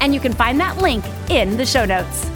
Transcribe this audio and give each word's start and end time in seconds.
and 0.00 0.14
you 0.14 0.20
can 0.20 0.32
find 0.32 0.60
that 0.60 0.78
link 0.78 1.04
in 1.28 1.56
the 1.56 1.66
show 1.66 1.84
notes. 1.84 2.30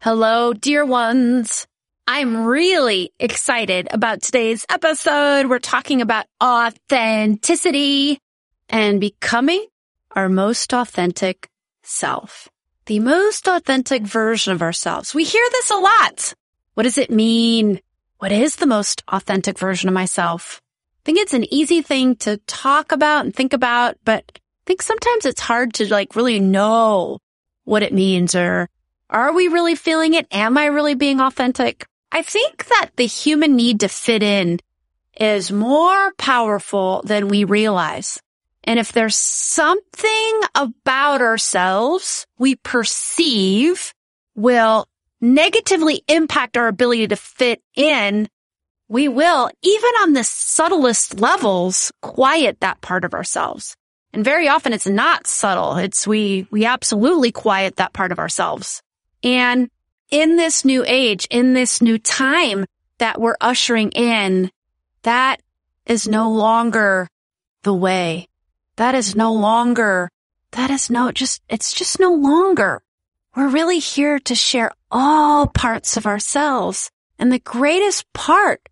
Hello, 0.00 0.52
dear 0.52 0.84
ones. 0.84 1.66
I'm 2.06 2.46
really 2.46 3.12
excited 3.18 3.88
about 3.90 4.22
today's 4.22 4.64
episode. 4.70 5.46
We're 5.46 5.58
talking 5.58 6.00
about 6.00 6.26
authenticity 6.42 8.18
and 8.68 9.00
becoming 9.00 9.66
our 10.12 10.28
most 10.28 10.72
authentic 10.72 11.50
self. 11.82 12.48
The 12.86 13.00
most 13.00 13.46
authentic 13.46 14.04
version 14.04 14.54
of 14.54 14.62
ourselves. 14.62 15.14
We 15.14 15.24
hear 15.24 15.44
this 15.50 15.70
a 15.70 15.76
lot. 15.76 16.34
What 16.74 16.84
does 16.84 16.96
it 16.96 17.10
mean? 17.10 17.80
What 18.18 18.32
is 18.32 18.56
the 18.56 18.66
most 18.66 19.02
authentic 19.08 19.58
version 19.58 19.88
of 19.88 19.94
myself? 19.94 20.62
I 20.62 21.04
think 21.04 21.18
it's 21.18 21.34
an 21.34 21.52
easy 21.52 21.82
thing 21.82 22.16
to 22.16 22.38
talk 22.46 22.92
about 22.92 23.24
and 23.24 23.34
think 23.34 23.52
about, 23.52 23.96
but 24.04 24.38
think 24.68 24.82
sometimes 24.82 25.24
it's 25.24 25.40
hard 25.40 25.72
to 25.72 25.90
like 25.90 26.14
really 26.14 26.40
know 26.40 27.18
what 27.64 27.82
it 27.82 27.94
means 27.94 28.34
or 28.34 28.68
are 29.08 29.32
we 29.32 29.48
really 29.48 29.74
feeling 29.74 30.12
it? 30.12 30.26
Am 30.30 30.58
I 30.58 30.66
really 30.66 30.94
being 30.94 31.22
authentic? 31.22 31.86
I 32.12 32.20
think 32.20 32.66
that 32.66 32.90
the 32.96 33.06
human 33.06 33.56
need 33.56 33.80
to 33.80 33.88
fit 33.88 34.22
in 34.22 34.60
is 35.18 35.50
more 35.50 36.12
powerful 36.18 37.02
than 37.06 37.28
we 37.28 37.44
realize. 37.44 38.20
And 38.62 38.78
if 38.78 38.92
there's 38.92 39.16
something 39.16 40.40
about 40.54 41.22
ourselves 41.22 42.26
we 42.38 42.56
perceive 42.56 43.94
will 44.34 44.86
negatively 45.18 46.02
impact 46.08 46.58
our 46.58 46.68
ability 46.68 47.08
to 47.08 47.16
fit 47.16 47.62
in, 47.74 48.28
we 48.86 49.08
will, 49.08 49.50
even 49.62 49.90
on 50.02 50.12
the 50.12 50.24
subtlest 50.24 51.18
levels, 51.18 51.90
quiet 52.02 52.60
that 52.60 52.82
part 52.82 53.06
of 53.06 53.14
ourselves. 53.14 53.74
And 54.18 54.24
very 54.24 54.48
often 54.48 54.72
it's 54.72 54.88
not 54.88 55.28
subtle. 55.28 55.76
It's 55.76 56.04
we, 56.04 56.48
we 56.50 56.64
absolutely 56.64 57.30
quiet 57.30 57.76
that 57.76 57.92
part 57.92 58.10
of 58.10 58.18
ourselves. 58.18 58.82
And 59.22 59.70
in 60.10 60.34
this 60.34 60.64
new 60.64 60.84
age, 60.84 61.28
in 61.30 61.52
this 61.52 61.80
new 61.80 61.98
time 61.98 62.66
that 62.98 63.20
we're 63.20 63.36
ushering 63.40 63.92
in, 63.92 64.50
that 65.02 65.40
is 65.86 66.08
no 66.08 66.32
longer 66.32 67.06
the 67.62 67.72
way. 67.72 68.26
That 68.74 68.96
is 68.96 69.14
no 69.14 69.32
longer, 69.32 70.10
that 70.50 70.72
is 70.72 70.90
no, 70.90 71.12
just, 71.12 71.40
it's 71.48 71.72
just 71.72 72.00
no 72.00 72.12
longer. 72.12 72.82
We're 73.36 73.46
really 73.46 73.78
here 73.78 74.18
to 74.18 74.34
share 74.34 74.72
all 74.90 75.46
parts 75.46 75.96
of 75.96 76.06
ourselves. 76.06 76.90
And 77.20 77.30
the 77.30 77.38
greatest 77.38 78.12
part 78.14 78.68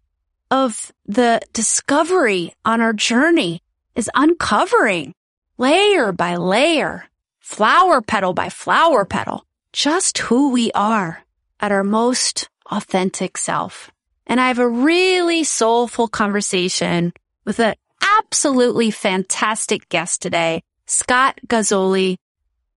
of 0.51 0.91
the 1.07 1.41
discovery 1.53 2.53
on 2.65 2.81
our 2.81 2.93
journey 2.93 3.63
is 3.95 4.11
uncovering 4.13 5.15
layer 5.59 6.13
by 6.13 6.37
layer, 6.37 7.05
flower 7.41 8.03
petal 8.03 8.35
by 8.35 8.49
flower 8.49 9.05
petal, 9.05 9.47
just 9.73 10.19
who 10.19 10.51
we 10.51 10.71
are 10.73 11.23
at 11.61 11.73
our 11.73 11.85
most 11.85 12.49
authentic 12.71 13.39
self. 13.39 13.91
And 14.27 14.41
I 14.41 14.49
have 14.49 14.59
a 14.59 14.69
really 14.69 15.45
soulful 15.45 16.09
conversation 16.09 17.13
with 17.45 17.59
an 17.61 17.75
absolutely 18.19 18.91
fantastic 18.91 19.89
guest 19.89 20.21
today, 20.21 20.63
Scott 20.87 21.41
Gazzoli, 21.47 22.17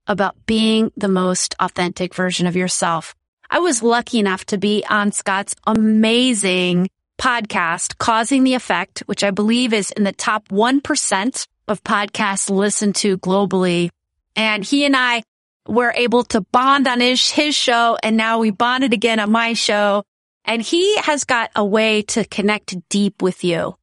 about 0.08 0.36
being 0.46 0.92
the 0.96 1.08
most 1.08 1.56
authentic 1.60 2.16
version 2.16 2.48
of 2.48 2.56
yourself. 2.56 3.16
I 3.50 3.60
was 3.60 3.84
lucky 3.84 4.20
enough 4.20 4.46
to 4.46 4.58
be 4.58 4.86
on 4.90 5.12
Scott's 5.12 5.56
amazing 5.66 6.90
podcast, 7.20 7.98
Causing 7.98 8.44
the 8.44 8.54
Effect, 8.54 9.00
which 9.08 9.24
I 9.24 9.32
believe 9.32 9.74
is 9.74 9.92
in 9.92 10.04
the 10.04 10.12
top 10.14 10.48
1% 10.50 11.48
of 11.70 11.84
podcasts 11.84 12.50
listened 12.50 12.96
to 12.96 13.18
globally. 13.20 13.90
And 14.36 14.64
he 14.64 14.86
and 14.86 14.96
I 14.96 15.24
were 15.68 15.94
able 15.96 16.24
to 16.26 16.42
bond 16.42 16.88
on 16.88 17.00
his, 17.00 17.30
his 17.30 17.56
show 17.56 17.98
and 18.02 18.18
now 18.18 18.40
we 18.40 18.50
bonded 18.50 18.94
again 18.94 19.20
on 19.20 19.32
my 19.32 19.54
show. 19.54 20.04
And 20.46 20.62
he 20.62 20.98
has 20.98 21.26
got 21.26 21.52
a 21.56 21.64
way 21.64 22.02
to 22.04 22.26
connect 22.26 22.76
deep 22.90 23.22
with 23.22 23.44
you. 23.44 23.76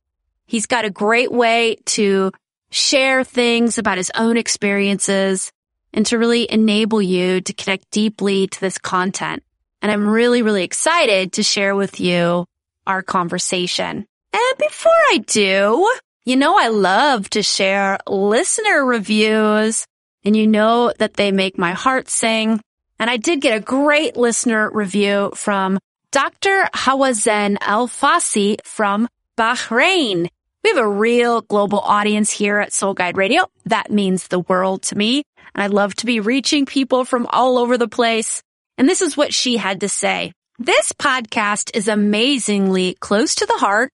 He's 0.46 0.66
got 0.66 0.84
a 0.84 0.90
great 0.90 1.30
way 1.30 1.76
to 1.86 2.32
share 2.70 3.24
things 3.24 3.78
about 3.78 3.98
his 3.98 4.10
own 4.14 4.36
experiences 4.36 5.52
and 5.92 6.04
to 6.06 6.18
really 6.18 6.50
enable 6.50 7.00
you 7.00 7.40
to 7.40 7.52
connect 7.52 7.90
deeply 7.90 8.48
to 8.48 8.60
this 8.60 8.78
content. 8.78 9.42
And 9.80 9.92
I'm 9.92 10.08
really, 10.08 10.42
really 10.42 10.64
excited 10.64 11.34
to 11.34 11.42
share 11.42 11.76
with 11.76 12.00
you 12.00 12.46
our 12.86 13.02
conversation. 13.02 14.06
And 14.32 14.58
before 14.58 14.92
I 14.92 15.18
do, 15.26 15.88
you 16.26 16.34
know, 16.34 16.58
I 16.58 16.68
love 16.68 17.30
to 17.30 17.42
share 17.42 17.98
listener 18.08 18.84
reviews 18.84 19.86
and 20.24 20.36
you 20.36 20.48
know 20.48 20.92
that 20.98 21.14
they 21.14 21.30
make 21.30 21.56
my 21.56 21.72
heart 21.72 22.10
sing. 22.10 22.60
And 22.98 23.08
I 23.08 23.16
did 23.16 23.40
get 23.40 23.56
a 23.56 23.64
great 23.64 24.16
listener 24.16 24.68
review 24.68 25.30
from 25.36 25.78
Dr. 26.10 26.68
Hawazen 26.74 27.58
Al 27.60 27.86
Fassi 27.86 28.56
from 28.64 29.06
Bahrain. 29.38 30.26
We 30.64 30.70
have 30.70 30.78
a 30.78 30.88
real 30.88 31.42
global 31.42 31.78
audience 31.78 32.32
here 32.32 32.58
at 32.58 32.72
Soul 32.72 32.94
Guide 32.94 33.16
Radio. 33.16 33.44
That 33.66 33.92
means 33.92 34.26
the 34.26 34.40
world 34.40 34.82
to 34.84 34.98
me. 34.98 35.22
And 35.54 35.62
I 35.62 35.68
love 35.68 35.94
to 35.96 36.06
be 36.06 36.18
reaching 36.18 36.66
people 36.66 37.04
from 37.04 37.28
all 37.30 37.56
over 37.56 37.78
the 37.78 37.86
place. 37.86 38.42
And 38.76 38.88
this 38.88 39.00
is 39.00 39.16
what 39.16 39.32
she 39.32 39.58
had 39.58 39.82
to 39.82 39.88
say. 39.88 40.32
This 40.58 40.90
podcast 40.90 41.70
is 41.76 41.86
amazingly 41.86 42.96
close 42.98 43.36
to 43.36 43.46
the 43.46 43.58
heart, 43.58 43.92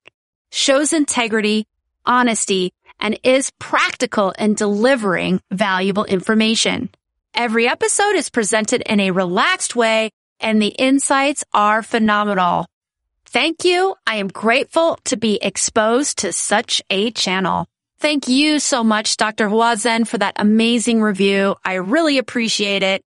shows 0.51 0.95
integrity, 0.95 1.67
honesty, 2.05 2.73
and 3.01 3.19
is 3.23 3.51
practical 3.59 4.31
in 4.39 4.55
delivering 4.55 5.41
valuable 5.51 6.05
information. 6.05 6.91
Every 7.35 7.67
episode 7.67 8.15
is 8.15 8.31
presented 8.31 8.83
in 8.83 9.01
a 9.01 9.11
relaxed 9.11 9.75
way 9.75 10.11
and 10.43 10.61
the 10.61 10.69
insights 10.69 11.45
are 11.55 11.83
phenomenal. 11.83 12.67
Thank 13.27 13.65
you. 13.65 13.95
I 14.07 14.17
am 14.17 14.29
grateful 14.29 14.99
to 15.05 15.17
be 15.17 15.39
exposed 15.41 16.19
to 16.19 16.33
such 16.33 16.83
a 16.91 17.11
channel. 17.13 17.67
Thank 17.99 18.29
you 18.29 18.59
so 18.59 18.85
much, 18.85 19.17
Dr. 19.17 19.49
Huazen, 19.49 20.07
for 20.07 20.19
that 20.19 20.35
amazing 20.37 21.01
review. 21.01 21.55
I 21.65 21.75
really 21.75 22.19
appreciate 22.19 22.83
it. 22.83 23.03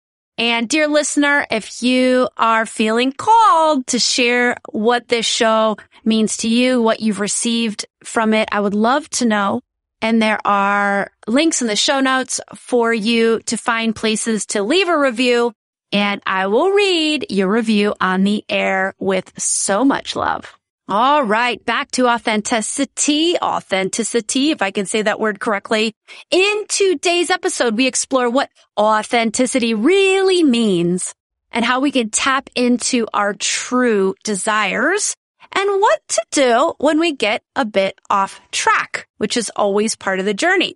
And 0.41 0.71
dear 0.71 0.89
listener, 0.89 1.47
if 1.51 1.83
you 1.83 2.27
are 2.39 2.65
feeling 2.65 3.13
called 3.13 3.87
to 3.89 3.99
share 3.99 4.57
what 4.73 5.07
this 5.09 5.27
show 5.27 5.77
means 6.03 6.39
to 6.39 6.49
you, 6.49 6.81
what 6.81 7.01
you've 7.01 7.21
received 7.21 7.85
from 8.03 8.33
it, 8.33 8.49
I 8.51 8.61
would 8.61 8.73
love 8.73 9.07
to 9.11 9.27
know. 9.27 9.61
And 10.01 10.23
there 10.23 10.39
are 10.47 11.13
links 11.27 11.61
in 11.61 11.69
the 11.69 11.77
show 11.77 12.01
notes 12.01 12.41
for 12.55 12.95
you 12.95 13.41
to 13.41 13.59
find 13.59 13.95
places 13.95 14.47
to 14.47 14.63
leave 14.63 14.89
a 14.89 14.99
review. 14.99 15.53
And 15.93 16.23
I 16.25 16.47
will 16.47 16.71
read 16.71 17.27
your 17.29 17.49
review 17.49 17.95
on 18.01 18.25
the 18.25 18.43
air 18.49 18.95
with 18.99 19.39
so 19.39 19.85
much 19.85 20.17
love. 20.17 20.59
All 20.93 21.23
right. 21.23 21.65
Back 21.65 21.93
to 21.93 22.09
authenticity, 22.09 23.37
authenticity, 23.41 24.51
if 24.51 24.61
I 24.61 24.73
can 24.73 24.87
say 24.87 25.03
that 25.03 25.21
word 25.21 25.39
correctly. 25.39 25.95
In 26.33 26.65
today's 26.69 27.31
episode, 27.31 27.77
we 27.77 27.87
explore 27.87 28.29
what 28.29 28.51
authenticity 28.77 29.73
really 29.73 30.43
means 30.43 31.15
and 31.53 31.65
how 31.65 31.79
we 31.79 31.93
can 31.93 32.11
tap 32.11 32.51
into 32.57 33.07
our 33.15 33.35
true 33.35 34.17
desires 34.25 35.15
and 35.53 35.81
what 35.81 36.01
to 36.09 36.23
do 36.33 36.75
when 36.79 36.99
we 36.99 37.13
get 37.13 37.45
a 37.55 37.65
bit 37.65 37.97
off 38.11 38.41
track, 38.51 39.07
which 39.19 39.37
is 39.37 39.49
always 39.55 39.95
part 39.95 40.19
of 40.19 40.25
the 40.25 40.35
journey. 40.35 40.75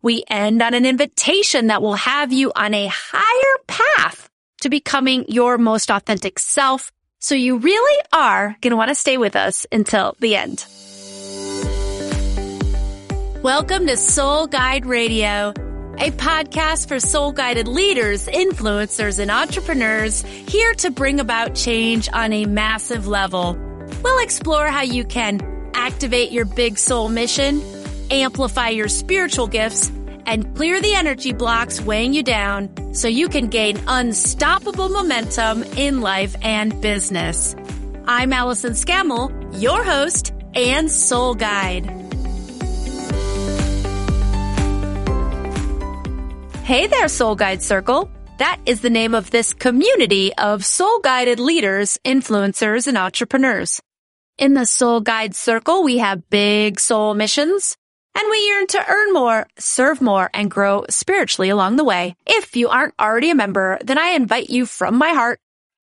We 0.00 0.22
end 0.28 0.62
on 0.62 0.74
an 0.74 0.86
invitation 0.86 1.66
that 1.66 1.82
will 1.82 1.94
have 1.94 2.32
you 2.32 2.52
on 2.54 2.72
a 2.72 2.88
higher 2.88 3.64
path 3.66 4.30
to 4.60 4.68
becoming 4.68 5.24
your 5.26 5.58
most 5.58 5.90
authentic 5.90 6.38
self. 6.38 6.92
So 7.22 7.34
you 7.34 7.58
really 7.58 8.02
are 8.14 8.56
going 8.62 8.70
to 8.70 8.76
want 8.76 8.88
to 8.88 8.94
stay 8.94 9.18
with 9.18 9.36
us 9.36 9.66
until 9.70 10.16
the 10.20 10.36
end. 10.36 10.64
Welcome 13.42 13.86
to 13.88 13.96
Soul 13.98 14.46
Guide 14.46 14.86
Radio, 14.86 15.50
a 15.98 16.10
podcast 16.12 16.88
for 16.88 16.98
soul 16.98 17.32
guided 17.32 17.68
leaders, 17.68 18.26
influencers, 18.26 19.18
and 19.18 19.30
entrepreneurs 19.30 20.22
here 20.22 20.72
to 20.76 20.90
bring 20.90 21.20
about 21.20 21.54
change 21.54 22.08
on 22.10 22.32
a 22.32 22.46
massive 22.46 23.06
level. 23.06 23.54
We'll 24.02 24.22
explore 24.22 24.68
how 24.68 24.82
you 24.82 25.04
can 25.04 25.40
activate 25.74 26.32
your 26.32 26.46
big 26.46 26.78
soul 26.78 27.10
mission, 27.10 27.62
amplify 28.10 28.70
your 28.70 28.88
spiritual 28.88 29.46
gifts, 29.46 29.92
and 30.30 30.54
clear 30.54 30.80
the 30.80 30.94
energy 30.94 31.32
blocks 31.32 31.80
weighing 31.80 32.14
you 32.14 32.22
down 32.22 32.94
so 32.94 33.08
you 33.08 33.28
can 33.28 33.48
gain 33.48 33.76
unstoppable 33.88 34.88
momentum 34.88 35.64
in 35.76 36.00
life 36.00 36.36
and 36.40 36.80
business. 36.80 37.56
I'm 38.06 38.32
Allison 38.32 38.74
Scammell, 38.74 39.32
your 39.60 39.82
host 39.82 40.32
and 40.54 40.88
soul 40.88 41.34
guide. 41.34 41.84
Hey 46.62 46.86
there, 46.86 47.08
Soul 47.08 47.34
Guide 47.34 47.60
Circle. 47.60 48.08
That 48.38 48.60
is 48.64 48.82
the 48.82 48.90
name 48.90 49.16
of 49.16 49.32
this 49.32 49.52
community 49.52 50.32
of 50.34 50.64
soul 50.64 51.00
guided 51.00 51.40
leaders, 51.40 51.98
influencers, 52.04 52.86
and 52.86 52.96
entrepreneurs. 52.96 53.82
In 54.38 54.54
the 54.54 54.64
Soul 54.64 55.00
Guide 55.00 55.34
Circle, 55.34 55.82
we 55.82 55.98
have 55.98 56.30
big 56.30 56.78
soul 56.78 57.14
missions 57.14 57.76
and 58.14 58.28
we 58.30 58.46
yearn 58.48 58.66
to 58.68 58.84
earn 58.88 59.12
more, 59.12 59.46
serve 59.58 60.00
more, 60.00 60.30
and 60.34 60.50
grow 60.50 60.84
spiritually 60.90 61.48
along 61.48 61.76
the 61.76 61.84
way. 61.84 62.16
If 62.26 62.56
you 62.56 62.68
aren't 62.68 62.94
already 62.98 63.30
a 63.30 63.34
member, 63.34 63.78
then 63.82 63.98
I 63.98 64.10
invite 64.10 64.50
you 64.50 64.66
from 64.66 64.96
my 64.96 65.10
heart 65.10 65.40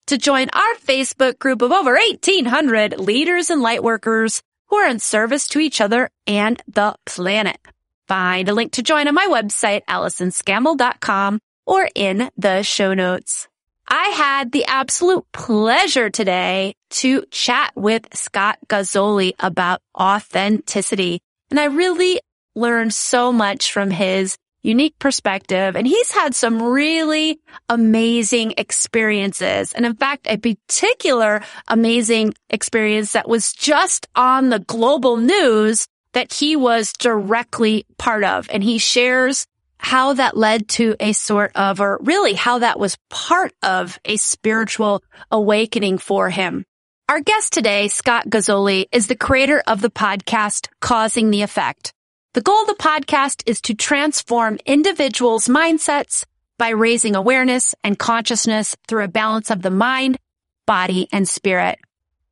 to 0.07 0.17
join 0.17 0.49
our 0.53 0.75
Facebook 0.75 1.39
group 1.39 1.61
of 1.61 1.71
over 1.71 1.93
1800 1.93 2.99
leaders 2.99 3.49
and 3.49 3.61
lightworkers 3.61 4.41
who 4.67 4.77
are 4.77 4.89
in 4.89 4.99
service 4.99 5.47
to 5.47 5.59
each 5.59 5.81
other 5.81 6.09
and 6.25 6.61
the 6.67 6.95
planet. 7.05 7.59
Find 8.07 8.47
a 8.47 8.53
link 8.53 8.73
to 8.73 8.83
join 8.83 9.07
on 9.07 9.15
my 9.15 9.27
website, 9.29 9.81
AllisonScammell.com 9.85 11.39
or 11.65 11.89
in 11.93 12.29
the 12.37 12.63
show 12.63 12.93
notes. 12.93 13.47
I 13.89 14.09
had 14.09 14.51
the 14.51 14.65
absolute 14.65 15.25
pleasure 15.31 16.09
today 16.09 16.73
to 16.89 17.23
chat 17.31 17.71
with 17.75 18.07
Scott 18.13 18.59
Gazzoli 18.67 19.33
about 19.39 19.81
authenticity. 19.97 21.21
And 21.49 21.59
I 21.59 21.65
really 21.65 22.19
learned 22.55 22.93
so 22.93 23.31
much 23.31 23.71
from 23.71 23.91
his 23.91 24.37
unique 24.63 24.99
perspective. 24.99 25.75
And 25.75 25.87
he's 25.87 26.11
had 26.11 26.35
some 26.35 26.61
really 26.61 27.39
amazing 27.69 28.53
experiences. 28.57 29.71
And 29.73 29.85
in 29.85 29.95
fact, 29.95 30.27
a 30.29 30.37
particular 30.37 31.41
amazing 31.67 32.33
experience 32.49 33.13
that 33.13 33.29
was 33.29 33.53
just 33.53 34.07
on 34.15 34.49
the 34.49 34.59
global 34.59 35.17
news 35.17 35.87
that 36.13 36.33
he 36.33 36.55
was 36.55 36.91
directly 36.93 37.85
part 37.97 38.23
of. 38.23 38.49
And 38.51 38.63
he 38.63 38.77
shares 38.77 39.45
how 39.77 40.13
that 40.13 40.35
led 40.35 40.67
to 40.67 40.95
a 40.99 41.13
sort 41.13 41.51
of, 41.55 41.79
or 41.79 41.99
really 42.01 42.33
how 42.33 42.59
that 42.59 42.79
was 42.79 42.97
part 43.09 43.53
of 43.61 43.99
a 44.03 44.17
spiritual 44.17 45.03
awakening 45.31 45.99
for 45.99 46.29
him. 46.29 46.65
Our 47.09 47.21
guest 47.21 47.53
today, 47.53 47.87
Scott 47.87 48.25
Gazzoli, 48.27 48.87
is 48.91 49.07
the 49.07 49.15
creator 49.15 49.63
of 49.65 49.79
the 49.79 49.89
podcast 49.89 50.67
Causing 50.81 51.31
the 51.31 51.41
Effect. 51.41 51.93
The 52.33 52.41
goal 52.41 52.63
of 52.63 52.67
the 52.67 52.73
podcast 52.73 53.43
is 53.45 53.61
to 53.61 53.75
transform 53.75 54.59
individuals' 54.65 55.47
mindsets 55.47 56.25
by 56.59 56.69
raising 56.71 57.15
awareness 57.15 57.73
and 57.81 57.97
consciousness 57.97 58.75
through 58.89 59.05
a 59.05 59.07
balance 59.07 59.49
of 59.49 59.61
the 59.61 59.71
mind, 59.71 60.17
body, 60.65 61.07
and 61.13 61.29
spirit. 61.29 61.79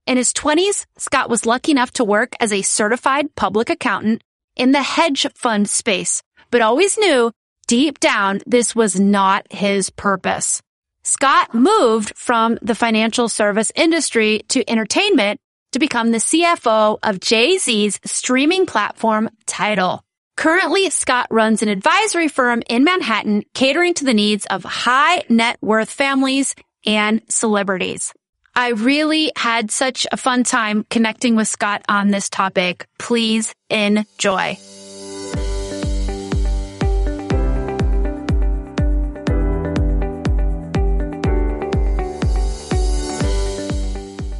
In 0.07 0.17
his 0.17 0.33
20s, 0.33 0.85
Scott 0.97 1.29
was 1.29 1.45
lucky 1.45 1.71
enough 1.71 1.91
to 1.91 2.03
work 2.03 2.35
as 2.41 2.51
a 2.51 2.61
certified 2.61 3.33
public 3.35 3.69
accountant 3.69 4.23
in 4.57 4.73
the 4.73 4.83
hedge 4.83 5.25
fund 5.35 5.69
space, 5.69 6.21
but 6.51 6.59
always 6.59 6.97
knew 6.97 7.31
deep 7.67 8.01
down 8.01 8.41
this 8.45 8.75
was 8.75 8.99
not 8.99 9.49
his 9.53 9.89
purpose. 9.89 10.61
Scott 11.05 11.53
moved 11.53 12.13
from 12.17 12.57
the 12.63 12.73
financial 12.73 13.29
service 13.29 13.71
industry 13.75 14.41
to 14.49 14.67
entertainment 14.67 15.39
to 15.71 15.77
become 15.77 16.09
the 16.09 16.17
CFO 16.17 16.97
of 17.03 17.19
Jay-Z's 17.19 17.99
streaming 18.03 18.65
platform 18.65 19.29
Tidal. 19.45 20.03
Currently, 20.35 20.89
Scott 20.89 21.27
runs 21.29 21.61
an 21.61 21.69
advisory 21.69 22.27
firm 22.27 22.63
in 22.67 22.83
Manhattan 22.83 23.43
catering 23.53 23.93
to 23.93 24.03
the 24.03 24.15
needs 24.15 24.47
of 24.47 24.63
high 24.63 25.23
net 25.29 25.59
worth 25.61 25.91
families 25.91 26.55
and 26.87 27.21
celebrities. 27.29 28.11
I 28.55 28.69
really 28.69 29.31
had 29.35 29.69
such 29.69 30.07
a 30.11 30.17
fun 30.17 30.43
time 30.43 30.85
connecting 30.89 31.35
with 31.35 31.47
Scott 31.47 31.83
on 31.87 32.09
this 32.09 32.29
topic. 32.29 32.87
Please 32.97 33.53
enjoy. 33.69 34.57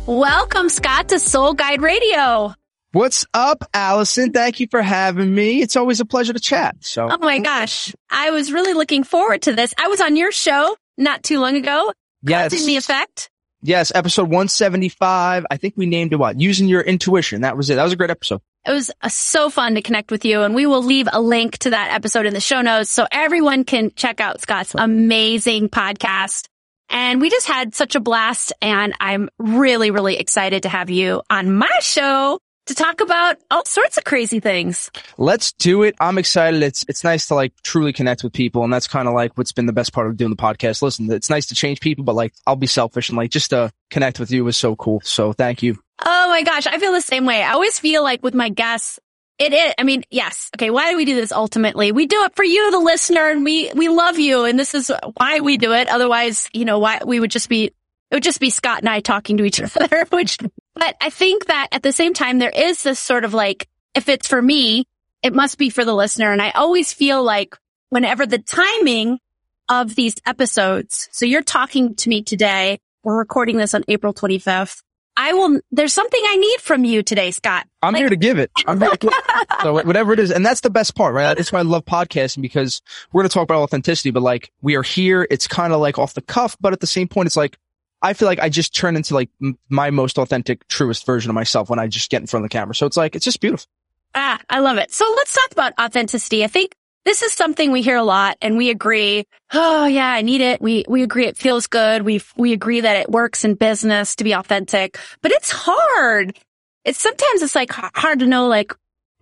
Welcome, 0.08 0.70
Scott, 0.70 1.10
to 1.10 1.20
Soul 1.20 1.56
Guide 1.56 1.82
Radio. 1.82 2.54
What's 2.92 3.26
up, 3.34 3.64
Allison? 3.74 4.32
Thank 4.32 4.60
you 4.60 4.68
for 4.70 4.84
having 4.84 5.34
me. 5.34 5.64
It's 5.64 5.76
always 5.76 6.00
a 6.00 6.06
pleasure 6.06 6.32
to 6.32 6.40
chat. 6.40 6.76
So, 6.82 7.10
oh 7.12 7.18
my 7.18 7.40
gosh, 7.40 7.92
I 8.12 8.30
was 8.30 8.52
really 8.52 8.74
looking 8.74 9.04
forward 9.04 9.42
to 9.44 9.54
this. 9.54 9.74
I 9.80 9.88
was 9.88 10.02
on 10.02 10.16
your 10.16 10.32
show 10.32 10.78
not 10.96 11.24
too 11.24 11.40
long 11.40 11.56
ago. 11.56 11.92
Yes, 12.22 12.52
the 12.66 12.78
effect. 12.78 13.32
Yes, 13.64 13.92
episode 13.96 14.26
175. 14.26 15.48
I 15.50 15.58
think 15.58 15.74
we 15.76 15.88
named 15.88 16.14
it 16.14 16.18
what? 16.18 16.40
Using 16.40 16.68
your 16.68 16.82
intuition. 16.82 17.42
That 17.42 17.58
was 17.58 17.72
it. 17.72 17.76
That 17.76 17.84
was 17.84 17.94
a 17.94 17.96
great 17.96 18.12
episode. 18.12 18.42
It 18.64 18.72
was 18.72 18.92
uh, 19.02 19.10
so 19.10 19.50
fun 19.50 19.74
to 19.74 19.82
connect 19.82 20.12
with 20.12 20.24
you 20.24 20.44
and 20.44 20.54
we 20.54 20.68
will 20.68 20.84
leave 20.84 21.08
a 21.12 21.20
link 21.20 21.58
to 21.60 21.72
that 21.72 21.92
episode 21.92 22.28
in 22.28 22.36
the 22.36 22.40
show 22.40 22.62
notes 22.62 22.92
so 22.92 23.08
everyone 23.12 23.64
can 23.64 23.92
check 23.96 24.22
out 24.22 24.40
Scott's 24.40 24.76
amazing 24.76 25.70
podcast. 25.70 26.48
And 26.90 27.22
we 27.22 27.30
just 27.30 27.48
had 27.48 27.74
such 27.76 27.96
a 27.96 28.00
blast 28.00 28.54
and 28.62 28.94
I'm 29.00 29.30
really, 29.38 29.92
really 29.92 30.18
excited 30.18 30.64
to 30.64 30.70
have 30.70 30.90
you 30.90 31.22
on 31.30 31.56
my 31.56 31.72
show 31.82 32.40
to 32.68 32.74
talk 32.74 33.00
about 33.02 33.38
all 33.52 33.64
sorts 33.66 33.98
of 33.98 34.04
crazy 34.04 34.40
things. 34.40 34.90
Let's 35.18 35.54
do 35.54 35.84
it. 35.84 35.96
I'm 36.00 36.18
excited. 36.18 36.64
It's, 36.64 36.84
it's 36.88 37.04
nice 37.04 37.28
to 37.28 37.36
like 37.36 37.54
truly 37.62 37.94
connect 37.94 38.24
with 38.24 38.34
people. 38.34 38.64
And 38.64 38.74
that's 38.74 38.88
kind 38.88 39.08
of 39.08 39.14
like 39.14 39.38
what's 39.38 39.52
been 39.52 39.68
the 39.68 39.74
best 39.74 39.94
part 39.94 40.08
of 40.08 40.18
doing 40.18 40.32
the 40.32 40.36
podcast. 40.36 40.82
Listen, 40.82 41.12
it's 41.12 41.30
nice 41.30 41.46
to 41.48 41.56
change 41.56 41.80
people, 41.80 42.04
but 42.04 42.16
like 42.16 42.34
I'll 42.48 42.56
be 42.56 42.68
selfish 42.68 43.10
and 43.10 43.18
like 43.18 43.30
just 43.30 43.52
to 43.52 43.72
connect 43.92 44.20
with 44.20 44.32
you 44.32 44.44
was 44.44 44.58
so 44.58 44.76
cool. 44.76 45.02
So 45.04 45.34
thank 45.34 45.62
you. 45.62 45.78
Oh 46.04 46.28
my 46.30 46.44
gosh. 46.44 46.66
I 46.68 46.80
feel 46.80 46.92
the 46.92 47.02
same 47.02 47.26
way. 47.26 47.44
I 47.44 47.54
always 47.54 47.80
feel 47.80 48.04
like 48.04 48.24
with 48.24 48.34
my 48.34 48.50
guests, 48.50 49.00
it 49.38 49.54
is. 49.54 49.74
I 49.78 49.84
mean, 49.84 50.04
yes. 50.10 50.50
Okay. 50.56 50.70
Why 50.70 50.92
do 50.92 50.98
we 50.98 51.06
do 51.06 51.16
this 51.16 51.32
ultimately? 51.32 51.92
We 51.92 52.08
do 52.08 52.24
it 52.24 52.36
for 52.36 52.44
you, 52.44 52.72
the 52.72 52.80
listener, 52.80 53.30
and 53.30 53.44
we, 53.44 53.72
we 53.76 53.90
love 53.90 54.18
you. 54.18 54.46
And 54.46 54.58
this 54.58 54.74
is 54.74 54.92
why 55.18 55.42
we 55.42 55.58
do 55.58 55.74
it. 55.74 55.90
Otherwise, 55.90 56.50
you 56.54 56.64
know, 56.64 56.80
why 56.80 57.02
we 57.06 57.20
would 57.20 57.32
just 57.32 57.50
be, 57.50 57.66
it 57.66 57.74
would 58.14 58.24
just 58.24 58.40
be 58.40 58.50
Scott 58.50 58.80
and 58.80 58.90
I 58.90 59.02
talking 59.02 59.38
to 59.38 59.44
each 59.44 59.62
other, 59.82 60.06
which, 60.10 60.38
but 60.74 60.96
I 61.02 61.10
think 61.10 61.48
that 61.48 61.68
at 61.72 61.84
the 61.84 61.92
same 61.92 62.14
time, 62.14 62.40
there 62.40 62.50
is 62.50 62.84
this 62.84 63.00
sort 63.00 63.26
of 63.26 63.34
like, 63.34 63.68
if 63.94 64.08
it's 64.08 64.28
for 64.28 64.42
me, 64.42 64.86
it 65.22 65.34
must 65.34 65.58
be 65.58 65.70
for 65.70 65.84
the 65.84 65.94
listener. 65.94 66.32
And 66.32 66.42
I 66.42 66.52
always 66.52 66.94
feel 66.94 67.22
like 67.24 67.58
whenever 67.90 68.26
the 68.26 68.40
timing 68.40 69.20
of 69.68 69.96
these 69.96 70.16
episodes, 70.26 71.10
so 71.12 71.26
you're 71.26 71.42
talking 71.42 71.96
to 71.96 72.10
me 72.10 72.24
today, 72.24 72.80
we're 73.04 73.18
recording 73.18 73.58
this 73.58 73.74
on 73.74 73.84
April 73.88 74.14
25th. 74.14 74.82
I 75.18 75.34
will, 75.34 75.60
there's 75.72 75.94
something 75.94 76.22
I 76.26 76.36
need 76.36 76.60
from 76.60 76.84
you 76.84 77.02
today, 77.02 77.32
Scott. 77.32 77.68
I'm 77.82 77.94
like, 77.94 78.02
here 78.02 78.10
to 78.10 78.16
give 78.16 78.38
it. 78.38 78.52
I'm 78.68 78.80
here 78.82 78.92
to 78.92 78.98
give 78.98 79.14
it. 79.14 79.48
So 79.62 79.74
whatever 79.74 80.12
it 80.12 80.20
is. 80.20 80.32
And 80.32 80.46
that's 80.46 80.62
the 80.62 80.70
best 80.70 80.96
part, 80.96 81.14
right? 81.14 81.38
That's 81.38 81.52
why 81.52 81.60
I 81.60 81.62
love 81.62 81.86
podcasting 81.86 82.42
because 82.42 82.82
we're 83.14 83.22
going 83.22 83.30
to 83.30 83.34
talk 83.34 83.44
about 83.44 83.62
authenticity, 83.62 84.12
but 84.12 84.24
like 84.24 84.52
we 84.62 84.76
are 84.76 84.84
here. 84.84 85.26
It's 85.30 85.48
kind 85.48 85.72
of 85.72 85.80
like 85.80 85.98
off 85.98 86.14
the 86.16 86.22
cuff, 86.22 86.58
but 86.60 86.74
at 86.74 86.82
the 86.82 86.88
same 86.88 87.08
point, 87.08 87.28
it's 87.28 87.38
like, 87.38 87.58
I 88.02 88.14
feel 88.14 88.28
like 88.28 88.40
I 88.40 88.50
just 88.50 88.76
turn 88.76 88.98
into 88.98 89.14
like 89.14 89.30
my 89.70 89.90
most 89.90 90.18
authentic, 90.18 90.68
truest 90.68 91.06
version 91.06 91.32
of 91.32 91.36
myself 91.36 91.70
when 91.70 91.80
I 91.80 91.88
just 91.88 92.10
get 92.10 92.22
in 92.22 92.28
front 92.28 92.44
of 92.44 92.52
the 92.52 92.54
camera. 92.54 92.76
So 92.76 92.86
it's 92.86 92.98
like, 92.98 93.16
it's 93.16 93.26
just 93.26 93.40
beautiful. 93.40 93.68
Ah, 94.14 94.40
I 94.50 94.60
love 94.60 94.78
it. 94.78 94.92
So 94.92 95.06
let's 95.16 95.34
talk 95.34 95.52
about 95.52 95.74
authenticity. 95.80 96.44
I 96.44 96.48
think 96.48 96.76
this 97.06 97.22
is 97.22 97.34
something 97.34 97.72
we 97.72 97.82
hear 97.82 97.96
a 97.96 98.04
lot 98.04 98.38
and 98.42 98.58
we 98.58 98.70
agree. 98.70 99.26
Oh 99.54 99.86
yeah, 99.86 100.10
I 100.10 100.22
need 100.22 100.42
it. 100.42 100.62
We, 100.62 100.86
we 100.88 101.04
agree 101.04 101.28
it 101.28 101.38
feels 101.38 101.68
good. 101.68 102.02
We, 102.02 102.22
we 102.36 102.52
agree 102.52 102.82
that 102.82 102.98
it 102.98 103.10
works 103.10 103.46
in 103.46 103.54
business 103.54 104.16
to 104.18 104.24
be 104.24 104.34
authentic, 104.34 104.98
but 105.22 105.32
it's 105.32 105.52
hard. 105.52 106.38
It's 106.84 107.00
sometimes 107.00 107.42
it's 107.42 107.56
like 107.56 107.72
hard 107.72 108.20
to 108.20 108.28
know 108.28 108.48
like 108.48 108.74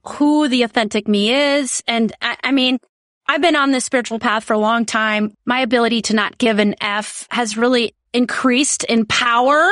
who 0.06 0.48
the 0.48 0.64
authentic 0.64 1.08
me 1.08 1.34
is. 1.34 1.84
And 1.88 2.12
I, 2.22 2.38
I 2.44 2.52
mean, 2.52 2.80
I've 3.28 3.42
been 3.42 3.56
on 3.56 3.72
this 3.72 3.86
spiritual 3.86 4.20
path 4.20 4.44
for 4.44 4.54
a 4.54 4.60
long 4.60 4.86
time. 4.86 5.34
My 5.46 5.60
ability 5.60 6.02
to 6.04 6.16
not 6.16 6.38
give 6.38 6.60
an 6.60 6.76
F 6.82 7.28
has 7.32 7.58
really 7.58 7.96
increased 8.14 8.84
in 8.84 9.06
power 9.06 9.70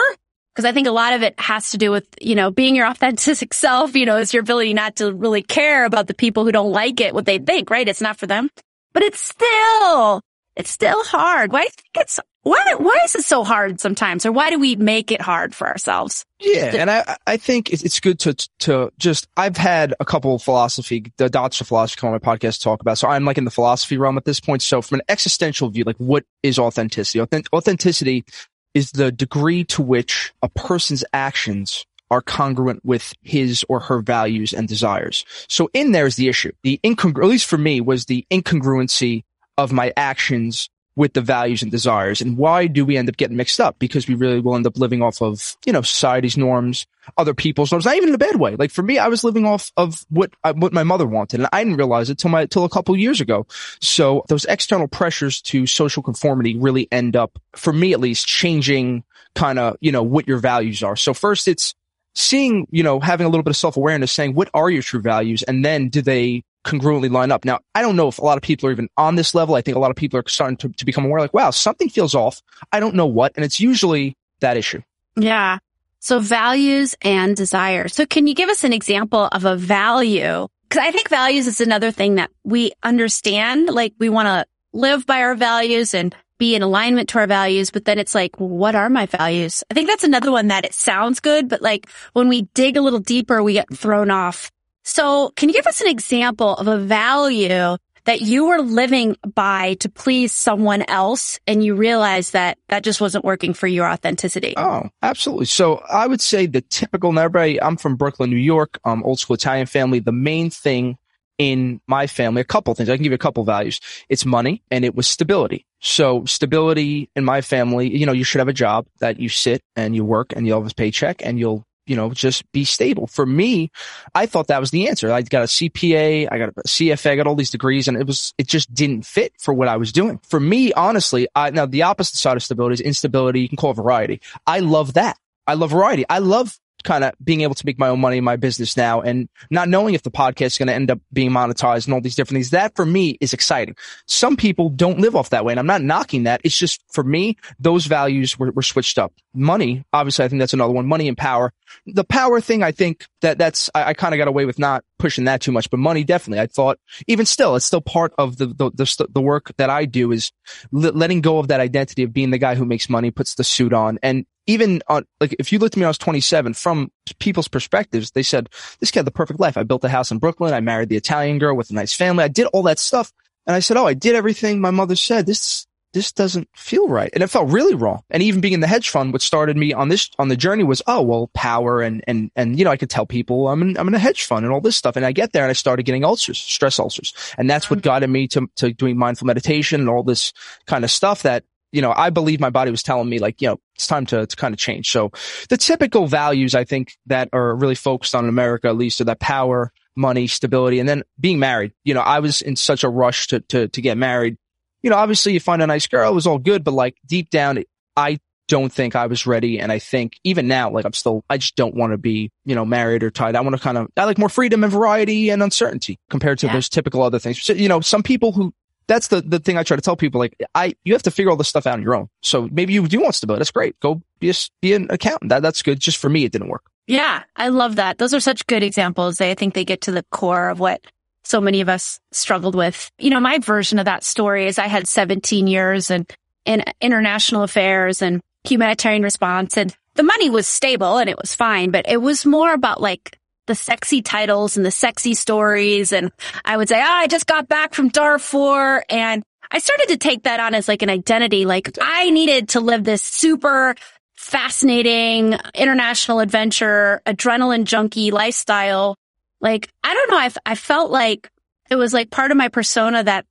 because 0.53 0.65
I 0.65 0.73
think 0.73 0.87
a 0.87 0.91
lot 0.91 1.13
of 1.13 1.23
it 1.23 1.39
has 1.39 1.71
to 1.71 1.77
do 1.77 1.91
with, 1.91 2.07
you 2.19 2.35
know, 2.35 2.51
being 2.51 2.75
your 2.75 2.87
authentic 2.87 3.53
self, 3.53 3.95
you 3.95 4.05
know, 4.05 4.17
is 4.17 4.33
your 4.33 4.41
ability 4.41 4.73
not 4.73 4.97
to 4.97 5.13
really 5.13 5.43
care 5.43 5.85
about 5.85 6.07
the 6.07 6.13
people 6.13 6.45
who 6.45 6.51
don't 6.51 6.71
like 6.71 6.99
it, 6.99 7.13
what 7.13 7.25
they 7.25 7.39
think, 7.39 7.69
right? 7.69 7.87
It's 7.87 8.01
not 8.01 8.17
for 8.17 8.27
them, 8.27 8.49
but 8.93 9.03
it's 9.03 9.19
still, 9.19 10.21
it's 10.55 10.69
still 10.69 11.03
hard. 11.03 11.51
Why 11.51 11.61
do 11.61 11.65
you 11.65 11.69
think 11.71 12.05
it's, 12.05 12.19
why, 12.43 12.73
why 12.77 12.99
is 13.05 13.15
it 13.15 13.23
so 13.23 13.43
hard 13.43 13.79
sometimes? 13.79 14.25
Or 14.25 14.31
why 14.31 14.49
do 14.49 14.59
we 14.59 14.75
make 14.75 15.11
it 15.11 15.21
hard 15.21 15.53
for 15.53 15.67
ourselves? 15.67 16.25
Yeah. 16.39 16.73
And 16.75 16.89
I, 16.89 17.17
I 17.27 17.37
think 17.37 17.71
it's 17.71 17.99
good 17.99 18.17
to, 18.21 18.33
to 18.61 18.91
just, 18.97 19.27
I've 19.37 19.57
had 19.57 19.93
a 19.99 20.05
couple 20.05 20.33
of 20.33 20.41
philosophy, 20.41 21.13
the 21.17 21.29
dots 21.29 21.61
of 21.61 21.67
philosophy 21.67 22.05
on 22.05 22.13
my 22.13 22.19
podcast 22.19 22.63
talk 22.63 22.81
about. 22.81 22.97
So 22.97 23.07
I'm 23.07 23.25
like 23.25 23.37
in 23.37 23.45
the 23.45 23.51
philosophy 23.51 23.95
realm 23.97 24.17
at 24.17 24.25
this 24.25 24.39
point. 24.39 24.63
So 24.63 24.81
from 24.81 24.95
an 24.95 25.01
existential 25.07 25.69
view, 25.69 25.83
like 25.83 25.97
what 25.97 26.25
is 26.41 26.57
authenticity? 26.57 27.21
Authenticity 27.53 28.25
is 28.73 28.91
the 28.91 29.11
degree 29.11 29.63
to 29.65 29.81
which 29.81 30.33
a 30.41 30.49
person's 30.49 31.03
actions 31.13 31.85
are 32.09 32.21
congruent 32.21 32.83
with 32.83 33.13
his 33.21 33.65
or 33.69 33.79
her 33.79 34.01
values 34.01 34.53
and 34.53 34.67
desires. 34.67 35.25
So 35.47 35.69
in 35.73 35.93
there 35.93 36.05
is 36.05 36.17
the 36.17 36.27
issue. 36.27 36.51
The 36.63 36.79
incongru, 36.83 37.23
at 37.23 37.29
least 37.29 37.47
for 37.47 37.57
me, 37.57 37.79
was 37.79 38.05
the 38.05 38.25
incongruency 38.29 39.23
of 39.57 39.71
my 39.71 39.93
actions 39.95 40.69
with 41.01 41.13
the 41.13 41.21
values 41.21 41.63
and 41.63 41.71
desires. 41.71 42.21
And 42.21 42.37
why 42.37 42.67
do 42.67 42.85
we 42.85 42.95
end 42.95 43.09
up 43.09 43.17
getting 43.17 43.35
mixed 43.35 43.59
up? 43.59 43.79
Because 43.79 44.07
we 44.07 44.13
really 44.13 44.39
will 44.39 44.55
end 44.55 44.67
up 44.67 44.77
living 44.77 45.01
off 45.01 45.19
of, 45.19 45.57
you 45.65 45.73
know, 45.73 45.81
society's 45.81 46.37
norms, 46.37 46.85
other 47.17 47.33
people's 47.33 47.71
norms, 47.71 47.85
not 47.85 47.95
even 47.95 48.09
in 48.09 48.13
a 48.13 48.19
bad 48.19 48.35
way. 48.35 48.55
Like 48.55 48.69
for 48.69 48.83
me, 48.83 48.99
I 48.99 49.07
was 49.07 49.23
living 49.23 49.43
off 49.43 49.71
of 49.77 50.05
what, 50.09 50.31
what 50.53 50.73
my 50.73 50.83
mother 50.83 51.07
wanted. 51.07 51.39
And 51.39 51.49
I 51.51 51.63
didn't 51.63 51.79
realize 51.79 52.11
it 52.11 52.19
till 52.19 52.29
my, 52.29 52.45
till 52.45 52.65
a 52.65 52.69
couple 52.69 52.95
years 52.95 53.19
ago. 53.19 53.47
So 53.79 54.23
those 54.27 54.45
external 54.45 54.87
pressures 54.87 55.41
to 55.41 55.65
social 55.65 56.03
conformity 56.03 56.55
really 56.55 56.87
end 56.91 57.15
up, 57.15 57.39
for 57.55 57.73
me 57.73 57.93
at 57.93 57.99
least, 57.99 58.27
changing 58.27 59.03
kind 59.33 59.57
of, 59.57 59.77
you 59.81 59.91
know, 59.91 60.03
what 60.03 60.27
your 60.27 60.37
values 60.37 60.83
are. 60.83 60.95
So 60.95 61.15
first 61.15 61.47
it's 61.47 61.73
seeing, 62.13 62.67
you 62.69 62.83
know, 62.83 62.99
having 62.99 63.25
a 63.25 63.29
little 63.29 63.43
bit 63.43 63.49
of 63.49 63.57
self 63.57 63.75
awareness 63.75 64.11
saying, 64.11 64.35
what 64.35 64.51
are 64.53 64.69
your 64.69 64.83
true 64.83 65.01
values? 65.01 65.41
And 65.41 65.65
then 65.65 65.89
do 65.89 66.03
they 66.03 66.43
congruently 66.63 67.11
line 67.11 67.31
up? 67.31 67.45
Now, 67.45 67.59
I 67.75 67.81
don't 67.81 67.95
know 67.95 68.07
if 68.07 68.19
a 68.19 68.23
lot 68.23 68.37
of 68.37 68.43
people 68.43 68.69
are 68.69 68.71
even 68.71 68.89
on 68.97 69.15
this 69.15 69.33
level. 69.33 69.55
I 69.55 69.61
think 69.61 69.77
a 69.77 69.79
lot 69.79 69.91
of 69.91 69.97
people 69.97 70.19
are 70.19 70.23
starting 70.27 70.57
to, 70.57 70.69
to 70.69 70.85
become 70.85 71.05
aware 71.05 71.19
like, 71.19 71.33
wow, 71.33 71.51
something 71.51 71.89
feels 71.89 72.15
off. 72.15 72.41
I 72.71 72.79
don't 72.79 72.95
know 72.95 73.07
what. 73.07 73.33
And 73.35 73.45
it's 73.45 73.59
usually 73.59 74.15
that 74.39 74.57
issue. 74.57 74.81
Yeah. 75.15 75.59
So 75.99 76.19
values 76.19 76.95
and 77.01 77.35
desire. 77.35 77.87
So 77.87 78.05
can 78.05 78.27
you 78.27 78.33
give 78.33 78.49
us 78.49 78.63
an 78.63 78.73
example 78.73 79.29
of 79.31 79.45
a 79.45 79.55
value? 79.55 80.47
Cause 80.69 80.81
I 80.81 80.91
think 80.91 81.09
values 81.09 81.47
is 81.47 81.61
another 81.61 81.91
thing 81.91 82.15
that 82.15 82.31
we 82.43 82.71
understand. 82.81 83.67
Like 83.67 83.93
we 83.99 84.09
want 84.09 84.27
to 84.27 84.45
live 84.73 85.05
by 85.05 85.21
our 85.21 85.35
values 85.35 85.93
and 85.93 86.15
be 86.41 86.55
in 86.55 86.63
alignment 86.63 87.07
to 87.09 87.19
our 87.19 87.27
values, 87.27 87.69
but 87.69 87.85
then 87.85 87.99
it's 87.99 88.15
like, 88.15 88.35
what 88.39 88.73
are 88.73 88.89
my 88.89 89.05
values? 89.05 89.63
I 89.69 89.75
think 89.75 89.87
that's 89.87 90.03
another 90.03 90.31
one 90.31 90.47
that 90.47 90.65
it 90.65 90.73
sounds 90.73 91.19
good, 91.19 91.47
but 91.47 91.61
like 91.61 91.87
when 92.13 92.29
we 92.29 92.43
dig 92.55 92.77
a 92.77 92.81
little 92.81 92.99
deeper, 92.99 93.43
we 93.43 93.53
get 93.53 93.71
thrown 93.71 94.09
off. 94.09 94.49
So 94.83 95.31
can 95.35 95.49
you 95.49 95.53
give 95.53 95.67
us 95.67 95.81
an 95.81 95.87
example 95.87 96.55
of 96.55 96.67
a 96.67 96.77
value 96.77 97.77
that 98.05 98.21
you 98.21 98.47
were 98.47 98.61
living 98.61 99.15
by 99.35 99.75
to 99.75 99.89
please 99.89 100.33
someone 100.33 100.83
else 100.87 101.39
and 101.45 101.63
you 101.63 101.75
realized 101.75 102.33
that 102.33 102.57
that 102.69 102.83
just 102.83 102.99
wasn't 102.99 103.23
working 103.23 103.53
for 103.53 103.67
your 103.67 103.87
authenticity? 103.87 104.55
Oh, 104.57 104.89
absolutely. 105.01 105.45
So 105.45 105.77
I 105.89 106.07
would 106.07 106.21
say 106.21 106.47
the 106.47 106.61
typical, 106.61 107.13
now 107.13 107.23
everybody, 107.23 107.61
I'm 107.61 107.77
from 107.77 107.95
Brooklyn, 107.95 108.29
New 108.29 108.37
York, 108.37 108.79
um, 108.85 109.03
old 109.03 109.19
school 109.19 109.35
Italian 109.35 109.67
family. 109.67 109.99
The 109.99 110.11
main 110.11 110.49
thing 110.49 110.97
in 111.37 111.81
my 111.87 112.05
family, 112.07 112.41
a 112.41 112.45
couple 112.45 112.73
things. 112.75 112.89
I 112.89 112.95
can 112.95 113.03
give 113.03 113.11
you 113.11 113.15
a 113.15 113.19
couple 113.19 113.43
values. 113.43 113.79
It's 114.09 114.25
money 114.25 114.61
and 114.69 114.85
it 114.85 114.93
was 114.93 115.07
stability. 115.07 115.65
So 115.79 116.23
stability 116.25 117.09
in 117.15 117.25
my 117.25 117.41
family, 117.41 117.95
you 117.95 118.05
know, 118.05 118.11
you 118.11 118.23
should 118.23 118.39
have 118.39 118.47
a 118.47 118.53
job 118.53 118.85
that 118.99 119.19
you 119.19 119.27
sit 119.27 119.61
and 119.75 119.95
you 119.95 120.05
work 120.05 120.33
and 120.35 120.45
you'll 120.45 120.61
have 120.61 120.71
a 120.71 120.75
paycheck 120.75 121.25
and 121.25 121.39
you'll 121.39 121.65
you 121.85 121.95
know, 121.95 122.11
just 122.11 122.49
be 122.51 122.63
stable. 122.63 123.07
For 123.07 123.25
me, 123.25 123.71
I 124.13 124.25
thought 124.25 124.47
that 124.47 124.59
was 124.59 124.71
the 124.71 124.87
answer. 124.87 125.11
I 125.11 125.21
got 125.21 125.43
a 125.43 125.47
CPA, 125.47 126.27
I 126.31 126.37
got 126.37 126.49
a 126.49 126.53
CFA, 126.67 127.11
I 127.11 127.15
got 127.15 127.27
all 127.27 127.35
these 127.35 127.49
degrees 127.49 127.87
and 127.87 127.97
it 127.97 128.07
was, 128.07 128.33
it 128.37 128.47
just 128.47 128.73
didn't 128.73 129.05
fit 129.05 129.33
for 129.39 129.53
what 129.53 129.67
I 129.67 129.77
was 129.77 129.91
doing. 129.91 130.19
For 130.27 130.39
me, 130.39 130.73
honestly, 130.73 131.27
I, 131.35 131.49
now 131.49 131.65
the 131.65 131.83
opposite 131.83 132.17
side 132.17 132.37
of 132.37 132.43
stability 132.43 132.75
is 132.75 132.81
instability. 132.81 133.41
You 133.41 133.49
can 133.49 133.57
call 133.57 133.71
it 133.71 133.75
variety. 133.75 134.21
I 134.45 134.59
love 134.59 134.93
that. 134.93 135.17
I 135.47 135.55
love 135.55 135.71
variety. 135.71 136.05
I 136.09 136.19
love 136.19 136.57
kind 136.83 137.03
of 137.03 137.13
being 137.23 137.41
able 137.41 137.55
to 137.55 137.65
make 137.65 137.79
my 137.79 137.89
own 137.89 137.99
money 137.99 138.17
in 138.17 138.23
my 138.23 138.35
business 138.35 138.75
now 138.75 139.01
and 139.01 139.29
not 139.49 139.69
knowing 139.69 139.93
if 139.93 140.03
the 140.03 140.11
podcast 140.11 140.47
is 140.47 140.57
going 140.57 140.67
to 140.67 140.73
end 140.73 140.91
up 140.91 140.99
being 141.13 141.31
monetized 141.31 141.85
and 141.85 141.93
all 141.93 142.01
these 142.01 142.15
different 142.15 142.35
things. 142.35 142.51
That 142.51 142.75
for 142.75 142.85
me 142.85 143.17
is 143.21 143.33
exciting. 143.33 143.75
Some 144.07 144.35
people 144.35 144.69
don't 144.69 144.99
live 144.99 145.15
off 145.15 145.29
that 145.31 145.45
way 145.45 145.53
and 145.53 145.59
I'm 145.59 145.67
not 145.67 145.81
knocking 145.81 146.23
that. 146.23 146.41
It's 146.43 146.57
just 146.57 146.81
for 146.91 147.03
me, 147.03 147.37
those 147.59 147.85
values 147.85 148.37
were, 148.37 148.51
were 148.51 148.61
switched 148.61 148.97
up. 148.97 149.13
Money, 149.33 149.85
obviously, 149.93 150.25
I 150.25 150.27
think 150.27 150.39
that's 150.39 150.53
another 150.53 150.73
one. 150.73 150.87
Money 150.87 151.07
and 151.07 151.17
power. 151.17 151.53
The 151.85 152.03
power 152.03 152.41
thing, 152.41 152.63
I 152.63 152.71
think 152.71 153.05
that 153.21 153.37
that's, 153.37 153.69
I, 153.73 153.85
I 153.85 153.93
kind 153.93 154.13
of 154.13 154.17
got 154.17 154.27
away 154.27 154.45
with 154.45 154.59
not 154.59 154.83
pushing 154.99 155.25
that 155.25 155.41
too 155.41 155.51
much, 155.51 155.69
but 155.69 155.77
money 155.77 156.03
definitely. 156.03 156.41
I 156.41 156.47
thought 156.47 156.79
even 157.07 157.25
still, 157.25 157.55
it's 157.55 157.65
still 157.65 157.81
part 157.81 158.13
of 158.17 158.37
the, 158.37 158.47
the, 158.47 158.71
the, 158.71 159.07
the 159.09 159.21
work 159.21 159.51
that 159.57 159.69
I 159.69 159.85
do 159.85 160.11
is 160.11 160.31
letting 160.71 161.21
go 161.21 161.39
of 161.39 161.47
that 161.47 161.59
identity 161.59 162.03
of 162.03 162.13
being 162.13 162.29
the 162.29 162.37
guy 162.37 162.55
who 162.55 162.65
makes 162.65 162.89
money, 162.89 163.11
puts 163.11 163.35
the 163.35 163.43
suit 163.43 163.73
on 163.73 163.99
and 164.03 164.25
even 164.47 164.81
on, 164.87 165.05
like, 165.19 165.35
if 165.39 165.51
you 165.51 165.59
looked 165.59 165.75
at 165.75 165.79
me 165.79 165.85
I 165.85 165.89
was 165.89 165.97
27, 165.97 166.53
from 166.53 166.91
people's 167.19 167.47
perspectives, 167.47 168.11
they 168.11 168.23
said, 168.23 168.49
this 168.79 168.91
guy 168.91 168.99
had 168.99 169.07
the 169.07 169.11
perfect 169.11 169.39
life. 169.39 169.57
I 169.57 169.63
built 169.63 169.83
a 169.83 169.89
house 169.89 170.11
in 170.11 170.17
Brooklyn. 170.17 170.53
I 170.53 170.61
married 170.61 170.89
the 170.89 170.97
Italian 170.97 171.39
girl 171.39 171.55
with 171.55 171.69
a 171.69 171.73
nice 171.73 171.93
family. 171.93 172.23
I 172.23 172.29
did 172.29 172.47
all 172.47 172.63
that 172.63 172.79
stuff. 172.79 173.11
And 173.47 173.55
I 173.55 173.59
said, 173.59 173.77
oh, 173.77 173.87
I 173.87 173.93
did 173.93 174.15
everything 174.15 174.61
my 174.61 174.71
mother 174.71 174.95
said. 174.95 175.25
This, 175.25 175.65
this 175.93 176.11
doesn't 176.11 176.47
feel 176.55 176.87
right. 176.87 177.09
And 177.13 177.23
it 177.23 177.27
felt 177.27 177.49
really 177.49 177.75
wrong. 177.75 178.01
And 178.09 178.23
even 178.23 178.41
being 178.41 178.53
in 178.53 178.59
the 178.59 178.67
hedge 178.67 178.89
fund, 178.89 179.11
what 179.11 179.21
started 179.21 179.57
me 179.57 179.73
on 179.73 179.89
this, 179.89 180.09
on 180.17 180.29
the 180.29 180.37
journey 180.37 180.63
was, 180.63 180.81
oh, 180.87 181.01
well, 181.01 181.29
power 181.33 181.81
and, 181.81 182.03
and, 182.07 182.31
and, 182.35 182.57
you 182.57 182.65
know, 182.65 182.71
I 182.71 182.77
could 182.77 182.89
tell 182.89 183.05
people 183.05 183.49
I'm 183.49 183.61
in, 183.61 183.77
I'm 183.77 183.87
in 183.87 183.95
a 183.95 183.99
hedge 183.99 184.23
fund 184.23 184.45
and 184.45 184.53
all 184.53 184.61
this 184.61 184.77
stuff. 184.77 184.95
And 184.95 185.05
I 185.05 185.11
get 185.11 185.33
there 185.33 185.43
and 185.43 185.49
I 185.49 185.53
started 185.53 185.83
getting 185.83 186.05
ulcers, 186.05 186.37
stress 186.37 186.79
ulcers. 186.79 187.13
And 187.37 187.49
that's 187.49 187.69
what 187.69 187.79
mm-hmm. 187.79 187.89
guided 187.89 188.09
me 188.09 188.27
to, 188.29 188.47
to 188.57 188.73
doing 188.73 188.97
mindful 188.97 189.27
meditation 189.27 189.81
and 189.81 189.89
all 189.89 190.03
this 190.03 190.33
kind 190.65 190.83
of 190.83 190.91
stuff 190.91 191.23
that 191.23 191.43
you 191.71 191.81
know, 191.81 191.93
I 191.95 192.09
believe 192.09 192.39
my 192.39 192.49
body 192.49 192.71
was 192.71 192.83
telling 192.83 193.09
me 193.09 193.19
like, 193.19 193.41
you 193.41 193.47
know, 193.47 193.59
it's 193.75 193.87
time 193.87 194.05
to, 194.07 194.25
to 194.25 194.35
kind 194.35 194.53
of 194.53 194.59
change. 194.59 194.89
So 194.91 195.11
the 195.49 195.57
typical 195.57 196.07
values 196.07 196.53
I 196.53 196.63
think 196.63 196.93
that 197.07 197.29
are 197.33 197.55
really 197.55 197.75
focused 197.75 198.13
on 198.13 198.25
in 198.25 198.29
America, 198.29 198.67
at 198.67 198.77
least 198.77 199.01
are 199.01 199.05
that 199.05 199.19
power, 199.19 199.71
money, 199.95 200.27
stability, 200.27 200.79
and 200.79 200.87
then 200.87 201.03
being 201.19 201.39
married. 201.39 201.73
You 201.83 201.93
know, 201.93 202.01
I 202.01 202.19
was 202.19 202.41
in 202.41 202.55
such 202.55 202.83
a 202.83 202.89
rush 202.89 203.27
to, 203.27 203.39
to, 203.39 203.67
to 203.69 203.81
get 203.81 203.97
married. 203.97 204.37
You 204.83 204.89
know, 204.89 204.97
obviously 204.97 205.33
you 205.33 205.39
find 205.39 205.61
a 205.61 205.67
nice 205.67 205.87
girl, 205.87 206.11
it 206.11 206.15
was 206.15 206.27
all 206.27 206.39
good, 206.39 206.63
but 206.63 206.73
like 206.73 206.95
deep 207.05 207.29
down, 207.29 207.63
I 207.95 208.19
don't 208.47 208.71
think 208.71 208.95
I 208.97 209.07
was 209.07 209.25
ready. 209.25 209.59
And 209.59 209.71
I 209.71 209.79
think 209.79 210.13
even 210.25 210.47
now, 210.47 210.71
like 210.71 210.83
I'm 210.83 210.93
still, 210.93 211.23
I 211.29 211.37
just 211.37 211.55
don't 211.55 211.75
want 211.75 211.93
to 211.93 211.97
be, 211.97 212.31
you 212.43 212.53
know, 212.53 212.65
married 212.65 213.03
or 213.03 213.09
tied. 213.09 213.35
I 213.35 213.41
want 213.41 213.55
to 213.55 213.61
kind 213.61 213.77
of, 213.77 213.87
I 213.95 214.03
like 214.03 214.17
more 214.17 214.27
freedom 214.27 214.63
and 214.63 214.73
variety 214.73 215.29
and 215.29 215.41
uncertainty 215.41 215.99
compared 216.09 216.39
to 216.39 216.47
yeah. 216.47 216.53
those 216.53 216.67
typical 216.67 217.01
other 217.01 217.19
things. 217.19 217.41
So, 217.41 217.53
you 217.53 217.69
know, 217.69 217.79
some 217.79 218.03
people 218.03 218.33
who 218.33 218.53
that's 218.87 219.07
the, 219.07 219.21
the 219.21 219.39
thing 219.39 219.57
I 219.57 219.63
try 219.63 219.75
to 219.75 219.81
tell 219.81 219.95
people. 219.95 220.19
Like, 220.19 220.35
I, 220.55 220.75
you 220.83 220.93
have 220.93 221.03
to 221.03 221.11
figure 221.11 221.29
all 221.29 221.37
this 221.37 221.47
stuff 221.47 221.65
out 221.65 221.73
on 221.73 221.81
your 221.81 221.95
own. 221.95 222.09
So 222.21 222.49
maybe 222.51 222.73
you 222.73 222.87
do 222.87 223.01
want 223.01 223.15
stability. 223.15 223.39
That's 223.39 223.51
great. 223.51 223.79
Go 223.79 224.01
be 224.19 224.29
a, 224.29 224.33
be 224.61 224.73
an 224.73 224.87
accountant. 224.89 225.29
That, 225.29 225.41
that's 225.41 225.61
good. 225.61 225.79
Just 225.79 225.97
for 225.97 226.09
me, 226.09 226.25
it 226.25 226.31
didn't 226.31 226.49
work. 226.49 226.63
Yeah. 226.87 227.23
I 227.35 227.49
love 227.49 227.77
that. 227.77 227.97
Those 227.97 228.13
are 228.13 228.19
such 228.19 228.45
good 228.47 228.63
examples. 228.63 229.21
I 229.21 229.33
think 229.35 229.53
they 229.53 229.65
get 229.65 229.81
to 229.81 229.91
the 229.91 230.03
core 230.11 230.49
of 230.49 230.59
what 230.59 230.81
so 231.23 231.39
many 231.39 231.61
of 231.61 231.69
us 231.69 231.99
struggled 232.11 232.55
with. 232.55 232.91
You 232.97 233.11
know, 233.11 233.19
my 233.19 233.39
version 233.39 233.79
of 233.79 233.85
that 233.85 234.03
story 234.03 234.47
is 234.47 234.59
I 234.59 234.67
had 234.67 234.87
17 234.87 235.47
years 235.47 235.91
and 235.91 236.11
in 236.45 236.63
international 236.81 237.43
affairs 237.43 238.01
and 238.01 238.21
humanitarian 238.43 239.03
response 239.03 239.57
and 239.57 239.75
the 239.95 240.03
money 240.03 240.29
was 240.29 240.47
stable 240.47 240.97
and 240.97 241.09
it 241.09 241.17
was 241.19 241.35
fine, 241.35 241.69
but 241.69 241.87
it 241.87 242.01
was 242.01 242.25
more 242.25 242.53
about 242.53 242.81
like 242.81 243.17
the 243.47 243.55
sexy 243.55 244.01
titles 244.01 244.57
and 244.57 244.65
the 244.65 244.71
sexy 244.71 245.13
stories. 245.13 245.91
And 245.91 246.11
I 246.45 246.57
would 246.57 246.69
say, 246.69 246.79
oh, 246.79 246.85
I 246.85 247.07
just 247.07 247.27
got 247.27 247.47
back 247.47 247.73
from 247.73 247.89
Darfur. 247.89 248.83
And 248.89 249.23
I 249.51 249.59
started 249.59 249.89
to 249.89 249.97
take 249.97 250.23
that 250.23 250.39
on 250.39 250.55
as 250.55 250.67
like 250.67 250.81
an 250.81 250.89
identity. 250.89 251.45
Like 251.45 251.69
I 251.81 252.09
needed 252.09 252.49
to 252.49 252.59
live 252.59 252.83
this 252.83 253.01
super 253.01 253.75
fascinating 254.15 255.35
international 255.55 256.19
adventure, 256.19 257.01
adrenaline 257.05 257.65
junkie 257.65 258.11
lifestyle. 258.11 258.95
Like, 259.41 259.69
I 259.83 259.93
don't 259.93 260.11
know. 260.11 260.17
I, 260.17 260.31
I 260.45 260.55
felt 260.55 260.91
like 260.91 261.29
it 261.69 261.75
was 261.75 261.93
like 261.93 262.11
part 262.11 262.31
of 262.31 262.37
my 262.37 262.47
persona 262.47 263.03
that 263.03 263.25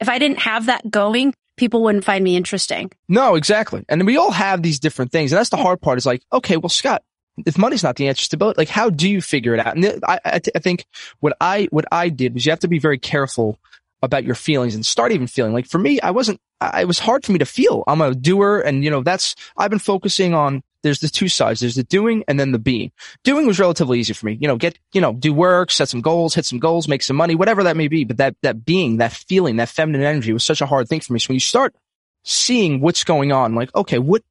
if 0.00 0.08
I 0.08 0.18
didn't 0.18 0.40
have 0.40 0.66
that 0.66 0.90
going, 0.90 1.32
people 1.56 1.82
wouldn't 1.82 2.04
find 2.04 2.22
me 2.22 2.36
interesting. 2.36 2.90
No, 3.08 3.34
exactly. 3.34 3.84
And 3.88 4.04
we 4.04 4.18
all 4.18 4.30
have 4.30 4.62
these 4.62 4.78
different 4.78 5.10
things. 5.12 5.32
And 5.32 5.38
that's 5.38 5.50
the 5.50 5.56
hard 5.56 5.80
part 5.80 5.96
is 5.96 6.04
like, 6.04 6.22
okay, 6.32 6.58
well, 6.58 6.68
Scott, 6.68 7.02
if 7.44 7.58
money's 7.58 7.82
not 7.82 7.96
the 7.96 8.08
answer, 8.08 8.24
stability, 8.24 8.58
like 8.58 8.68
how 8.68 8.88
do 8.88 9.08
you 9.08 9.20
figure 9.20 9.54
it 9.54 9.64
out? 9.64 9.76
And 9.76 10.02
I, 10.06 10.18
I, 10.24 10.40
I 10.54 10.58
think 10.58 10.86
what 11.20 11.36
I, 11.40 11.68
what 11.70 11.84
I 11.92 12.08
did 12.08 12.34
was 12.34 12.46
you 12.46 12.50
have 12.50 12.60
to 12.60 12.68
be 12.68 12.78
very 12.78 12.98
careful 12.98 13.58
about 14.02 14.24
your 14.24 14.34
feelings 14.34 14.74
and 14.74 14.86
start 14.86 15.12
even 15.12 15.26
feeling. 15.26 15.52
Like 15.52 15.66
for 15.66 15.78
me, 15.78 16.00
I 16.00 16.12
wasn't, 16.12 16.40
I, 16.60 16.82
it 16.82 16.86
was 16.86 16.98
hard 16.98 17.24
for 17.24 17.32
me 17.32 17.38
to 17.38 17.46
feel. 17.46 17.84
I'm 17.86 18.00
a 18.00 18.14
doer 18.14 18.60
and 18.60 18.84
you 18.84 18.90
know, 18.90 19.02
that's, 19.02 19.34
I've 19.56 19.70
been 19.70 19.78
focusing 19.78 20.34
on, 20.34 20.62
there's 20.82 21.00
the 21.00 21.08
two 21.08 21.28
sides. 21.28 21.60
There's 21.60 21.74
the 21.74 21.82
doing 21.82 22.22
and 22.28 22.38
then 22.38 22.52
the 22.52 22.60
being. 22.60 22.92
Doing 23.24 23.46
was 23.46 23.58
relatively 23.58 23.98
easy 23.98 24.12
for 24.12 24.26
me. 24.26 24.38
You 24.40 24.46
know, 24.46 24.56
get, 24.56 24.78
you 24.92 25.00
know, 25.00 25.14
do 25.14 25.34
work, 25.34 25.72
set 25.72 25.88
some 25.88 26.00
goals, 26.00 26.34
hit 26.34 26.44
some 26.44 26.60
goals, 26.60 26.86
make 26.86 27.02
some 27.02 27.16
money, 27.16 27.34
whatever 27.34 27.64
that 27.64 27.76
may 27.76 27.88
be. 27.88 28.04
But 28.04 28.18
that, 28.18 28.36
that 28.42 28.64
being, 28.64 28.98
that 28.98 29.12
feeling, 29.12 29.56
that 29.56 29.68
feminine 29.68 30.02
energy 30.02 30.32
was 30.32 30.44
such 30.44 30.60
a 30.60 30.66
hard 30.66 30.88
thing 30.88 31.00
for 31.00 31.12
me. 31.12 31.18
So 31.18 31.28
when 31.28 31.36
you 31.36 31.40
start 31.40 31.74
seeing 32.22 32.80
what's 32.80 33.02
going 33.02 33.32
on, 33.32 33.56
like, 33.56 33.74
okay, 33.74 33.98
what, 33.98 34.22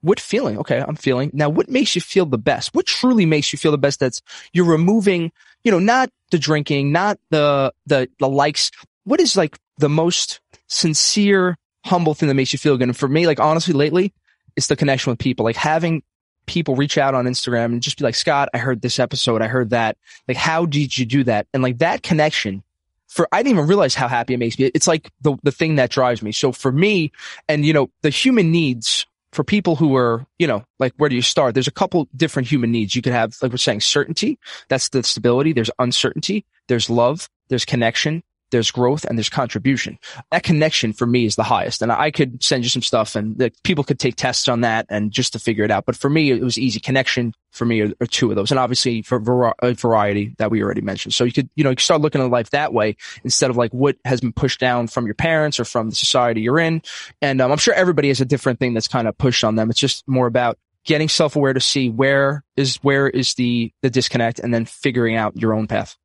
what 0.00 0.20
feeling? 0.20 0.58
Okay, 0.58 0.78
I'm 0.78 0.96
feeling. 0.96 1.30
Now, 1.32 1.48
what 1.48 1.68
makes 1.68 1.94
you 1.94 2.00
feel 2.00 2.26
the 2.26 2.38
best? 2.38 2.74
What 2.74 2.86
truly 2.86 3.26
makes 3.26 3.52
you 3.52 3.58
feel 3.58 3.72
the 3.72 3.78
best? 3.78 4.00
That's 4.00 4.22
you're 4.52 4.66
removing, 4.66 5.32
you 5.64 5.72
know, 5.72 5.78
not 5.78 6.10
the 6.30 6.38
drinking, 6.38 6.92
not 6.92 7.18
the, 7.30 7.72
the, 7.86 8.08
the 8.18 8.28
likes. 8.28 8.70
What 9.04 9.20
is 9.20 9.36
like 9.36 9.58
the 9.78 9.88
most 9.88 10.40
sincere, 10.68 11.56
humble 11.84 12.14
thing 12.14 12.28
that 12.28 12.34
makes 12.34 12.52
you 12.52 12.58
feel 12.58 12.76
good? 12.76 12.88
And 12.88 12.96
for 12.96 13.08
me, 13.08 13.26
like 13.26 13.40
honestly, 13.40 13.74
lately, 13.74 14.12
it's 14.56 14.68
the 14.68 14.76
connection 14.76 15.10
with 15.10 15.18
people, 15.18 15.44
like 15.44 15.56
having 15.56 16.02
people 16.46 16.76
reach 16.76 16.96
out 16.96 17.14
on 17.14 17.26
Instagram 17.26 17.66
and 17.66 17.82
just 17.82 17.98
be 17.98 18.04
like, 18.04 18.14
Scott, 18.14 18.48
I 18.54 18.58
heard 18.58 18.80
this 18.80 18.98
episode. 18.98 19.42
I 19.42 19.48
heard 19.48 19.70
that. 19.70 19.96
Like, 20.28 20.36
how 20.36 20.64
did 20.64 20.96
you 20.96 21.04
do 21.04 21.24
that? 21.24 21.46
And 21.52 21.62
like 21.62 21.78
that 21.78 22.02
connection 22.02 22.62
for, 23.08 23.28
I 23.32 23.42
didn't 23.42 23.56
even 23.56 23.68
realize 23.68 23.94
how 23.94 24.08
happy 24.08 24.34
it 24.34 24.38
makes 24.38 24.58
me. 24.58 24.70
It's 24.74 24.86
like 24.86 25.10
the, 25.20 25.36
the 25.42 25.52
thing 25.52 25.76
that 25.76 25.90
drives 25.90 26.22
me. 26.22 26.32
So 26.32 26.52
for 26.52 26.72
me 26.72 27.12
and, 27.48 27.64
you 27.64 27.72
know, 27.72 27.90
the 28.02 28.10
human 28.10 28.50
needs 28.50 29.06
for 29.36 29.44
people 29.44 29.76
who 29.76 29.94
are, 29.96 30.26
you 30.38 30.46
know, 30.46 30.64
like 30.78 30.94
where 30.96 31.10
do 31.10 31.14
you 31.14 31.20
start? 31.20 31.52
There's 31.52 31.68
a 31.68 31.72
couple 31.72 32.08
different 32.16 32.48
human 32.48 32.72
needs. 32.72 32.96
You 32.96 33.02
could 33.02 33.12
have, 33.12 33.36
like 33.42 33.52
we're 33.52 33.58
saying, 33.58 33.82
certainty. 33.82 34.38
That's 34.70 34.88
the 34.88 35.02
stability. 35.02 35.52
There's 35.52 35.70
uncertainty. 35.78 36.46
There's 36.68 36.88
love. 36.88 37.28
There's 37.48 37.66
connection 37.66 38.22
there's 38.50 38.70
growth 38.70 39.04
and 39.04 39.18
there's 39.18 39.28
contribution. 39.28 39.98
That 40.30 40.42
connection 40.42 40.92
for 40.92 41.06
me 41.06 41.24
is 41.24 41.36
the 41.36 41.42
highest. 41.42 41.82
And 41.82 41.90
I 41.90 42.10
could 42.10 42.42
send 42.42 42.64
you 42.64 42.70
some 42.70 42.82
stuff 42.82 43.16
and 43.16 43.36
the, 43.38 43.52
people 43.64 43.84
could 43.84 43.98
take 43.98 44.16
tests 44.16 44.48
on 44.48 44.60
that 44.60 44.86
and 44.88 45.10
just 45.10 45.32
to 45.32 45.38
figure 45.38 45.64
it 45.64 45.70
out. 45.70 45.86
But 45.86 45.96
for 45.96 46.08
me, 46.08 46.30
it 46.30 46.40
was 46.40 46.58
easy 46.58 46.80
connection 46.80 47.34
for 47.50 47.64
me 47.64 47.80
or, 47.80 48.06
two 48.06 48.30
of 48.30 48.36
those. 48.36 48.50
And 48.50 48.60
obviously 48.60 49.02
for 49.02 49.18
var- 49.18 49.56
variety 49.62 50.34
that 50.38 50.50
we 50.50 50.62
already 50.62 50.80
mentioned. 50.80 51.14
So 51.14 51.24
you 51.24 51.32
could, 51.32 51.50
you 51.56 51.64
know, 51.64 51.70
you 51.70 51.76
start 51.78 52.00
looking 52.00 52.22
at 52.22 52.30
life 52.30 52.50
that 52.50 52.72
way 52.72 52.96
instead 53.24 53.50
of 53.50 53.56
like 53.56 53.72
what 53.72 53.96
has 54.04 54.20
been 54.20 54.32
pushed 54.32 54.60
down 54.60 54.86
from 54.86 55.06
your 55.06 55.14
parents 55.14 55.58
or 55.58 55.64
from 55.64 55.90
the 55.90 55.96
society 55.96 56.42
you're 56.42 56.60
in. 56.60 56.82
And 57.20 57.40
um, 57.40 57.50
I'm 57.50 57.58
sure 57.58 57.74
everybody 57.74 58.08
has 58.08 58.20
a 58.20 58.24
different 58.24 58.60
thing 58.60 58.74
that's 58.74 58.88
kind 58.88 59.08
of 59.08 59.18
pushed 59.18 59.42
on 59.42 59.56
them. 59.56 59.70
It's 59.70 59.80
just 59.80 60.06
more 60.06 60.26
about 60.26 60.58
getting 60.84 61.08
self-aware 61.08 61.52
to 61.52 61.60
see 61.60 61.90
where 61.90 62.44
is, 62.56 62.76
where 62.76 63.08
is 63.08 63.34
the, 63.34 63.72
the 63.82 63.90
disconnect 63.90 64.38
and 64.38 64.54
then 64.54 64.64
figuring 64.64 65.16
out 65.16 65.36
your 65.36 65.52
own 65.52 65.66
path. 65.66 65.96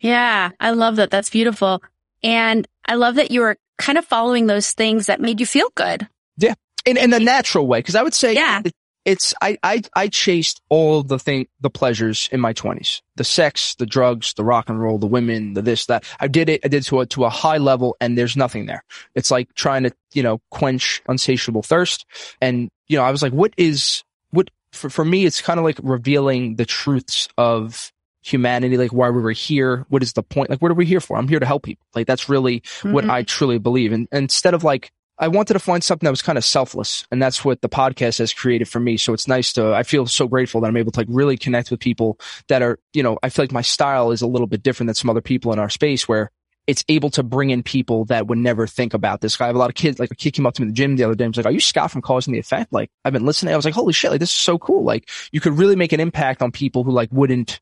Yeah, 0.00 0.50
I 0.58 0.70
love 0.70 0.96
that. 0.96 1.10
That's 1.10 1.30
beautiful. 1.30 1.82
And 2.22 2.66
I 2.86 2.94
love 2.94 3.14
that 3.16 3.30
you 3.30 3.40
were 3.40 3.56
kind 3.78 3.98
of 3.98 4.04
following 4.04 4.46
those 4.46 4.72
things 4.72 5.06
that 5.06 5.20
made 5.20 5.40
you 5.40 5.46
feel 5.46 5.70
good. 5.74 6.08
Yeah. 6.36 6.54
In, 6.84 6.96
in 6.96 7.12
a 7.12 7.20
natural 7.20 7.66
way. 7.66 7.82
Cause 7.82 7.94
I 7.94 8.02
would 8.02 8.14
say 8.14 8.34
yeah. 8.34 8.62
It, 8.64 8.72
it's, 9.06 9.32
I, 9.40 9.56
I, 9.62 9.82
I 9.94 10.08
chased 10.08 10.60
all 10.68 11.02
the 11.02 11.18
thing, 11.18 11.48
the 11.60 11.70
pleasures 11.70 12.28
in 12.32 12.40
my 12.40 12.52
twenties, 12.52 13.00
the 13.16 13.24
sex, 13.24 13.74
the 13.76 13.86
drugs, 13.86 14.34
the 14.34 14.44
rock 14.44 14.68
and 14.68 14.80
roll, 14.80 14.98
the 14.98 15.06
women, 15.06 15.54
the 15.54 15.62
this, 15.62 15.86
that. 15.86 16.04
I 16.20 16.28
did 16.28 16.50
it. 16.50 16.60
I 16.64 16.68
did 16.68 16.82
to 16.84 17.00
a, 17.00 17.06
to 17.06 17.24
a 17.24 17.30
high 17.30 17.56
level 17.56 17.96
and 18.00 18.16
there's 18.16 18.36
nothing 18.36 18.66
there. 18.66 18.84
It's 19.14 19.30
like 19.30 19.54
trying 19.54 19.84
to, 19.84 19.92
you 20.12 20.22
know, 20.22 20.40
quench 20.50 21.02
unsatiable 21.08 21.62
thirst. 21.62 22.04
And, 22.42 22.68
you 22.88 22.98
know, 22.98 23.02
I 23.02 23.10
was 23.10 23.22
like, 23.22 23.32
what 23.32 23.54
is, 23.56 24.04
what, 24.30 24.50
for, 24.72 24.90
for 24.90 25.04
me, 25.04 25.24
it's 25.24 25.40
kind 25.40 25.58
of 25.58 25.64
like 25.64 25.78
revealing 25.82 26.56
the 26.56 26.66
truths 26.66 27.26
of 27.38 27.92
humanity, 28.22 28.76
like 28.76 28.92
why 28.92 29.10
we 29.10 29.22
were 29.22 29.32
here. 29.32 29.86
What 29.88 30.02
is 30.02 30.12
the 30.12 30.22
point? 30.22 30.50
Like, 30.50 30.60
what 30.60 30.70
are 30.70 30.74
we 30.74 30.86
here 30.86 31.00
for? 31.00 31.16
I'm 31.16 31.28
here 31.28 31.40
to 31.40 31.46
help 31.46 31.62
people. 31.62 31.86
Like, 31.94 32.06
that's 32.06 32.28
really 32.28 32.60
mm-hmm. 32.60 32.92
what 32.92 33.08
I 33.08 33.22
truly 33.22 33.58
believe. 33.58 33.92
And, 33.92 34.08
and 34.12 34.24
instead 34.24 34.54
of 34.54 34.64
like, 34.64 34.90
I 35.18 35.28
wanted 35.28 35.52
to 35.52 35.58
find 35.58 35.84
something 35.84 36.06
that 36.06 36.10
was 36.10 36.22
kind 36.22 36.38
of 36.38 36.44
selfless. 36.44 37.06
And 37.10 37.22
that's 37.22 37.44
what 37.44 37.60
the 37.60 37.68
podcast 37.68 38.18
has 38.18 38.32
created 38.32 38.68
for 38.68 38.80
me. 38.80 38.96
So 38.96 39.12
it's 39.12 39.28
nice 39.28 39.52
to, 39.52 39.74
I 39.74 39.82
feel 39.82 40.06
so 40.06 40.26
grateful 40.26 40.62
that 40.62 40.68
I'm 40.68 40.78
able 40.78 40.92
to 40.92 41.00
like 41.00 41.08
really 41.10 41.36
connect 41.36 41.70
with 41.70 41.78
people 41.78 42.18
that 42.48 42.62
are, 42.62 42.78
you 42.94 43.02
know, 43.02 43.18
I 43.22 43.28
feel 43.28 43.42
like 43.42 43.52
my 43.52 43.60
style 43.60 44.12
is 44.12 44.22
a 44.22 44.26
little 44.26 44.46
bit 44.46 44.62
different 44.62 44.88
than 44.88 44.94
some 44.94 45.10
other 45.10 45.20
people 45.20 45.52
in 45.52 45.58
our 45.58 45.68
space 45.68 46.08
where 46.08 46.30
it's 46.66 46.84
able 46.88 47.10
to 47.10 47.22
bring 47.22 47.50
in 47.50 47.62
people 47.62 48.06
that 48.06 48.28
would 48.28 48.38
never 48.38 48.66
think 48.66 48.94
about 48.94 49.20
this. 49.20 49.38
I 49.38 49.46
have 49.46 49.56
a 49.56 49.58
lot 49.58 49.68
of 49.68 49.74
kids, 49.74 49.98
like 49.98 50.10
a 50.10 50.14
kid 50.14 50.32
came 50.32 50.46
up 50.46 50.54
to 50.54 50.62
me 50.62 50.68
in 50.68 50.68
the 50.68 50.74
gym 50.74 50.96
the 50.96 51.04
other 51.04 51.14
day 51.14 51.24
and 51.24 51.36
was 51.36 51.44
like, 51.44 51.52
are 51.52 51.54
you 51.54 51.60
Scott 51.60 51.90
from 51.90 52.00
Causing 52.00 52.32
the 52.32 52.38
Effect? 52.38 52.72
Like 52.72 52.90
I've 53.04 53.12
been 53.12 53.26
listening. 53.26 53.52
I 53.52 53.56
was 53.56 53.66
like, 53.66 53.74
holy 53.74 53.92
shit, 53.92 54.10
like 54.10 54.20
this 54.20 54.30
is 54.30 54.34
so 54.34 54.56
cool. 54.56 54.84
Like 54.84 55.10
you 55.32 55.40
could 55.40 55.58
really 55.58 55.76
make 55.76 55.92
an 55.92 56.00
impact 56.00 56.40
on 56.40 56.50
people 56.50 56.82
who 56.82 56.92
like 56.92 57.10
wouldn't 57.12 57.60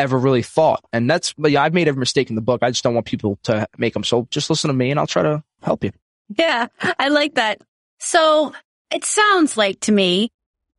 ever 0.00 0.18
really 0.18 0.42
thought. 0.42 0.84
And 0.92 1.08
that's, 1.10 1.32
but 1.34 1.50
yeah, 1.50 1.62
I've 1.62 1.74
made 1.74 1.88
every 1.88 2.00
mistake 2.00 2.28
in 2.30 2.36
the 2.36 2.42
book. 2.42 2.62
I 2.62 2.70
just 2.70 2.84
don't 2.84 2.94
want 2.94 3.06
people 3.06 3.38
to 3.44 3.66
make 3.78 3.94
them. 3.94 4.04
So 4.04 4.26
just 4.30 4.50
listen 4.50 4.68
to 4.68 4.74
me 4.74 4.90
and 4.90 5.00
I'll 5.00 5.06
try 5.06 5.22
to 5.22 5.42
help 5.62 5.84
you. 5.84 5.92
Yeah, 6.36 6.68
I 6.98 7.08
like 7.08 7.34
that. 7.34 7.60
So 7.98 8.52
it 8.92 9.04
sounds 9.04 9.56
like 9.56 9.80
to 9.80 9.92
me 9.92 10.30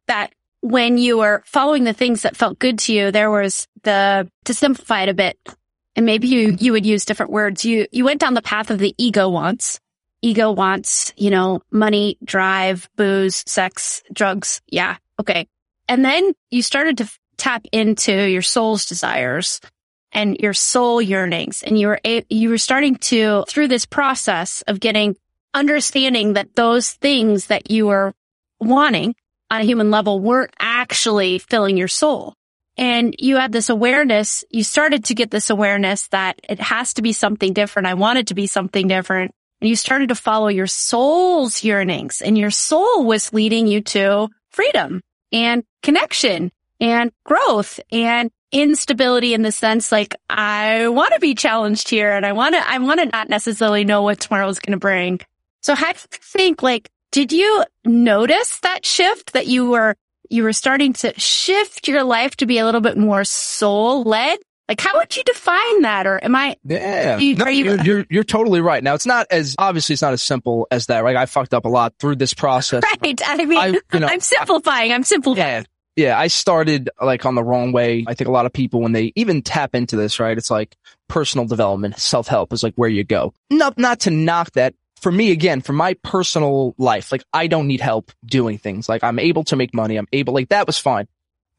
that 0.07 0.33
when 0.61 0.97
you 0.97 1.17
were 1.17 1.43
following 1.45 1.83
the 1.83 1.93
things 1.93 2.21
that 2.21 2.37
felt 2.37 2.59
good 2.59 2.79
to 2.79 2.93
you, 2.93 3.11
there 3.11 3.31
was 3.31 3.67
the, 3.83 4.29
to 4.45 4.53
simplify 4.53 5.03
it 5.03 5.09
a 5.09 5.13
bit, 5.13 5.37
and 5.95 6.05
maybe 6.05 6.27
you, 6.27 6.55
you 6.59 6.71
would 6.71 6.85
use 6.85 7.03
different 7.03 7.31
words. 7.31 7.65
You, 7.65 7.87
you 7.91 8.05
went 8.05 8.21
down 8.21 8.33
the 8.33 8.41
path 8.41 8.69
of 8.71 8.79
the 8.79 8.93
ego 8.97 9.27
wants. 9.29 9.79
Ego 10.21 10.51
wants, 10.51 11.13
you 11.17 11.31
know, 11.31 11.61
money, 11.71 12.17
drive, 12.23 12.87
booze, 12.95 13.43
sex, 13.47 14.03
drugs. 14.13 14.61
Yeah. 14.67 14.97
Okay. 15.19 15.47
And 15.89 16.05
then 16.05 16.33
you 16.51 16.61
started 16.61 16.99
to 16.99 17.11
tap 17.41 17.65
into 17.71 18.13
your 18.29 18.43
soul's 18.43 18.85
desires 18.85 19.59
and 20.11 20.37
your 20.37 20.53
soul 20.53 21.01
yearnings. 21.01 21.63
And 21.63 21.79
you 21.79 21.87
were, 21.87 21.99
a- 22.05 22.25
you 22.29 22.49
were 22.49 22.57
starting 22.59 22.95
to, 22.95 23.43
through 23.47 23.67
this 23.67 23.85
process 23.85 24.61
of 24.67 24.79
getting 24.79 25.15
understanding 25.53 26.33
that 26.33 26.55
those 26.55 26.91
things 26.91 27.47
that 27.47 27.71
you 27.71 27.87
were 27.87 28.13
wanting 28.59 29.15
on 29.49 29.61
a 29.61 29.65
human 29.65 29.89
level 29.89 30.19
weren't 30.19 30.53
actually 30.59 31.39
filling 31.39 31.77
your 31.77 31.87
soul. 31.87 32.35
And 32.77 33.15
you 33.17 33.37
had 33.37 33.51
this 33.51 33.69
awareness, 33.69 34.43
you 34.49 34.63
started 34.63 35.05
to 35.05 35.15
get 35.15 35.31
this 35.31 35.49
awareness 35.49 36.07
that 36.09 36.39
it 36.47 36.59
has 36.59 36.93
to 36.93 37.01
be 37.01 37.11
something 37.11 37.53
different. 37.53 37.87
I 37.87 37.95
want 37.95 38.19
it 38.19 38.27
to 38.27 38.33
be 38.33 38.47
something 38.47 38.87
different. 38.87 39.31
And 39.59 39.69
you 39.69 39.75
started 39.75 40.09
to 40.09 40.15
follow 40.15 40.47
your 40.47 40.67
soul's 40.67 41.63
yearnings 41.63 42.21
and 42.21 42.37
your 42.37 42.51
soul 42.51 43.03
was 43.03 43.33
leading 43.33 43.67
you 43.67 43.81
to 43.81 44.29
freedom 44.51 45.01
and 45.31 45.63
connection 45.83 46.51
and 46.81 47.11
growth 47.23 47.79
and 47.91 48.29
instability 48.51 49.33
in 49.33 49.43
the 49.43 49.51
sense 49.51 49.93
like 49.93 50.13
I 50.29 50.89
want 50.89 51.13
to 51.13 51.21
be 51.21 51.35
challenged 51.35 51.87
here 51.87 52.11
and 52.11 52.25
I 52.25 52.33
want 52.33 52.55
to 52.55 52.69
I 52.69 52.79
want 52.79 52.99
to 52.99 53.05
not 53.05 53.29
necessarily 53.29 53.85
know 53.85 54.01
what 54.01 54.19
tomorrow 54.19 54.49
is 54.49 54.59
going 54.59 54.73
to 54.73 54.79
bring. 54.79 55.21
So 55.61 55.73
how 55.73 55.93
do 55.93 55.99
you 55.99 56.19
think 56.21 56.61
like 56.61 56.89
did 57.11 57.31
you 57.31 57.63
notice 57.85 58.59
that 58.61 58.85
shift 58.85 59.33
that 59.33 59.47
you 59.47 59.69
were 59.69 59.95
you 60.29 60.43
were 60.43 60.53
starting 60.53 60.93
to 60.93 61.17
shift 61.19 61.87
your 61.87 62.03
life 62.03 62.35
to 62.37 62.45
be 62.45 62.57
a 62.57 62.65
little 62.65 62.81
bit 62.81 62.97
more 62.97 63.23
soul 63.23 64.03
led? 64.03 64.39
Like, 64.69 64.79
how 64.79 64.97
would 64.97 65.17
you 65.17 65.23
define 65.25 65.81
that? 65.81 66.07
Or 66.07 66.23
am 66.23 66.33
I? 66.33 66.55
Yeah, 66.63 67.17
you, 67.17 67.35
no, 67.35 67.47
you, 67.47 67.71
are 67.71 67.83
you're, 67.83 68.05
you're 68.09 68.23
totally 68.23 68.61
right. 68.61 68.81
Now, 68.81 68.93
it's 68.93 69.05
not 69.05 69.27
as 69.29 69.53
obviously 69.57 69.93
it's 69.93 70.01
not 70.01 70.13
as 70.13 70.23
simple 70.23 70.65
as 70.71 70.85
that, 70.85 71.03
right? 71.03 71.17
I 71.17 71.25
fucked 71.25 71.53
up 71.53 71.65
a 71.65 71.67
lot 71.67 71.93
through 71.99 72.15
this 72.15 72.33
process. 72.33 72.81
Right. 73.03 73.21
I 73.25 73.45
mean, 73.45 73.57
I, 73.57 73.67
you 73.93 73.99
know, 73.99 74.07
I'm 74.09 74.21
simplifying. 74.21 74.93
I'm 74.93 75.03
simplifying. 75.03 75.63
Yeah. 75.63 75.63
Yeah, 75.95 76.17
I 76.17 76.27
started 76.27 76.89
like 77.01 77.25
on 77.25 77.35
the 77.35 77.43
wrong 77.43 77.73
way. 77.73 78.05
I 78.07 78.13
think 78.13 78.27
a 78.27 78.31
lot 78.31 78.45
of 78.45 78.53
people 78.53 78.81
when 78.81 78.93
they 78.93 79.11
even 79.15 79.41
tap 79.41 79.75
into 79.75 79.97
this, 79.97 80.19
right? 80.19 80.37
It's 80.37 80.49
like 80.49 80.77
personal 81.09 81.45
development, 81.45 81.99
self-help 81.99 82.53
is 82.53 82.63
like 82.63 82.73
where 82.75 82.89
you 82.89 83.03
go. 83.03 83.33
Not, 83.49 83.77
not 83.77 83.99
to 84.01 84.09
knock 84.11 84.51
that. 84.53 84.73
For 85.01 85.11
me, 85.11 85.31
again, 85.31 85.61
for 85.61 85.73
my 85.73 85.95
personal 86.03 86.75
life, 86.77 87.11
like 87.11 87.23
I 87.33 87.47
don't 87.47 87.67
need 87.67 87.81
help 87.81 88.11
doing 88.23 88.57
things. 88.57 88.87
Like 88.87 89.03
I'm 89.03 89.19
able 89.19 89.43
to 89.45 89.55
make 89.55 89.73
money. 89.73 89.97
I'm 89.97 90.07
able, 90.13 90.33
like 90.33 90.49
that 90.49 90.67
was 90.67 90.77
fine. 90.77 91.07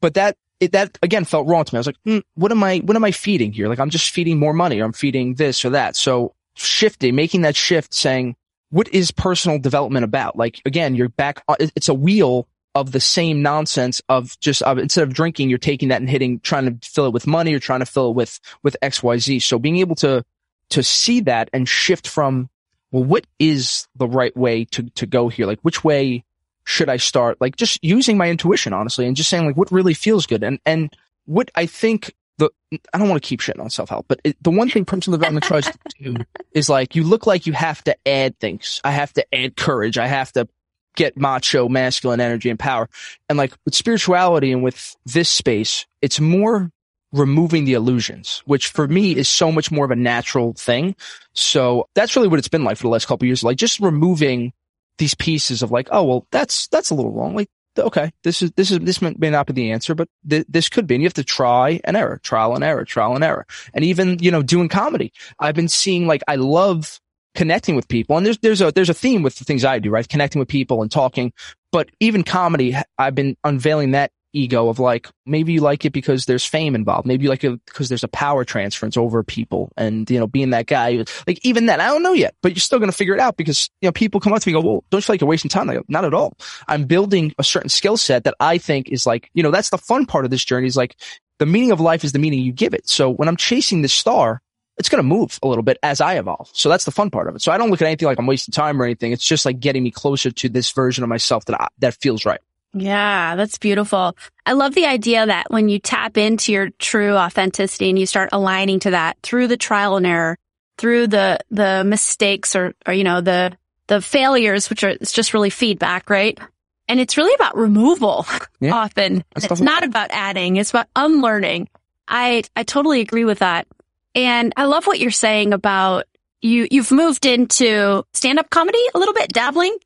But 0.01 0.15
that, 0.15 0.37
it, 0.59 0.71
that 0.71 0.97
again 1.03 1.25
felt 1.25 1.47
wrong 1.47 1.65
to 1.65 1.75
me. 1.75 1.77
I 1.77 1.81
was 1.81 1.87
like, 1.87 2.03
mm, 2.07 2.23
what 2.35 2.51
am 2.51 2.63
I, 2.63 2.79
what 2.79 2.95
am 2.95 3.03
I 3.03 3.11
feeding 3.11 3.51
here? 3.51 3.67
Like 3.67 3.79
I'm 3.79 3.89
just 3.89 4.11
feeding 4.11 4.39
more 4.39 4.53
money 4.53 4.79
or 4.79 4.85
I'm 4.85 4.93
feeding 4.93 5.35
this 5.35 5.63
or 5.65 5.71
that. 5.71 5.95
So 5.95 6.33
shifting, 6.55 7.15
making 7.15 7.41
that 7.41 7.55
shift 7.55 7.93
saying, 7.93 8.35
what 8.69 8.87
is 8.93 9.11
personal 9.11 9.59
development 9.59 10.05
about? 10.05 10.37
Like 10.37 10.61
again, 10.65 10.95
you're 10.95 11.09
back, 11.09 11.43
it's 11.59 11.89
a 11.89 11.93
wheel 11.93 12.47
of 12.75 12.91
the 12.91 12.99
same 12.99 13.41
nonsense 13.41 14.01
of 14.09 14.39
just 14.39 14.61
of, 14.63 14.77
instead 14.77 15.03
of 15.03 15.13
drinking, 15.13 15.49
you're 15.49 15.59
taking 15.59 15.89
that 15.89 16.01
and 16.01 16.09
hitting, 16.09 16.39
trying 16.39 16.65
to 16.65 16.89
fill 16.89 17.05
it 17.05 17.13
with 17.13 17.27
money 17.27 17.53
or 17.53 17.59
trying 17.59 17.81
to 17.81 17.85
fill 17.85 18.09
it 18.09 18.15
with, 18.15 18.39
with 18.63 18.75
X, 18.81 19.03
Y, 19.03 19.17
Z. 19.17 19.39
So 19.39 19.59
being 19.59 19.77
able 19.77 19.95
to, 19.95 20.25
to 20.69 20.83
see 20.83 21.21
that 21.21 21.49
and 21.53 21.69
shift 21.69 22.07
from, 22.07 22.49
well, 22.91 23.03
what 23.03 23.27
is 23.39 23.87
the 23.95 24.07
right 24.07 24.35
way 24.35 24.65
to, 24.65 24.83
to 24.91 25.05
go 25.05 25.29
here? 25.29 25.45
Like 25.45 25.59
which 25.61 25.83
way 25.83 26.23
should 26.63 26.89
I 26.89 26.97
start? 26.97 27.39
Like 27.39 27.55
just 27.55 27.83
using 27.83 28.17
my 28.17 28.29
intuition, 28.29 28.73
honestly, 28.73 29.05
and 29.05 29.15
just 29.15 29.29
saying 29.29 29.45
like 29.45 29.57
what 29.57 29.71
really 29.71 29.93
feels 29.93 30.25
good. 30.25 30.43
And, 30.43 30.59
and 30.65 30.91
what 31.25 31.51
I 31.53 31.67
think 31.67 32.15
the, 32.39 32.49
I 32.91 32.97
don't 32.97 33.09
want 33.09 33.21
to 33.21 33.27
keep 33.27 33.39
shitting 33.39 33.61
on 33.61 33.69
self-help, 33.69 34.07
but 34.07 34.19
it, 34.23 34.37
the 34.41 34.49
one 34.49 34.69
thing 34.69 34.85
personal 34.85 35.19
development 35.19 35.45
tries 35.45 35.65
to 35.65 35.77
do 36.01 36.15
is 36.53 36.69
like, 36.69 36.95
you 36.95 37.03
look 37.03 37.27
like 37.27 37.45
you 37.45 37.53
have 37.53 37.83
to 37.83 37.95
add 38.07 38.39
things. 38.39 38.81
I 38.83 38.91
have 38.91 39.13
to 39.13 39.35
add 39.35 39.55
courage. 39.55 39.99
I 39.99 40.07
have 40.07 40.31
to 40.33 40.47
get 40.95 41.17
macho, 41.17 41.67
masculine 41.67 42.19
energy 42.19 42.49
and 42.49 42.59
power. 42.59 42.89
And 43.29 43.37
like 43.37 43.53
with 43.65 43.75
spirituality 43.75 44.51
and 44.51 44.63
with 44.63 44.95
this 45.05 45.29
space, 45.29 45.85
it's 46.01 46.19
more 46.19 46.71
removing 47.11 47.65
the 47.65 47.73
illusions, 47.73 48.41
which 48.45 48.67
for 48.69 48.87
me 48.87 49.15
is 49.15 49.29
so 49.29 49.51
much 49.51 49.71
more 49.71 49.85
of 49.85 49.91
a 49.91 49.95
natural 49.95 50.53
thing. 50.53 50.95
So 51.33 51.87
that's 51.93 52.15
really 52.15 52.27
what 52.27 52.39
it's 52.39 52.47
been 52.47 52.63
like 52.63 52.77
for 52.77 52.83
the 52.83 52.89
last 52.89 53.07
couple 53.07 53.27
years. 53.27 53.43
Like 53.43 53.57
just 53.57 53.79
removing 53.79 54.51
these 54.97 55.13
pieces 55.13 55.61
of 55.61 55.71
like, 55.71 55.87
oh, 55.91 56.03
well, 56.03 56.27
that's, 56.31 56.67
that's 56.67 56.89
a 56.89 56.95
little 56.95 57.11
wrong. 57.11 57.35
Like, 57.35 57.49
okay, 57.77 58.11
this 58.23 58.41
is, 58.41 58.51
this 58.51 58.71
is, 58.71 58.79
this 58.79 59.01
may 59.01 59.29
not 59.29 59.47
be 59.47 59.53
the 59.53 59.71
answer, 59.71 59.95
but 59.95 60.07
th- 60.27 60.45
this 60.49 60.69
could 60.69 60.87
be. 60.87 60.95
And 60.95 61.03
you 61.03 61.07
have 61.07 61.13
to 61.15 61.23
try 61.23 61.79
and 61.83 61.95
error, 61.95 62.19
trial 62.23 62.55
and 62.55 62.63
error, 62.63 62.85
trial 62.85 63.15
and 63.15 63.23
error. 63.23 63.45
And 63.73 63.85
even, 63.85 64.19
you 64.19 64.31
know, 64.31 64.41
doing 64.41 64.69
comedy, 64.69 65.11
I've 65.39 65.55
been 65.55 65.69
seeing 65.69 66.07
like, 66.07 66.23
I 66.27 66.35
love 66.35 66.99
connecting 67.35 67.75
with 67.75 67.87
people. 67.87 68.17
And 68.17 68.25
there's, 68.25 68.37
there's 68.39 68.61
a, 68.61 68.71
there's 68.71 68.89
a 68.89 68.93
theme 68.93 69.23
with 69.23 69.35
the 69.35 69.45
things 69.45 69.65
I 69.65 69.79
do, 69.79 69.89
right? 69.89 70.07
Connecting 70.07 70.39
with 70.39 70.47
people 70.47 70.81
and 70.81 70.91
talking. 70.91 71.33
But 71.71 71.89
even 71.99 72.23
comedy, 72.23 72.75
I've 72.97 73.15
been 73.15 73.35
unveiling 73.43 73.91
that 73.91 74.11
ego 74.33 74.67
of 74.67 74.79
like, 74.79 75.07
maybe 75.25 75.53
you 75.53 75.61
like 75.61 75.85
it 75.85 75.91
because 75.91 76.25
there's 76.25 76.45
fame 76.45 76.75
involved. 76.75 77.07
Maybe 77.07 77.23
you 77.23 77.29
like 77.29 77.43
it 77.43 77.59
because 77.65 77.89
there's 77.89 78.03
a 78.03 78.07
power 78.07 78.43
transference 78.43 78.97
over 78.97 79.23
people 79.23 79.71
and, 79.77 80.09
you 80.09 80.19
know, 80.19 80.27
being 80.27 80.49
that 80.51 80.65
guy. 80.65 81.05
Like 81.27 81.39
even 81.43 81.67
then, 81.67 81.79
I 81.79 81.87
don't 81.87 82.03
know 82.03 82.13
yet, 82.13 82.35
but 82.41 82.53
you're 82.53 82.59
still 82.59 82.79
going 82.79 82.91
to 82.91 82.97
figure 82.97 83.13
it 83.13 83.19
out 83.19 83.37
because, 83.37 83.69
you 83.81 83.87
know, 83.87 83.91
people 83.91 84.19
come 84.19 84.33
up 84.33 84.41
to 84.41 84.49
me 84.49 84.55
and 84.55 84.63
go, 84.63 84.67
well, 84.67 84.83
don't 84.89 84.99
you 84.99 85.01
feel 85.03 85.13
like 85.13 85.21
you're 85.21 85.29
wasting 85.29 85.49
time? 85.49 85.69
I 85.69 85.75
go, 85.75 85.83
not 85.87 86.05
at 86.05 86.13
all. 86.13 86.35
I'm 86.67 86.85
building 86.85 87.33
a 87.37 87.43
certain 87.43 87.69
skill 87.69 87.97
set 87.97 88.23
that 88.23 88.35
I 88.39 88.57
think 88.57 88.89
is 88.89 89.05
like, 89.05 89.29
you 89.33 89.43
know, 89.43 89.51
that's 89.51 89.69
the 89.69 89.77
fun 89.77 90.05
part 90.05 90.25
of 90.25 90.31
this 90.31 90.43
journey 90.43 90.67
is 90.67 90.77
like 90.77 90.95
the 91.39 91.45
meaning 91.45 91.71
of 91.71 91.79
life 91.79 92.03
is 92.03 92.11
the 92.11 92.19
meaning 92.19 92.39
you 92.39 92.53
give 92.53 92.73
it. 92.73 92.87
So 92.87 93.09
when 93.09 93.27
I'm 93.27 93.37
chasing 93.37 93.81
this 93.81 93.93
star, 93.93 94.41
it's 94.77 94.89
going 94.89 94.99
to 94.99 95.07
move 95.07 95.39
a 95.43 95.47
little 95.47 95.63
bit 95.63 95.77
as 95.83 96.01
I 96.01 96.15
evolve. 96.15 96.49
So 96.53 96.69
that's 96.69 96.85
the 96.85 96.91
fun 96.91 97.09
part 97.09 97.27
of 97.27 97.35
it. 97.35 97.41
So 97.41 97.51
I 97.51 97.57
don't 97.57 97.69
look 97.69 97.81
at 97.81 97.85
anything 97.85 98.07
like 98.07 98.19
I'm 98.19 98.25
wasting 98.25 98.51
time 98.51 98.81
or 98.81 98.85
anything. 98.85 99.11
It's 99.11 99.25
just 99.25 99.45
like 99.45 99.59
getting 99.59 99.83
me 99.83 99.91
closer 99.91 100.31
to 100.31 100.49
this 100.49 100.71
version 100.71 101.03
of 101.03 101.09
myself 101.09 101.45
that 101.45 101.61
I, 101.61 101.67
that 101.79 101.93
feels 101.95 102.25
right. 102.25 102.39
Yeah, 102.73 103.35
that's 103.35 103.59
beautiful. 103.59 104.17
I 104.47 104.53
love 104.53 104.73
the 104.73 104.87
idea 104.87 105.27
that 105.27 105.51
when 105.51 105.69
you 105.69 105.77
tap 105.77 106.17
into 106.17 106.51
your 106.51 106.69
true 106.79 107.15
authenticity 107.15 107.89
and 107.89 107.99
you 107.99 108.07
start 108.07 108.29
aligning 108.31 108.79
to 108.79 108.91
that 108.91 109.17
through 109.21 109.47
the 109.47 109.57
trial 109.57 109.95
and 109.95 110.07
error, 110.07 110.37
through 110.79 111.05
the, 111.07 111.37
the 111.51 111.83
mistakes 111.85 112.55
or, 112.55 112.73
or, 112.87 112.93
you 112.93 113.03
know, 113.03 113.21
the, 113.21 113.55
the 113.85 114.01
failures, 114.01 114.71
which 114.71 114.83
are, 114.83 114.89
it's 114.89 115.11
just 115.11 115.35
really 115.35 115.51
feedback, 115.51 116.09
right? 116.09 116.39
And 116.87 116.99
it's 116.99 117.15
really 117.15 117.35
about 117.35 117.55
removal 117.55 118.25
yeah. 118.59 118.73
often. 118.73 119.23
It's 119.35 119.61
not 119.61 119.83
about 119.83 120.09
adding. 120.11 120.55
It's 120.55 120.71
about 120.71 120.87
unlearning. 120.95 121.69
I, 122.07 122.43
I 122.55 122.63
totally 122.63 123.01
agree 123.01 123.23
with 123.23 123.39
that. 123.39 123.67
And 124.15 124.53
I 124.57 124.65
love 124.65 124.85
what 124.85 124.99
you're 124.99 125.11
saying 125.11 125.53
about 125.53 126.05
you, 126.41 126.67
you've 126.69 126.91
moved 126.91 127.25
into 127.25 128.03
stand 128.13 128.39
up 128.39 128.49
comedy 128.49 128.83
a 128.93 128.99
little 128.99 129.13
bit, 129.13 129.31
dabbling. 129.31 129.77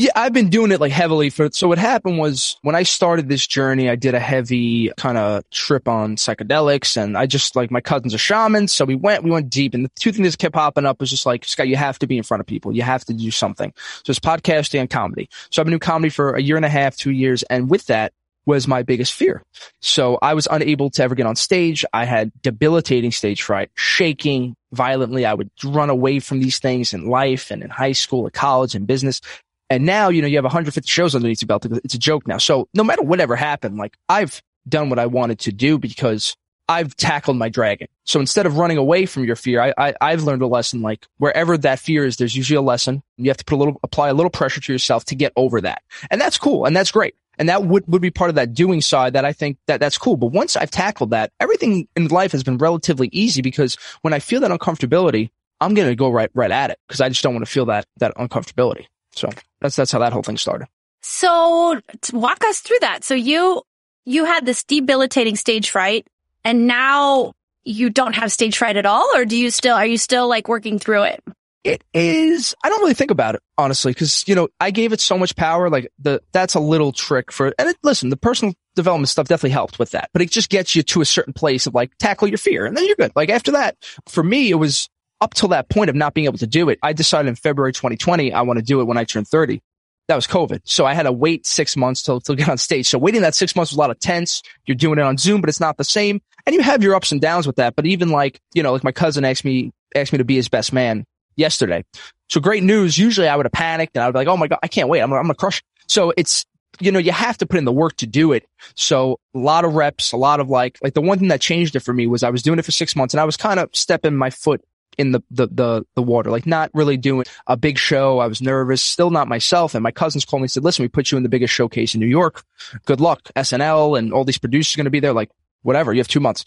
Yeah, 0.00 0.12
I've 0.14 0.32
been 0.32 0.48
doing 0.48 0.70
it 0.70 0.80
like 0.80 0.92
heavily 0.92 1.28
for, 1.28 1.48
so 1.50 1.66
what 1.66 1.78
happened 1.78 2.18
was 2.18 2.56
when 2.62 2.76
I 2.76 2.84
started 2.84 3.28
this 3.28 3.44
journey, 3.44 3.90
I 3.90 3.96
did 3.96 4.14
a 4.14 4.20
heavy 4.20 4.92
kind 4.96 5.18
of 5.18 5.42
trip 5.50 5.88
on 5.88 6.14
psychedelics 6.14 6.96
and 6.96 7.18
I 7.18 7.26
just 7.26 7.56
like 7.56 7.72
my 7.72 7.80
cousins 7.80 8.14
are 8.14 8.18
shamans. 8.18 8.72
So 8.72 8.84
we 8.84 8.94
went, 8.94 9.24
we 9.24 9.32
went 9.32 9.50
deep 9.50 9.74
and 9.74 9.84
the 9.84 9.90
two 9.98 10.12
things 10.12 10.30
that 10.30 10.38
kept 10.38 10.54
popping 10.54 10.86
up 10.86 11.00
was 11.00 11.10
just 11.10 11.26
like, 11.26 11.44
Scott, 11.44 11.66
you 11.66 11.74
have 11.74 11.98
to 11.98 12.06
be 12.06 12.16
in 12.16 12.22
front 12.22 12.40
of 12.40 12.46
people. 12.46 12.72
You 12.72 12.82
have 12.82 13.04
to 13.06 13.12
do 13.12 13.32
something. 13.32 13.72
So 14.04 14.12
it's 14.12 14.20
podcasting 14.20 14.78
and 14.78 14.88
comedy. 14.88 15.28
So 15.50 15.60
I've 15.60 15.66
been 15.66 15.72
doing 15.72 15.80
comedy 15.80 16.10
for 16.10 16.36
a 16.36 16.40
year 16.40 16.54
and 16.54 16.64
a 16.64 16.70
half, 16.70 16.96
two 16.96 17.10
years. 17.10 17.42
And 17.42 17.68
with 17.68 17.86
that, 17.86 18.12
was 18.48 18.66
my 18.66 18.82
biggest 18.82 19.12
fear. 19.12 19.42
So 19.82 20.18
I 20.22 20.32
was 20.32 20.48
unable 20.50 20.88
to 20.92 21.02
ever 21.02 21.14
get 21.14 21.26
on 21.26 21.36
stage. 21.36 21.84
I 21.92 22.06
had 22.06 22.32
debilitating 22.40 23.12
stage 23.12 23.42
fright, 23.42 23.70
shaking 23.74 24.56
violently. 24.72 25.26
I 25.26 25.34
would 25.34 25.50
run 25.62 25.90
away 25.90 26.18
from 26.18 26.40
these 26.40 26.58
things 26.58 26.94
in 26.94 27.08
life 27.08 27.50
and 27.50 27.62
in 27.62 27.68
high 27.68 27.92
school, 27.92 28.26
at 28.26 28.32
college 28.32 28.74
and 28.74 28.86
business. 28.86 29.20
And 29.68 29.84
now, 29.84 30.08
you 30.08 30.22
know, 30.22 30.28
you 30.28 30.38
have 30.38 30.44
150 30.44 30.88
shows 30.88 31.14
underneath 31.14 31.42
your 31.42 31.46
belt. 31.46 31.66
It's 31.84 31.92
a 31.92 31.98
joke 31.98 32.26
now. 32.26 32.38
So 32.38 32.68
no 32.72 32.82
matter 32.82 33.02
whatever 33.02 33.36
happened, 33.36 33.76
like 33.76 33.98
I've 34.08 34.42
done 34.66 34.88
what 34.88 34.98
I 34.98 35.04
wanted 35.04 35.40
to 35.40 35.52
do 35.52 35.78
because 35.78 36.34
I've 36.70 36.96
tackled 36.96 37.36
my 37.36 37.50
dragon. 37.50 37.88
So 38.04 38.18
instead 38.18 38.46
of 38.46 38.56
running 38.56 38.78
away 38.78 39.04
from 39.04 39.24
your 39.24 39.36
fear, 39.36 39.74
I, 39.76 39.94
I 40.00 40.10
have 40.10 40.22
learned 40.22 40.40
a 40.40 40.46
lesson. 40.46 40.80
Like 40.80 41.06
wherever 41.18 41.58
that 41.58 41.80
fear 41.80 42.06
is, 42.06 42.16
there's 42.16 42.34
usually 42.34 42.56
a 42.56 42.62
lesson. 42.62 43.02
You 43.18 43.28
have 43.28 43.36
to 43.36 43.44
put 43.44 43.56
a 43.56 43.58
little, 43.58 43.78
apply 43.82 44.08
a 44.08 44.14
little 44.14 44.30
pressure 44.30 44.62
to 44.62 44.72
yourself 44.72 45.04
to 45.06 45.14
get 45.14 45.34
over 45.36 45.60
that, 45.60 45.82
and 46.10 46.18
that's 46.18 46.38
cool 46.38 46.64
and 46.64 46.74
that's 46.74 46.90
great. 46.90 47.14
And 47.38 47.48
that 47.48 47.64
would, 47.64 47.84
would 47.86 48.02
be 48.02 48.10
part 48.10 48.30
of 48.30 48.36
that 48.36 48.52
doing 48.52 48.80
side 48.80 49.12
that 49.12 49.24
I 49.24 49.32
think 49.32 49.58
that 49.66 49.80
that's 49.80 49.96
cool. 49.96 50.16
But 50.16 50.28
once 50.28 50.56
I've 50.56 50.70
tackled 50.70 51.10
that, 51.10 51.32
everything 51.38 51.88
in 51.96 52.08
life 52.08 52.32
has 52.32 52.42
been 52.42 52.58
relatively 52.58 53.08
easy 53.12 53.42
because 53.42 53.76
when 54.02 54.12
I 54.12 54.18
feel 54.18 54.40
that 54.40 54.50
uncomfortability, 54.50 55.30
I'm 55.60 55.74
going 55.74 55.88
to 55.88 55.96
go 55.96 56.10
right, 56.10 56.30
right 56.34 56.50
at 56.50 56.70
it 56.70 56.78
because 56.86 57.00
I 57.00 57.08
just 57.08 57.22
don't 57.22 57.34
want 57.34 57.46
to 57.46 57.50
feel 57.50 57.66
that, 57.66 57.86
that 57.98 58.14
uncomfortability. 58.16 58.86
So 59.12 59.30
that's, 59.60 59.76
that's 59.76 59.92
how 59.92 60.00
that 60.00 60.12
whole 60.12 60.22
thing 60.22 60.36
started. 60.36 60.68
So 61.02 61.80
walk 62.12 62.44
us 62.44 62.60
through 62.60 62.80
that. 62.80 63.04
So 63.04 63.14
you, 63.14 63.62
you 64.04 64.24
had 64.24 64.44
this 64.44 64.64
debilitating 64.64 65.36
stage 65.36 65.70
fright 65.70 66.06
and 66.44 66.66
now 66.66 67.34
you 67.64 67.90
don't 67.90 68.14
have 68.14 68.32
stage 68.32 68.56
fright 68.56 68.76
at 68.76 68.86
all? 68.86 69.06
Or 69.14 69.24
do 69.24 69.36
you 69.36 69.50
still, 69.50 69.76
are 69.76 69.86
you 69.86 69.98
still 69.98 70.28
like 70.28 70.48
working 70.48 70.78
through 70.78 71.02
it? 71.02 71.22
It 71.64 71.82
is, 71.92 72.54
I 72.62 72.68
don't 72.68 72.80
really 72.80 72.94
think 72.94 73.10
about 73.10 73.34
it, 73.34 73.42
honestly, 73.58 73.92
because, 73.92 74.26
you 74.26 74.34
know, 74.34 74.48
I 74.60 74.70
gave 74.70 74.92
it 74.92 75.00
so 75.00 75.18
much 75.18 75.34
power. 75.36 75.68
Like 75.68 75.90
the, 75.98 76.22
that's 76.32 76.54
a 76.54 76.60
little 76.60 76.92
trick 76.92 77.32
for, 77.32 77.52
and 77.58 77.68
it, 77.68 77.76
listen, 77.82 78.10
the 78.10 78.16
personal 78.16 78.54
development 78.76 79.08
stuff 79.08 79.26
definitely 79.26 79.50
helped 79.50 79.78
with 79.78 79.90
that, 79.90 80.08
but 80.12 80.22
it 80.22 80.30
just 80.30 80.50
gets 80.50 80.76
you 80.76 80.82
to 80.84 81.00
a 81.00 81.04
certain 81.04 81.32
place 81.32 81.66
of 81.66 81.74
like 81.74 81.90
tackle 81.98 82.28
your 82.28 82.38
fear 82.38 82.64
and 82.64 82.76
then 82.76 82.86
you're 82.86 82.96
good. 82.96 83.12
Like 83.16 83.28
after 83.28 83.52
that, 83.52 83.76
for 84.06 84.22
me, 84.22 84.50
it 84.50 84.54
was 84.54 84.88
up 85.20 85.34
till 85.34 85.48
that 85.48 85.68
point 85.68 85.90
of 85.90 85.96
not 85.96 86.14
being 86.14 86.26
able 86.26 86.38
to 86.38 86.46
do 86.46 86.68
it. 86.68 86.78
I 86.82 86.92
decided 86.92 87.28
in 87.28 87.34
February 87.34 87.72
2020, 87.72 88.32
I 88.32 88.42
want 88.42 88.58
to 88.58 88.64
do 88.64 88.80
it 88.80 88.84
when 88.84 88.96
I 88.96 89.04
turn 89.04 89.24
30 89.24 89.60
that 90.08 90.14
was 90.14 90.26
COVID. 90.26 90.62
So 90.64 90.86
I 90.86 90.94
had 90.94 91.02
to 91.04 91.12
wait 91.12 91.46
six 91.46 91.76
months 91.76 92.02
to, 92.04 92.18
to 92.20 92.34
get 92.34 92.48
on 92.48 92.58
stage. 92.58 92.88
So 92.88 92.98
waiting 92.98 93.20
that 93.22 93.34
six 93.34 93.54
months 93.54 93.72
was 93.72 93.76
a 93.76 93.80
lot 93.80 93.90
of 93.90 94.00
tense. 94.00 94.42
You're 94.66 94.74
doing 94.74 94.98
it 94.98 95.02
on 95.02 95.18
Zoom, 95.18 95.40
but 95.40 95.50
it's 95.50 95.60
not 95.60 95.76
the 95.76 95.84
same. 95.84 96.20
And 96.46 96.54
you 96.54 96.62
have 96.62 96.82
your 96.82 96.94
ups 96.94 97.12
and 97.12 97.20
downs 97.20 97.46
with 97.46 97.56
that. 97.56 97.76
But 97.76 97.86
even 97.86 98.08
like, 98.08 98.40
you 98.54 98.62
know, 98.62 98.72
like 98.72 98.84
my 98.84 98.92
cousin 98.92 99.24
asked 99.24 99.44
me, 99.44 99.70
asked 99.94 100.12
me 100.12 100.18
to 100.18 100.24
be 100.24 100.36
his 100.36 100.48
best 100.48 100.72
man 100.72 101.04
yesterday. 101.38 101.84
So 102.28 102.40
great 102.40 102.62
news. 102.62 102.98
Usually 102.98 103.28
I 103.28 103.36
would 103.36 103.46
have 103.46 103.52
panicked 103.52 103.96
and 103.96 104.02
I 104.02 104.06
would 104.06 104.12
be 104.12 104.18
like, 104.18 104.28
Oh 104.28 104.36
my 104.36 104.48
God, 104.48 104.58
I 104.62 104.68
can't 104.68 104.88
wait. 104.88 105.00
I'm, 105.00 105.12
I'm 105.12 105.22
going 105.22 105.28
to 105.28 105.34
crush. 105.34 105.62
So 105.86 106.12
it's, 106.16 106.44
you 106.80 106.92
know, 106.92 106.98
you 106.98 107.12
have 107.12 107.38
to 107.38 107.46
put 107.46 107.58
in 107.58 107.64
the 107.64 107.72
work 107.72 107.96
to 107.96 108.06
do 108.06 108.32
it. 108.32 108.46
So 108.74 109.18
a 109.34 109.38
lot 109.38 109.64
of 109.64 109.74
reps, 109.74 110.12
a 110.12 110.16
lot 110.16 110.40
of 110.40 110.48
like, 110.48 110.78
like 110.82 110.94
the 110.94 111.00
one 111.00 111.18
thing 111.18 111.28
that 111.28 111.40
changed 111.40 111.74
it 111.76 111.80
for 111.80 111.94
me 111.94 112.06
was 112.06 112.22
I 112.22 112.30
was 112.30 112.42
doing 112.42 112.58
it 112.58 112.64
for 112.64 112.72
six 112.72 112.94
months 112.94 113.14
and 113.14 113.20
I 113.20 113.24
was 113.24 113.36
kind 113.36 113.58
of 113.58 113.70
stepping 113.72 114.16
my 114.16 114.30
foot 114.30 114.62
in 114.98 115.12
the, 115.12 115.20
the, 115.30 115.46
the, 115.46 115.86
the 115.94 116.02
water, 116.02 116.30
like 116.30 116.46
not 116.46 116.70
really 116.74 116.96
doing 116.96 117.24
a 117.46 117.56
big 117.56 117.78
show. 117.78 118.18
I 118.18 118.26
was 118.26 118.42
nervous, 118.42 118.82
still 118.82 119.10
not 119.10 119.28
myself. 119.28 119.74
And 119.74 119.82
my 119.82 119.92
cousins 119.92 120.24
called 120.24 120.42
me 120.42 120.44
and 120.44 120.50
said, 120.50 120.64
listen, 120.64 120.82
we 120.82 120.88
put 120.88 121.10
you 121.10 121.16
in 121.16 121.22
the 121.22 121.28
biggest 121.28 121.54
showcase 121.54 121.94
in 121.94 122.00
New 122.00 122.06
York. 122.06 122.42
Good 122.84 123.00
luck. 123.00 123.22
SNL 123.36 123.98
and 123.98 124.12
all 124.12 124.24
these 124.24 124.38
producers 124.38 124.74
are 124.74 124.78
going 124.78 124.84
to 124.84 124.90
be 124.90 125.00
there. 125.00 125.12
Like 125.12 125.30
whatever. 125.62 125.92
You 125.92 126.00
have 126.00 126.08
two 126.08 126.20
months. 126.20 126.44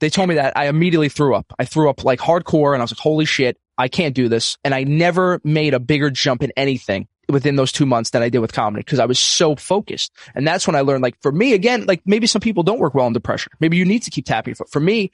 They 0.00 0.10
told 0.10 0.28
me 0.28 0.34
that 0.36 0.56
I 0.56 0.66
immediately 0.66 1.08
threw 1.08 1.34
up. 1.34 1.52
I 1.58 1.64
threw 1.64 1.88
up 1.88 2.04
like 2.04 2.20
hardcore 2.20 2.74
and 2.74 2.82
I 2.82 2.84
was 2.84 2.92
like, 2.92 2.98
holy 2.98 3.24
shit. 3.24 3.58
I 3.76 3.88
can't 3.88 4.14
do 4.14 4.28
this. 4.28 4.56
And 4.64 4.74
I 4.74 4.84
never 4.84 5.40
made 5.42 5.74
a 5.74 5.80
bigger 5.80 6.10
jump 6.10 6.42
in 6.42 6.52
anything 6.56 7.08
within 7.28 7.56
those 7.56 7.72
two 7.72 7.86
months 7.86 8.10
than 8.10 8.22
I 8.22 8.28
did 8.28 8.38
with 8.38 8.52
comedy 8.52 8.82
because 8.82 9.00
I 9.00 9.06
was 9.06 9.18
so 9.18 9.56
focused. 9.56 10.12
And 10.34 10.46
that's 10.46 10.66
when 10.66 10.76
I 10.76 10.82
learned, 10.82 11.02
like, 11.02 11.20
for 11.22 11.32
me, 11.32 11.54
again, 11.54 11.86
like 11.86 12.02
maybe 12.04 12.26
some 12.26 12.40
people 12.40 12.62
don't 12.62 12.78
work 12.78 12.94
well 12.94 13.06
under 13.06 13.20
pressure. 13.20 13.50
Maybe 13.60 13.76
you 13.76 13.84
need 13.84 14.02
to 14.02 14.10
keep 14.10 14.26
tapping 14.26 14.52
your 14.52 14.56
foot. 14.56 14.70
For 14.70 14.80
me, 14.80 15.10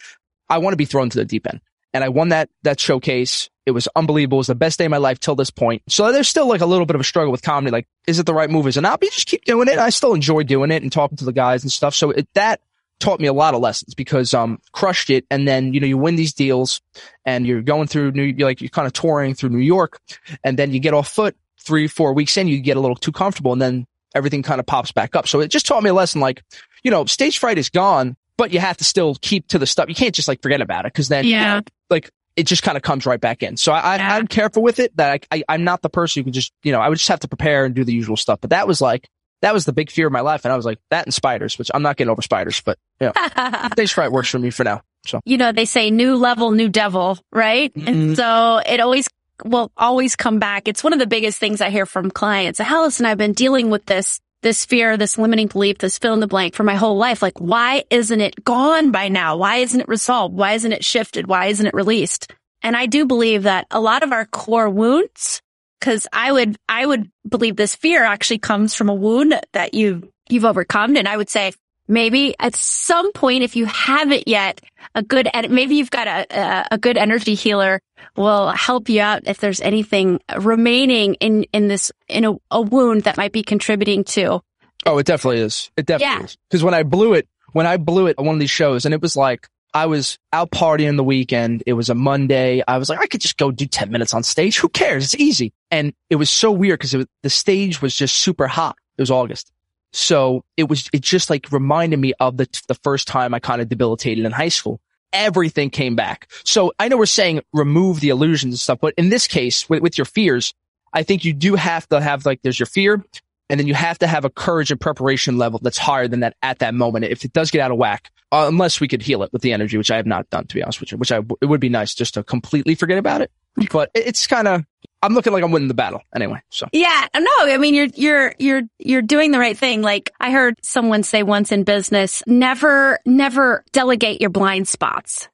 I 0.48 0.58
want 0.58 0.72
to 0.72 0.76
be 0.76 0.84
thrown 0.84 1.08
to 1.10 1.18
the 1.18 1.24
deep 1.24 1.46
end. 1.46 1.60
And 1.92 2.04
I 2.04 2.08
won 2.08 2.28
that, 2.28 2.50
that 2.62 2.78
showcase. 2.78 3.50
It 3.66 3.72
was 3.72 3.88
unbelievable. 3.96 4.36
It 4.36 4.40
was 4.40 4.46
the 4.48 4.54
best 4.54 4.78
day 4.78 4.84
of 4.84 4.90
my 4.90 4.98
life 4.98 5.18
till 5.18 5.34
this 5.34 5.50
point. 5.50 5.82
So 5.88 6.12
there's 6.12 6.28
still 6.28 6.48
like 6.48 6.60
a 6.60 6.66
little 6.66 6.86
bit 6.86 6.94
of 6.94 7.00
a 7.00 7.04
struggle 7.04 7.32
with 7.32 7.42
comedy. 7.42 7.72
Like, 7.72 7.88
is 8.06 8.18
it 8.18 8.26
the 8.26 8.34
right 8.34 8.50
move? 8.50 8.66
Is 8.66 8.76
it 8.76 8.82
not? 8.82 9.00
But 9.00 9.06
you 9.06 9.12
just 9.12 9.26
keep 9.26 9.44
doing 9.44 9.68
it. 9.68 9.78
I 9.78 9.90
still 9.90 10.14
enjoy 10.14 10.42
doing 10.44 10.70
it 10.70 10.82
and 10.82 10.92
talking 10.92 11.16
to 11.18 11.24
the 11.24 11.32
guys 11.32 11.62
and 11.62 11.72
stuff. 11.72 11.94
So 11.94 12.10
it, 12.10 12.28
that 12.34 12.60
taught 13.00 13.18
me 13.20 13.26
a 13.26 13.32
lot 13.32 13.54
of 13.54 13.60
lessons 13.60 13.94
because 13.94 14.32
um 14.32 14.58
crushed 14.72 15.10
it. 15.10 15.24
And 15.30 15.48
then 15.48 15.74
you 15.74 15.80
know 15.80 15.86
you 15.86 15.98
win 15.98 16.16
these 16.16 16.32
deals 16.32 16.80
and 17.24 17.46
you're 17.46 17.62
going 17.62 17.88
through 17.88 18.12
new 18.12 18.22
you're 18.24 18.48
like 18.48 18.60
you're 18.60 18.70
kind 18.70 18.86
of 18.86 18.92
touring 18.92 19.34
through 19.34 19.50
New 19.50 19.58
York 19.58 20.00
and 20.44 20.58
then 20.58 20.72
you 20.72 20.80
get 20.80 20.94
off 20.94 21.08
foot 21.08 21.36
three 21.60 21.88
four 21.88 22.12
weeks 22.12 22.36
in 22.36 22.48
you 22.48 22.60
get 22.60 22.76
a 22.76 22.80
little 22.80 22.96
too 22.96 23.12
comfortable 23.12 23.52
and 23.52 23.60
then 23.60 23.86
everything 24.14 24.42
kind 24.42 24.60
of 24.60 24.66
pops 24.66 24.92
back 24.92 25.16
up. 25.16 25.26
So 25.26 25.40
it 25.40 25.48
just 25.48 25.66
taught 25.66 25.82
me 25.82 25.90
a 25.90 25.94
lesson 25.94 26.20
like 26.20 26.42
you 26.84 26.90
know 26.90 27.04
stage 27.06 27.38
fright 27.38 27.58
is 27.58 27.68
gone 27.68 28.16
but 28.36 28.54
you 28.54 28.58
have 28.58 28.78
to 28.78 28.84
still 28.84 29.16
keep 29.20 29.48
to 29.48 29.58
the 29.58 29.66
stuff. 29.66 29.90
You 29.90 29.94
can't 29.94 30.14
just 30.14 30.26
like 30.26 30.40
forget 30.40 30.62
about 30.62 30.86
it 30.86 30.94
because 30.94 31.08
then 31.08 31.26
yeah. 31.26 31.60
like 31.90 32.10
it 32.36 32.46
just 32.46 32.62
kind 32.62 32.76
of 32.78 32.82
comes 32.82 33.04
right 33.04 33.20
back 33.20 33.42
in. 33.42 33.58
So 33.58 33.70
I. 33.70 33.96
I 33.96 34.16
I'm 34.16 34.26
careful 34.26 34.62
with 34.62 34.78
it 34.78 34.96
that 34.96 35.26
I, 35.30 35.36
I 35.36 35.44
I'm 35.50 35.64
not 35.64 35.82
the 35.82 35.90
person 35.90 36.20
who 36.20 36.24
can 36.24 36.32
just 36.32 36.50
you 36.62 36.72
know 36.72 36.80
I 36.80 36.88
would 36.88 36.96
just 36.96 37.08
have 37.08 37.20
to 37.20 37.28
prepare 37.28 37.66
and 37.66 37.74
do 37.74 37.84
the 37.84 37.92
usual 37.92 38.16
stuff. 38.16 38.40
But 38.40 38.48
that 38.48 38.66
was 38.66 38.80
like 38.80 39.10
that 39.42 39.54
was 39.54 39.64
the 39.64 39.72
big 39.72 39.90
fear 39.90 40.06
of 40.06 40.12
my 40.12 40.20
life. 40.20 40.44
And 40.44 40.52
I 40.52 40.56
was 40.56 40.66
like, 40.66 40.78
that 40.90 41.06
and 41.06 41.14
spiders, 41.14 41.58
which 41.58 41.70
I'm 41.72 41.82
not 41.82 41.96
getting 41.96 42.10
over 42.10 42.22
spiders, 42.22 42.60
but 42.60 42.78
yeah, 43.00 43.68
stage 43.72 43.92
fright 43.92 44.12
works 44.12 44.28
for 44.28 44.38
me 44.38 44.50
for 44.50 44.64
now. 44.64 44.82
So, 45.06 45.20
you 45.24 45.38
know, 45.38 45.52
they 45.52 45.64
say 45.64 45.90
new 45.90 46.16
level, 46.16 46.50
new 46.50 46.68
devil, 46.68 47.18
right? 47.32 47.72
Mm-hmm. 47.74 47.88
And 47.88 48.16
so 48.16 48.60
it 48.64 48.80
always 48.80 49.08
will 49.44 49.72
always 49.76 50.16
come 50.16 50.38
back. 50.38 50.68
It's 50.68 50.84
one 50.84 50.92
of 50.92 50.98
the 50.98 51.06
biggest 51.06 51.38
things 51.38 51.60
I 51.60 51.70
hear 51.70 51.86
from 51.86 52.10
clients. 52.10 52.58
Hell, 52.58 52.82
listen, 52.82 53.06
I've 53.06 53.18
been 53.18 53.32
dealing 53.32 53.70
with 53.70 53.86
this, 53.86 54.20
this 54.42 54.66
fear, 54.66 54.98
this 54.98 55.16
limiting 55.16 55.48
belief, 55.48 55.78
this 55.78 55.98
fill 55.98 56.14
in 56.14 56.20
the 56.20 56.26
blank 56.26 56.54
for 56.54 56.64
my 56.64 56.74
whole 56.74 56.98
life. 56.98 57.22
Like, 57.22 57.40
why 57.40 57.84
isn't 57.88 58.20
it 58.20 58.44
gone 58.44 58.90
by 58.90 59.08
now? 59.08 59.38
Why 59.38 59.56
isn't 59.56 59.80
it 59.80 59.88
resolved? 59.88 60.34
Why 60.34 60.52
isn't 60.52 60.72
it 60.72 60.84
shifted? 60.84 61.26
Why 61.26 61.46
isn't 61.46 61.66
it 61.66 61.74
released? 61.74 62.30
And 62.62 62.76
I 62.76 62.84
do 62.84 63.06
believe 63.06 63.44
that 63.44 63.66
a 63.70 63.80
lot 63.80 64.02
of 64.02 64.12
our 64.12 64.26
core 64.26 64.68
wounds 64.68 65.40
Cause 65.80 66.06
I 66.12 66.30
would, 66.30 66.56
I 66.68 66.84
would 66.84 67.10
believe 67.28 67.56
this 67.56 67.74
fear 67.74 68.04
actually 68.04 68.38
comes 68.38 68.74
from 68.74 68.88
a 68.88 68.94
wound 68.94 69.34
that 69.52 69.74
you, 69.74 70.12
you've 70.28 70.44
overcome. 70.44 70.96
And 70.96 71.08
I 71.08 71.16
would 71.16 71.30
say 71.30 71.52
maybe 71.88 72.34
at 72.38 72.54
some 72.54 73.12
point, 73.12 73.42
if 73.42 73.56
you 73.56 73.66
haven't 73.66 74.28
yet, 74.28 74.60
a 74.94 75.02
good, 75.02 75.28
maybe 75.48 75.76
you've 75.76 75.90
got 75.90 76.06
a, 76.06 76.66
a 76.70 76.78
good 76.78 76.96
energy 76.96 77.34
healer 77.34 77.80
will 78.16 78.50
help 78.50 78.88
you 78.88 79.00
out 79.00 79.22
if 79.26 79.38
there's 79.38 79.60
anything 79.60 80.20
remaining 80.38 81.14
in, 81.14 81.44
in 81.52 81.68
this, 81.68 81.92
in 82.08 82.24
a, 82.24 82.34
a 82.50 82.60
wound 82.60 83.04
that 83.04 83.16
might 83.16 83.32
be 83.32 83.42
contributing 83.42 84.04
to. 84.04 84.40
Oh, 84.86 84.98
it 84.98 85.06
definitely 85.06 85.40
is. 85.40 85.70
It 85.76 85.86
definitely 85.86 86.16
yeah. 86.16 86.24
is. 86.24 86.38
Cause 86.50 86.62
when 86.62 86.74
I 86.74 86.82
blew 86.82 87.14
it, 87.14 87.28
when 87.52 87.66
I 87.66 87.76
blew 87.76 88.06
it 88.06 88.18
on 88.18 88.26
one 88.26 88.36
of 88.36 88.40
these 88.40 88.50
shows 88.50 88.84
and 88.84 88.94
it 88.94 89.00
was 89.00 89.16
like, 89.16 89.48
I 89.72 89.86
was 89.86 90.18
out 90.32 90.50
partying 90.50 90.96
the 90.96 91.04
weekend. 91.04 91.62
It 91.66 91.74
was 91.74 91.88
a 91.88 91.94
Monday. 91.94 92.62
I 92.66 92.78
was 92.78 92.88
like, 92.88 92.98
I 92.98 93.06
could 93.06 93.20
just 93.20 93.36
go 93.36 93.50
do 93.50 93.66
10 93.66 93.90
minutes 93.90 94.14
on 94.14 94.22
stage. 94.22 94.58
Who 94.60 94.68
cares? 94.68 95.04
It's 95.04 95.14
easy. 95.14 95.52
And 95.70 95.92
it 96.08 96.16
was 96.16 96.30
so 96.30 96.50
weird 96.50 96.80
because 96.80 97.06
the 97.22 97.30
stage 97.30 97.80
was 97.80 97.94
just 97.94 98.16
super 98.16 98.46
hot. 98.46 98.76
It 98.96 99.02
was 99.02 99.10
August. 99.10 99.52
So 99.92 100.44
it 100.56 100.68
was, 100.68 100.88
it 100.92 101.00
just 101.00 101.30
like 101.30 101.50
reminded 101.50 101.98
me 101.98 102.12
of 102.20 102.36
the, 102.36 102.48
the 102.68 102.74
first 102.74 103.08
time 103.08 103.34
I 103.34 103.40
kind 103.40 103.60
of 103.60 103.68
debilitated 103.68 104.24
in 104.24 104.32
high 104.32 104.48
school. 104.48 104.80
Everything 105.12 105.70
came 105.70 105.96
back. 105.96 106.30
So 106.44 106.72
I 106.78 106.86
know 106.88 106.96
we're 106.96 107.06
saying 107.06 107.42
remove 107.52 107.98
the 107.98 108.10
illusions 108.10 108.54
and 108.54 108.60
stuff, 108.60 108.78
but 108.80 108.94
in 108.96 109.08
this 109.08 109.26
case 109.26 109.68
with, 109.68 109.82
with 109.82 109.98
your 109.98 110.04
fears, 110.04 110.54
I 110.92 111.02
think 111.02 111.24
you 111.24 111.32
do 111.32 111.56
have 111.56 111.88
to 111.88 112.00
have 112.00 112.24
like, 112.24 112.42
there's 112.42 112.58
your 112.58 112.66
fear 112.66 113.04
and 113.48 113.58
then 113.58 113.66
you 113.66 113.74
have 113.74 113.98
to 113.98 114.06
have 114.06 114.24
a 114.24 114.30
courage 114.30 114.70
and 114.70 114.80
preparation 114.80 115.36
level 115.36 115.58
that's 115.60 115.78
higher 115.78 116.06
than 116.06 116.20
that 116.20 116.36
at 116.40 116.60
that 116.60 116.72
moment. 116.72 117.04
If 117.06 117.24
it 117.24 117.32
does 117.32 117.50
get 117.50 117.60
out 117.60 117.72
of 117.72 117.76
whack, 117.76 118.10
uh, 118.32 118.46
unless 118.48 118.80
we 118.80 118.88
could 118.88 119.02
heal 119.02 119.22
it 119.22 119.32
with 119.32 119.42
the 119.42 119.52
energy, 119.52 119.76
which 119.76 119.90
I 119.90 119.96
have 119.96 120.06
not 120.06 120.28
done, 120.30 120.46
to 120.46 120.54
be 120.54 120.62
honest 120.62 120.80
with 120.80 120.92
you, 120.92 120.98
which 120.98 121.12
I, 121.12 121.20
it 121.40 121.46
would 121.46 121.60
be 121.60 121.68
nice 121.68 121.94
just 121.94 122.14
to 122.14 122.22
completely 122.22 122.74
forget 122.74 122.98
about 122.98 123.20
it. 123.20 123.30
But 123.72 123.90
it's 123.94 124.26
kind 124.26 124.46
of, 124.46 124.64
I'm 125.02 125.14
looking 125.14 125.32
like 125.32 125.42
I'm 125.42 125.50
winning 125.50 125.68
the 125.68 125.74
battle 125.74 126.02
anyway. 126.14 126.40
So 126.50 126.68
yeah, 126.72 127.06
no, 127.14 127.30
I 127.40 127.58
mean, 127.58 127.74
you're, 127.74 127.88
you're, 127.94 128.34
you're, 128.38 128.62
you're 128.78 129.02
doing 129.02 129.32
the 129.32 129.38
right 129.38 129.56
thing. 129.56 129.82
Like 129.82 130.10
I 130.20 130.30
heard 130.30 130.56
someone 130.62 131.02
say 131.02 131.22
once 131.22 131.52
in 131.52 131.64
business, 131.64 132.22
never, 132.26 132.98
never 133.04 133.64
delegate 133.72 134.20
your 134.20 134.30
blind 134.30 134.68
spots. 134.68 135.28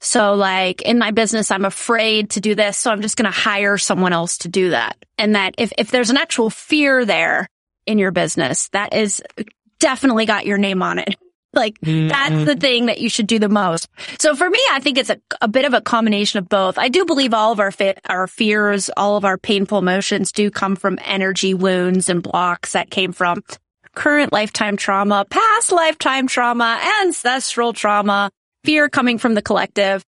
So 0.00 0.34
like 0.34 0.82
in 0.82 0.98
my 0.98 1.12
business, 1.12 1.52
I'm 1.52 1.64
afraid 1.64 2.30
to 2.30 2.40
do 2.40 2.56
this. 2.56 2.76
So 2.76 2.90
I'm 2.90 3.00
just 3.00 3.16
going 3.16 3.30
to 3.30 3.38
hire 3.38 3.78
someone 3.78 4.12
else 4.12 4.38
to 4.38 4.48
do 4.48 4.70
that. 4.70 4.96
And 5.16 5.36
that 5.36 5.54
if, 5.56 5.72
if 5.78 5.92
there's 5.92 6.10
an 6.10 6.16
actual 6.16 6.50
fear 6.50 7.04
there 7.04 7.48
in 7.86 7.98
your 7.98 8.10
business, 8.10 8.68
that 8.70 8.92
is 8.94 9.22
definitely 9.78 10.26
got 10.26 10.44
your 10.44 10.58
name 10.58 10.82
on 10.82 10.98
it. 10.98 11.14
Like 11.52 11.78
mm-hmm. 11.80 12.08
that's 12.08 12.44
the 12.44 12.56
thing 12.56 12.86
that 12.86 13.00
you 13.00 13.08
should 13.08 13.26
do 13.26 13.38
the 13.38 13.48
most. 13.48 13.88
So 14.18 14.34
for 14.34 14.48
me, 14.48 14.58
I 14.70 14.80
think 14.80 14.98
it's 14.98 15.10
a, 15.10 15.20
a 15.40 15.48
bit 15.48 15.64
of 15.64 15.74
a 15.74 15.80
combination 15.80 16.38
of 16.38 16.48
both. 16.48 16.78
I 16.78 16.88
do 16.88 17.04
believe 17.04 17.34
all 17.34 17.52
of 17.52 17.60
our 17.60 17.70
fit, 17.70 18.00
our 18.08 18.26
fears, 18.26 18.90
all 18.96 19.16
of 19.16 19.24
our 19.24 19.36
painful 19.36 19.78
emotions 19.78 20.32
do 20.32 20.50
come 20.50 20.76
from 20.76 20.98
energy 21.04 21.54
wounds 21.54 22.08
and 22.08 22.22
blocks 22.22 22.72
that 22.72 22.90
came 22.90 23.12
from 23.12 23.42
current 23.94 24.32
lifetime 24.32 24.76
trauma, 24.76 25.26
past 25.28 25.72
lifetime 25.72 26.26
trauma, 26.26 26.80
ancestral 27.02 27.72
trauma, 27.72 28.30
fear 28.64 28.88
coming 28.88 29.18
from 29.18 29.34
the 29.34 29.42
collective. 29.42 30.04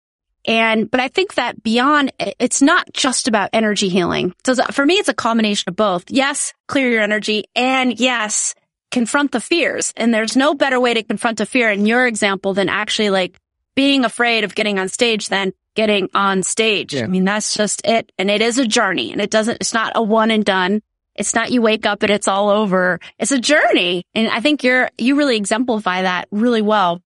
And, 0.44 0.90
but 0.90 1.00
I 1.00 1.08
think 1.08 1.34
that 1.34 1.62
beyond, 1.62 2.12
it's 2.18 2.62
not 2.62 2.92
just 2.92 3.28
about 3.28 3.50
energy 3.52 3.88
healing. 3.88 4.34
So 4.44 4.56
for 4.72 4.84
me, 4.84 4.94
it's 4.94 5.08
a 5.08 5.14
combination 5.14 5.70
of 5.70 5.76
both. 5.76 6.10
Yes, 6.10 6.52
clear 6.66 6.90
your 6.90 7.02
energy 7.02 7.44
and 7.54 7.98
yes, 7.98 8.54
confront 8.92 9.32
the 9.32 9.40
fears. 9.40 9.92
And 9.96 10.14
there's 10.14 10.36
no 10.36 10.54
better 10.54 10.78
way 10.78 10.94
to 10.94 11.02
confront 11.02 11.40
a 11.40 11.46
fear 11.46 11.70
in 11.70 11.86
your 11.86 12.06
example 12.06 12.54
than 12.54 12.68
actually 12.68 13.10
like 13.10 13.36
being 13.74 14.04
afraid 14.04 14.44
of 14.44 14.54
getting 14.54 14.78
on 14.78 14.88
stage 14.88 15.28
than 15.28 15.52
getting 15.74 16.08
on 16.14 16.42
stage. 16.42 16.94
Yeah. 16.94 17.04
I 17.04 17.06
mean, 17.06 17.24
that's 17.24 17.54
just 17.54 17.86
it. 17.86 18.12
And 18.18 18.30
it 18.30 18.42
is 18.42 18.58
a 18.58 18.66
journey 18.66 19.10
and 19.10 19.20
it 19.20 19.30
doesn't, 19.30 19.56
it's 19.60 19.74
not 19.74 19.92
a 19.96 20.02
one 20.02 20.30
and 20.30 20.44
done. 20.44 20.82
It's 21.14 21.34
not 21.34 21.50
you 21.50 21.60
wake 21.60 21.86
up 21.86 22.02
and 22.02 22.10
it's 22.10 22.28
all 22.28 22.48
over. 22.48 23.00
It's 23.18 23.32
a 23.32 23.38
journey. 23.38 24.04
And 24.14 24.28
I 24.28 24.40
think 24.40 24.62
you're, 24.62 24.90
you 24.98 25.16
really 25.16 25.36
exemplify 25.36 26.02
that 26.02 26.28
really 26.30 26.62
well. 26.62 27.02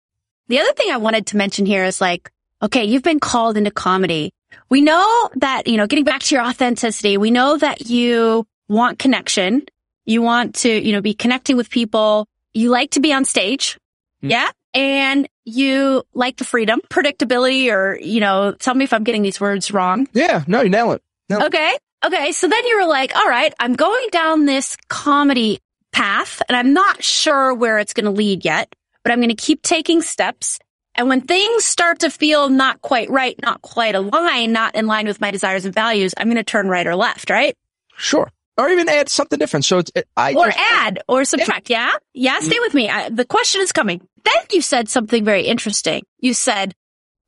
The 0.48 0.60
other 0.60 0.72
thing 0.74 0.92
I 0.92 0.98
wanted 0.98 1.28
to 1.28 1.36
mention 1.36 1.66
here 1.66 1.84
is 1.84 2.00
like, 2.00 2.30
okay, 2.62 2.84
you've 2.84 3.02
been 3.02 3.20
called 3.20 3.56
into 3.56 3.70
comedy. 3.70 4.32
We 4.68 4.80
know 4.80 5.30
that, 5.36 5.66
you 5.66 5.76
know, 5.76 5.86
getting 5.86 6.04
back 6.04 6.22
to 6.22 6.34
your 6.34 6.44
authenticity, 6.44 7.16
we 7.16 7.30
know 7.30 7.56
that 7.56 7.88
you 7.88 8.46
want 8.68 8.98
connection 8.98 9.64
you 10.06 10.22
want 10.22 10.54
to, 10.56 10.70
you 10.70 10.92
know, 10.92 11.02
be 11.02 11.12
connecting 11.12 11.56
with 11.56 11.68
people. 11.68 12.28
You 12.54 12.70
like 12.70 12.92
to 12.92 13.00
be 13.00 13.12
on 13.12 13.24
stage. 13.24 13.76
Mm. 14.22 14.30
Yeah. 14.30 14.50
And 14.72 15.28
you 15.44 16.04
like 16.14 16.36
the 16.36 16.44
freedom, 16.44 16.80
predictability, 16.88 17.72
or, 17.72 17.98
you 17.98 18.20
know, 18.20 18.52
tell 18.52 18.74
me 18.74 18.84
if 18.84 18.92
I'm 18.92 19.04
getting 19.04 19.22
these 19.22 19.40
words 19.40 19.70
wrong. 19.70 20.08
Yeah. 20.12 20.44
No, 20.46 20.62
you 20.62 20.70
nail 20.70 20.92
it. 20.92 21.02
Nail 21.28 21.40
it. 21.40 21.46
Okay. 21.46 21.76
Okay. 22.04 22.32
So 22.32 22.48
then 22.48 22.64
you 22.66 22.80
were 22.80 22.86
like, 22.86 23.14
all 23.16 23.28
right, 23.28 23.52
I'm 23.58 23.74
going 23.74 24.08
down 24.12 24.46
this 24.46 24.76
comedy 24.88 25.60
path 25.92 26.40
and 26.48 26.56
I'm 26.56 26.72
not 26.72 27.02
sure 27.02 27.54
where 27.54 27.78
it's 27.78 27.94
going 27.94 28.04
to 28.04 28.10
lead 28.10 28.44
yet, 28.44 28.74
but 29.02 29.12
I'm 29.12 29.18
going 29.18 29.30
to 29.30 29.34
keep 29.34 29.62
taking 29.62 30.02
steps. 30.02 30.58
And 30.94 31.08
when 31.08 31.22
things 31.22 31.64
start 31.64 32.00
to 32.00 32.10
feel 32.10 32.48
not 32.48 32.80
quite 32.80 33.10
right, 33.10 33.36
not 33.42 33.62
quite 33.62 33.94
aligned, 33.94 34.52
not 34.52 34.74
in 34.74 34.86
line 34.86 35.06
with 35.06 35.20
my 35.20 35.30
desires 35.30 35.64
and 35.64 35.74
values, 35.74 36.14
I'm 36.16 36.26
going 36.26 36.36
to 36.36 36.44
turn 36.44 36.68
right 36.68 36.86
or 36.86 36.96
left, 36.96 37.28
right? 37.28 37.56
Sure 37.96 38.30
or 38.56 38.68
even 38.68 38.88
add 38.88 39.08
something 39.08 39.38
different. 39.38 39.64
So 39.64 39.78
it's, 39.78 39.90
it, 39.94 40.08
I 40.16 40.34
or 40.34 40.46
just, 40.46 40.58
add 40.58 41.02
or 41.08 41.24
subtract. 41.24 41.70
Yeah. 41.70 41.92
Yeah. 42.14 42.38
Stay 42.40 42.58
with 42.60 42.74
me. 42.74 42.88
I, 42.88 43.10
the 43.10 43.24
question 43.24 43.60
is 43.60 43.72
coming. 43.72 44.06
Then 44.24 44.34
you 44.52 44.62
said 44.62 44.88
something 44.88 45.24
very 45.24 45.42
interesting. 45.42 46.02
You 46.20 46.34
said, 46.34 46.74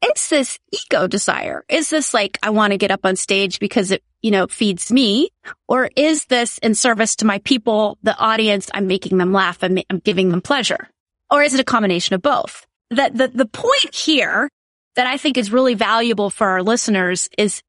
it's 0.01 0.29
this 0.29 0.59
ego 0.73 1.07
desire. 1.07 1.65
Is 1.69 1.91
this 1.91 2.15
like, 2.15 2.39
I 2.43 2.51
want 2.51 2.73
to 2.73 2.79
get 2.79 2.91
up 2.91 3.01
on 3.05 3.17
stage 3.17 3.59
because 3.59 3.91
it, 3.91 4.03
you 4.23 4.31
know, 4.31 4.47
feeds 4.47 4.93
me? 4.93 5.31
Or 5.67 5.91
is 5.97 6.25
this 6.27 6.59
in 6.59 6.75
service 6.75 7.17
to 7.17 7.25
my 7.25 7.39
people, 7.41 7.99
the 8.03 8.17
audience? 8.17 8.71
I'm 8.73 8.87
making 8.87 9.19
them 9.19 9.33
laugh. 9.33 9.59
I'm, 9.63 9.79
I'm 9.91 9.99
giving 9.99 10.31
them 10.31 10.41
pleasure. 10.41 10.89
Or 11.31 11.43
is 11.43 11.53
it 11.53 11.61
a 11.61 11.65
combination 11.65 12.15
of 12.15 12.23
both? 12.23 12.67
That 12.91 13.17
the, 13.17 13.29
the 13.29 13.47
point 13.47 13.95
here 13.95 14.49
that 14.95 15.07
I 15.07 15.17
think 15.19 15.37
is 15.37 15.53
really 15.53 15.75
valuable 15.75 16.31
for 16.31 16.49
our 16.49 16.63
listeners 16.63 17.29
is 17.37 17.63